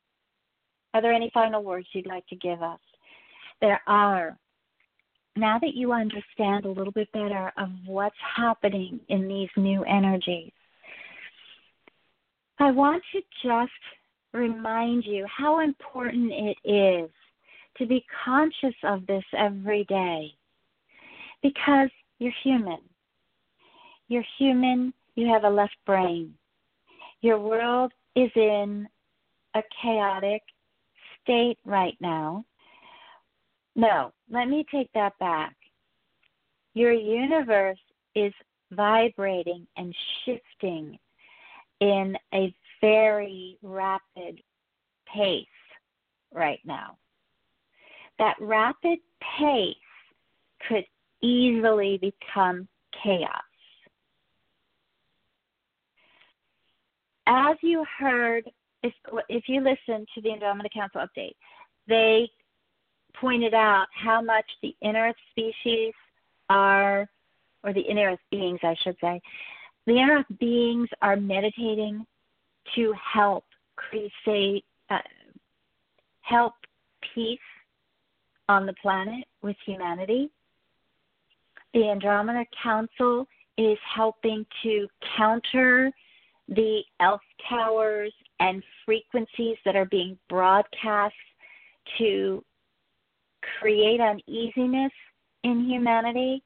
are 0.95 1.03
there 1.03 1.13
any 1.13 1.31
final 1.35 1.63
words 1.63 1.87
you'd 1.93 2.07
like 2.07 2.27
to 2.29 2.37
give 2.37 2.63
us? 2.63 2.81
There 3.61 3.83
are. 3.87 4.39
Now 5.37 5.59
that 5.59 5.75
you 5.75 5.93
understand 5.93 6.65
a 6.65 6.71
little 6.71 6.93
bit 6.93 7.13
better 7.13 7.53
of 7.59 7.69
what's 7.85 8.17
happening 8.35 8.99
in 9.11 9.29
these 9.29 9.51
new 9.59 9.85
energies, 9.85 10.53
I 12.61 12.71
want 12.71 13.03
to 13.13 13.23
just 13.43 13.73
remind 14.35 15.07
you 15.07 15.27
how 15.35 15.61
important 15.61 16.31
it 16.31 16.59
is 16.63 17.11
to 17.79 17.87
be 17.87 18.05
conscious 18.23 18.75
of 18.85 19.07
this 19.07 19.25
every 19.35 19.85
day 19.85 20.35
because 21.43 21.89
you're 22.19 22.35
human. 22.45 22.81
You're 24.09 24.27
human, 24.39 24.93
you 25.15 25.27
have 25.33 25.45
a 25.45 25.49
left 25.49 25.77
brain. 25.87 26.35
Your 27.23 27.41
world 27.41 27.93
is 28.15 28.31
in 28.37 28.87
a 29.55 29.63
chaotic 29.83 30.43
state 31.23 31.57
right 31.65 31.97
now. 31.99 32.45
No, 33.75 34.13
let 34.31 34.49
me 34.49 34.67
take 34.71 34.93
that 34.93 35.19
back. 35.19 35.57
Your 36.75 36.93
universe 36.93 37.79
is 38.15 38.35
vibrating 38.71 39.67
and 39.79 39.95
shifting 40.27 40.99
in 41.81 42.17
a 42.35 42.55
very 42.81 43.59
rapid 43.63 44.41
pace 45.13 45.47
right 46.33 46.61
now. 46.65 46.97
That 48.19 48.37
rapid 48.41 48.99
pace 49.39 49.77
could 50.69 50.85
easily 51.23 51.99
become 51.99 52.69
chaos. 53.03 53.31
As 57.27 57.57
you 57.63 57.85
heard, 57.99 58.51
if, 58.83 58.93
if 59.29 59.45
you 59.47 59.61
listen 59.61 60.05
to 60.15 60.21
the 60.23 60.33
Andromeda 60.33 60.69
Council 60.73 61.01
update, 61.01 61.35
they 61.87 62.29
pointed 63.21 63.55
out 63.55 63.87
how 63.93 64.21
much 64.21 64.45
the 64.63 64.75
inner 64.83 65.13
species 65.31 65.93
are, 66.49 67.09
or 67.63 67.73
the 67.73 67.81
inner 67.81 68.17
beings, 68.31 68.61
I 68.63 68.75
should 68.83 68.97
say, 69.01 69.21
the 69.87 69.93
inner 69.93 70.25
beings 70.39 70.89
are 71.03 71.17
meditating 71.17 72.05
to 72.75 72.95
help 73.15 73.45
create, 73.77 74.65
uh, 74.91 74.99
help 76.21 76.55
peace 77.15 77.39
on 78.49 78.67
the 78.67 78.75
planet 78.75 79.25
with 79.43 79.57
humanity. 79.65 80.31
The 81.73 81.89
Andromeda 81.89 82.45
Council 82.63 83.27
is 83.57 83.79
helping 83.95 84.45
to 84.63 84.89
counter 85.17 85.93
the 86.49 86.81
ELF 86.99 87.21
towers 87.49 88.13
and 88.41 88.63
frequencies 88.85 89.57
that 89.65 89.77
are 89.77 89.85
being 89.87 90.19
broadcast 90.29 91.15
to 91.99 92.45
create 93.61 94.01
uneasiness 94.01 94.93
in 95.45 95.65
humanity. 95.65 96.43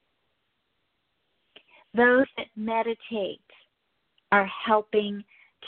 Those 1.95 2.27
that 2.37 2.47
meditate 2.57 3.41
are 4.33 4.51
helping 4.67 5.23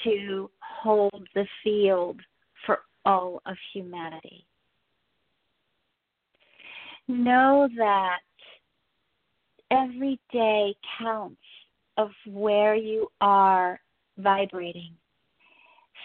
to 0.05 0.51
hold 0.61 1.29
the 1.35 1.47
field 1.63 2.21
for 2.65 2.81
all 3.05 3.41
of 3.47 3.57
humanity. 3.73 4.45
Know 7.09 7.69
that 7.77 8.19
every 9.71 10.19
day 10.33 10.75
counts 10.99 11.41
of 11.97 12.11
where 12.27 12.75
you 12.75 13.09
are 13.21 13.81
vibrating. 14.19 14.93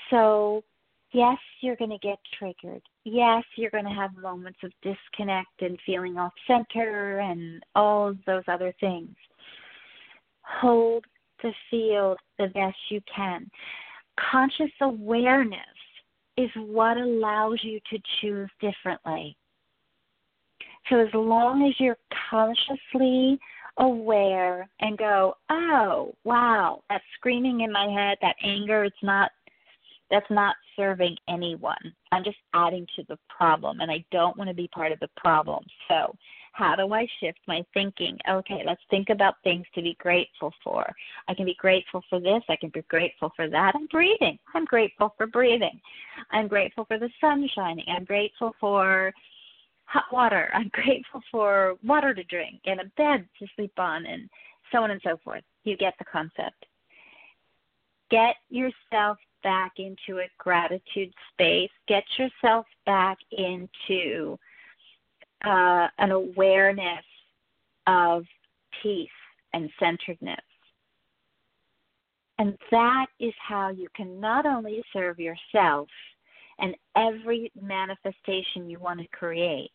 So, 0.10 0.64
yes, 1.12 1.38
you're 1.62 1.76
going 1.76 1.92
to 1.92 1.98
get 1.98 2.20
triggered. 2.38 2.82
Yes, 3.04 3.44
you're 3.56 3.72
going 3.72 3.86
to 3.86 3.90
have 3.90 4.16
moments 4.16 4.60
of 4.64 4.72
disconnect 4.84 5.62
and 5.62 5.80
feeling 5.86 6.18
off 6.18 6.34
center 6.48 7.20
and 7.20 7.64
all 7.76 8.14
those 8.28 8.44
other 8.48 8.74
things. 8.80 9.16
Hold 10.44 11.06
the 11.44 11.54
field 11.70 12.18
the 12.38 12.48
best 12.48 12.78
you 12.90 13.02
can. 13.14 13.50
Conscious 14.32 14.72
awareness 14.82 15.60
is 16.38 16.50
what 16.56 16.98
allows 16.98 17.60
you 17.64 17.80
to 17.92 18.00
choose 18.20 18.50
differently. 18.60 19.36
So 20.90 21.00
as 21.00 21.14
long 21.14 21.68
as 21.68 21.74
you're 21.80 21.98
consciously 22.30 23.40
aware 23.78 24.70
and 24.80 24.98
go, 24.98 25.36
oh, 25.50 26.14
wow, 26.24 26.84
that 26.90 27.02
screaming 27.16 27.62
in 27.62 27.72
my 27.72 27.88
head, 27.88 28.18
that 28.22 28.36
anger, 28.44 28.84
it's 28.84 28.96
not 29.04 29.32
that's 30.10 30.30
not 30.30 30.58
serving 30.76 31.16
anyone. 31.30 31.78
I'm 32.12 32.26
just 32.26 32.38
adding 32.54 32.86
to 32.98 33.04
the 33.08 33.18
problem 33.30 33.80
and 33.80 33.90
I 33.90 34.04
don't 34.12 34.38
want 34.38 34.50
to 34.50 34.54
be 34.54 34.68
part 34.68 34.92
of 34.92 35.00
the 35.00 35.08
problem. 35.16 35.64
So 35.88 36.14
how 36.54 36.76
do 36.76 36.94
I 36.94 37.08
shift 37.20 37.40
my 37.48 37.64
thinking? 37.74 38.18
Okay, 38.30 38.64
let's 38.66 38.82
think 38.90 39.10
about 39.10 39.36
things 39.44 39.66
to 39.74 39.82
be 39.82 39.96
grateful 40.00 40.54
for. 40.64 40.86
I 41.28 41.34
can 41.34 41.46
be 41.46 41.56
grateful 41.56 42.04
for 42.10 42.20
this. 42.20 42.44
I 42.50 42.56
can 42.56 42.70
be 42.70 42.82
grateful 42.90 43.32
for 43.36 43.50
that. 43.50 43.74
I'm 43.76 43.88
breathing. 43.88 44.38
I'm 44.54 44.66
grateful 44.66 45.14
for 45.18 45.28
breathing. 45.28 45.80
I'm 46.32 46.48
grateful 46.48 46.86
for 46.86 47.00
the 47.00 47.10
sun 47.20 47.48
shining. 47.56 47.86
I'm 47.88 48.06
grateful 48.06 48.54
for 48.60 49.14
hot 49.86 50.06
water. 50.12 50.50
I'm 50.54 50.70
grateful 50.74 51.22
for 51.32 51.76
water 51.84 52.14
to 52.14 52.24
drink 52.26 52.62
and 52.66 52.82
a 52.82 52.86
bed 52.98 53.28
to 53.40 53.48
sleep 53.56 53.74
on 53.78 54.06
and 54.06 54.30
so 54.72 54.80
on 54.80 54.92
and 54.92 55.02
so 55.04 55.18
forth. 55.24 55.44
You 55.64 55.78
get 55.78 55.94
the 56.00 56.06
concept. 56.06 56.66
Get 58.10 58.36
yourself 58.50 59.18
back 59.42 59.74
into 59.78 60.20
a 60.20 60.30
gratitude 60.38 61.14
space. 61.34 61.72
Get 61.88 62.04
yourself 62.18 62.66
back 62.86 63.18
into 63.32 64.38
uh, 65.46 65.88
an 65.98 66.12
awareness 66.12 67.06
of 67.88 68.24
peace 68.82 69.10
and 69.54 69.70
centeredness. 69.80 70.40
And 72.38 72.58
that 72.72 73.08
is 73.20 73.34
how 73.48 73.70
you 73.70 73.88
can 73.96 74.20
not 74.20 74.46
only 74.46 74.82
serve 74.94 75.20
yourself 75.20 75.88
and 76.60 76.76
every 76.96 77.52
manifestation 77.60 78.70
you 78.70 78.80
want 78.80 79.00
to 79.00 79.08
create, 79.08 79.70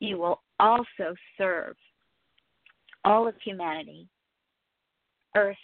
you 0.00 0.18
will 0.18 0.42
also 0.58 1.14
serve 1.38 1.76
all 3.04 3.28
of 3.28 3.34
humanity, 3.42 4.08
Earth, 5.36 5.56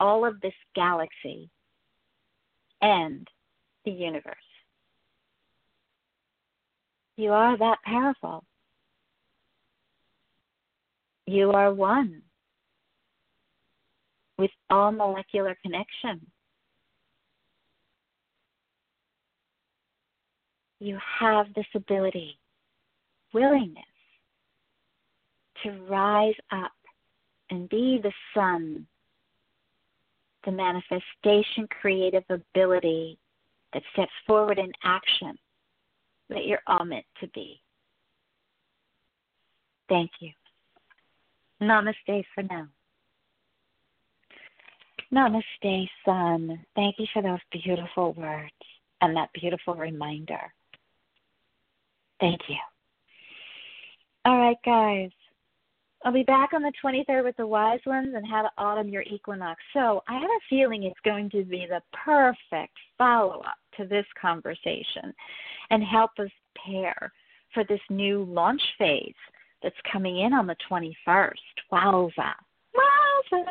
all 0.00 0.26
of 0.26 0.40
this 0.40 0.54
galaxy, 0.74 1.50
and 2.82 3.26
the 3.84 3.90
universe. 3.90 4.36
You 7.16 7.32
are 7.32 7.56
that 7.56 7.78
powerful. 7.82 8.44
You 11.26 11.50
are 11.52 11.72
one 11.72 12.22
with 14.38 14.50
all 14.68 14.92
molecular 14.92 15.56
connection. 15.62 16.20
You 20.78 20.98
have 21.20 21.46
this 21.54 21.66
ability, 21.74 22.38
willingness 23.32 23.84
to 25.62 25.70
rise 25.88 26.34
up 26.52 26.72
and 27.48 27.66
be 27.70 27.98
the 28.02 28.12
sun, 28.34 28.86
the 30.44 30.52
manifestation 30.52 31.66
creative 31.80 32.24
ability 32.28 33.18
that 33.72 33.82
steps 33.94 34.12
forward 34.26 34.58
in 34.58 34.70
action 34.84 35.38
that 36.28 36.46
you're 36.46 36.62
all 36.66 36.84
meant 36.84 37.04
to 37.20 37.28
be. 37.28 37.60
Thank 39.88 40.10
you. 40.20 40.32
Namaste 41.62 42.24
for 42.34 42.42
now. 42.42 42.68
Namaste, 45.12 45.88
Sun. 46.04 46.64
Thank 46.74 46.96
you 46.98 47.06
for 47.12 47.22
those 47.22 47.38
beautiful 47.52 48.12
words 48.14 48.50
and 49.00 49.16
that 49.16 49.30
beautiful 49.32 49.74
reminder. 49.74 50.52
Thank 52.20 52.40
you. 52.48 52.56
All 54.24 54.38
right, 54.38 54.56
guys. 54.64 55.10
I'll 56.06 56.12
be 56.12 56.22
back 56.22 56.52
on 56.52 56.62
the 56.62 56.72
23rd 56.84 57.24
with 57.24 57.36
the 57.36 57.48
wise 57.48 57.80
ones 57.84 58.14
and 58.14 58.24
how 58.24 58.42
to 58.42 58.50
autumn 58.58 58.88
your 58.88 59.02
equinox. 59.02 59.60
So 59.74 60.04
I 60.06 60.12
have 60.14 60.22
a 60.22 60.46
feeling 60.48 60.84
it's 60.84 60.94
going 61.04 61.28
to 61.30 61.42
be 61.42 61.66
the 61.68 61.82
perfect 62.04 62.78
follow 62.96 63.40
up 63.40 63.56
to 63.76 63.86
this 63.86 64.06
conversation 64.20 65.12
and 65.70 65.82
help 65.82 66.12
us 66.20 66.30
prepare 66.54 67.12
for 67.52 67.64
this 67.64 67.80
new 67.90 68.22
launch 68.22 68.62
phase 68.78 69.16
that's 69.64 69.74
coming 69.92 70.20
in 70.20 70.32
on 70.32 70.46
the 70.46 70.54
21st. 70.70 71.32
Wowza. 71.72 72.34
Wowza. 72.76 73.44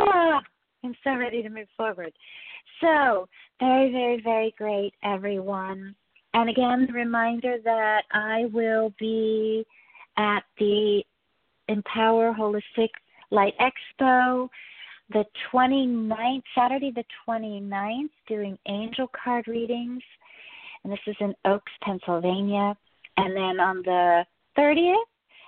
Oh, 0.00 0.40
I'm 0.82 0.96
so 1.04 1.14
ready 1.14 1.40
to 1.44 1.48
move 1.48 1.68
forward. 1.76 2.12
So, 2.80 3.28
very, 3.60 3.92
very, 3.92 4.20
very 4.22 4.52
great, 4.58 4.92
everyone. 5.04 5.94
And 6.34 6.50
again, 6.50 6.86
the 6.88 6.94
reminder 6.94 7.58
that 7.62 8.02
I 8.12 8.46
will 8.52 8.92
be 8.98 9.64
at 10.16 10.42
the 10.58 11.04
Empower 11.68 12.32
Holistic 12.32 12.90
Light 13.30 13.54
Expo 13.58 14.48
the 15.10 15.24
29th, 15.52 16.42
Saturday 16.54 16.90
the 16.90 17.04
29th, 17.28 18.10
doing 18.28 18.58
angel 18.66 19.08
card 19.08 19.46
readings. 19.46 20.02
And 20.82 20.92
this 20.92 21.00
is 21.06 21.16
in 21.20 21.34
Oaks, 21.44 21.72
Pennsylvania. 21.82 22.76
And 23.16 23.36
then 23.36 23.60
on 23.60 23.82
the 23.84 24.26
30th 24.58 24.96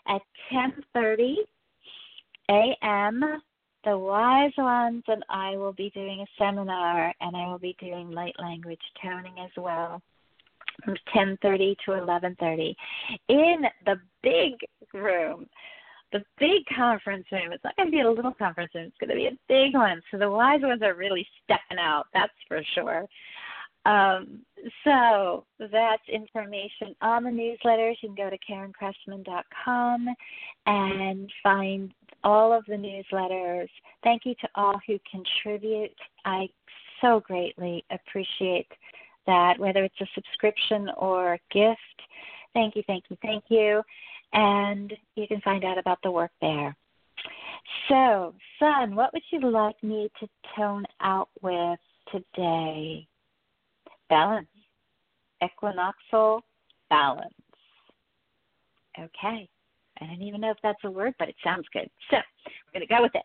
at 0.06 0.22
10:30 0.52 1.34
a.m., 2.50 3.42
the 3.84 3.96
wise 3.96 4.52
ones 4.56 5.04
and 5.06 5.24
I 5.28 5.56
will 5.56 5.72
be 5.72 5.90
doing 5.90 6.20
a 6.20 6.26
seminar 6.36 7.14
and 7.20 7.36
I 7.36 7.46
will 7.46 7.58
be 7.58 7.76
doing 7.78 8.10
light 8.10 8.34
language 8.38 8.80
toning 9.02 9.34
as 9.38 9.50
well 9.56 10.02
from 10.84 10.96
10:30 11.14 11.76
to 11.84 11.90
11:30 11.92 12.74
in 13.28 13.64
the 13.84 14.00
big 14.22 14.54
room 14.92 15.46
the 16.12 16.24
big 16.38 16.64
conference 16.74 17.26
room. 17.30 17.52
It's 17.52 17.64
not 17.64 17.76
going 17.76 17.88
to 17.88 17.92
be 17.92 18.00
a 18.00 18.10
little 18.10 18.32
conference 18.32 18.74
room. 18.74 18.86
It's 18.86 18.96
going 18.98 19.10
to 19.10 19.16
be 19.16 19.26
a 19.26 19.38
big 19.48 19.74
one. 19.74 20.00
So 20.10 20.18
the 20.18 20.30
wise 20.30 20.60
ones 20.62 20.82
are 20.82 20.94
really 20.94 21.26
stepping 21.44 21.78
out. 21.78 22.06
That's 22.14 22.32
for 22.46 22.62
sure. 22.74 23.06
Um, 23.84 24.40
so 24.84 25.44
that's 25.58 26.02
information 26.12 26.94
on 27.00 27.24
the 27.24 27.30
newsletters. 27.30 27.96
You 28.02 28.12
can 28.14 28.16
go 28.16 28.30
to 28.30 28.38
KarenCressman.com 28.50 30.08
and 30.66 31.32
find 31.42 31.92
all 32.24 32.52
of 32.52 32.64
the 32.66 32.74
newsletters. 32.74 33.68
Thank 34.02 34.22
you 34.24 34.34
to 34.40 34.48
all 34.54 34.78
who 34.86 34.98
contribute. 35.10 35.94
I 36.24 36.48
so 37.00 37.20
greatly 37.20 37.84
appreciate 37.90 38.68
that, 39.26 39.58
whether 39.58 39.84
it's 39.84 40.00
a 40.00 40.06
subscription 40.14 40.90
or 40.96 41.34
a 41.34 41.38
gift. 41.50 41.78
Thank 42.54 42.76
you, 42.76 42.82
thank 42.86 43.04
you, 43.08 43.16
thank 43.22 43.44
you 43.48 43.82
and 44.32 44.92
you 45.14 45.26
can 45.26 45.40
find 45.40 45.64
out 45.64 45.78
about 45.78 45.98
the 46.02 46.10
work 46.10 46.30
there. 46.40 46.76
So, 47.88 48.34
Sun, 48.58 48.94
what 48.94 49.12
would 49.12 49.22
you 49.30 49.50
like 49.50 49.82
me 49.82 50.10
to 50.20 50.28
tone 50.56 50.84
out 51.00 51.28
with 51.42 51.78
today? 52.12 53.06
Balance. 54.08 54.46
Equinoxal 55.42 56.40
balance. 56.90 57.32
Okay. 58.98 59.48
I 60.00 60.06
don't 60.06 60.22
even 60.22 60.40
know 60.40 60.50
if 60.50 60.58
that's 60.62 60.78
a 60.84 60.90
word, 60.90 61.14
but 61.18 61.28
it 61.28 61.36
sounds 61.42 61.66
good. 61.72 61.90
So, 62.10 62.16
we're 62.46 62.80
going 62.80 62.88
to 62.88 62.94
go 62.94 63.02
with 63.02 63.14
it. 63.14 63.24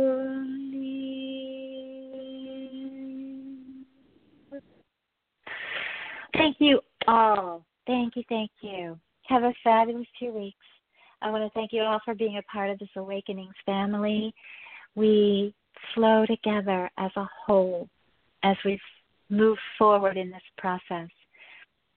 all. 7.07 7.65
Thank 7.87 8.15
you, 8.15 8.23
thank 8.29 8.51
you. 8.61 8.97
Have 9.27 9.43
a 9.43 9.53
fabulous 9.63 10.07
two 10.19 10.31
weeks. 10.31 10.57
I 11.21 11.29
want 11.29 11.43
to 11.43 11.49
thank 11.57 11.71
you 11.71 11.81
all 11.81 11.99
for 12.03 12.15
being 12.15 12.37
a 12.37 12.43
part 12.43 12.69
of 12.69 12.79
this 12.79 12.89
Awakenings 12.95 13.53
family. 13.65 14.33
We 14.95 15.53
flow 15.93 16.25
together 16.25 16.89
as 16.97 17.11
a 17.15 17.27
whole 17.45 17.87
as 18.43 18.57
we 18.65 18.79
move 19.29 19.57
forward 19.77 20.17
in 20.17 20.29
this 20.31 20.41
process. 20.57 21.09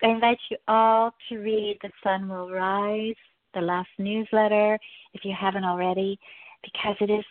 I 0.02 0.08
invite 0.08 0.38
you 0.50 0.58
all 0.68 1.14
to 1.28 1.38
read 1.38 1.78
The 1.82 1.90
Sun 2.02 2.28
Will 2.28 2.50
Rise, 2.50 3.14
the 3.54 3.60
last 3.60 3.88
newsletter, 3.98 4.78
if 5.14 5.24
you 5.24 5.34
haven't 5.38 5.64
already, 5.64 6.18
because 6.62 6.96
it 7.00 7.10
is 7.10 7.24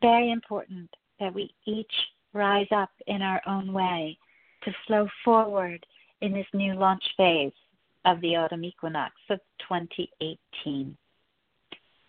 very 0.00 0.32
important 0.32 0.90
that 1.20 1.32
we 1.32 1.54
each 1.66 1.92
rise 2.32 2.66
up 2.74 2.90
in 3.06 3.22
our 3.22 3.40
own 3.46 3.72
way 3.72 4.18
to 4.64 4.72
flow 4.86 5.08
forward 5.24 5.84
in 6.20 6.32
this 6.32 6.46
new 6.52 6.74
launch 6.74 7.04
phase 7.16 7.52
of 8.04 8.20
the 8.20 8.36
autumn 8.36 8.64
equinox 8.64 9.14
of 9.28 9.38
2018. 9.68 10.96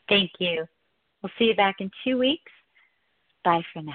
Thank 0.10 0.32
you. 0.40 0.66
We'll 1.22 1.32
see 1.38 1.46
you 1.46 1.56
back 1.56 1.76
in 1.80 1.92
two 2.04 2.18
weeks. 2.18 2.52
Bye 3.44 3.62
for 3.74 3.82
now. 3.82 3.94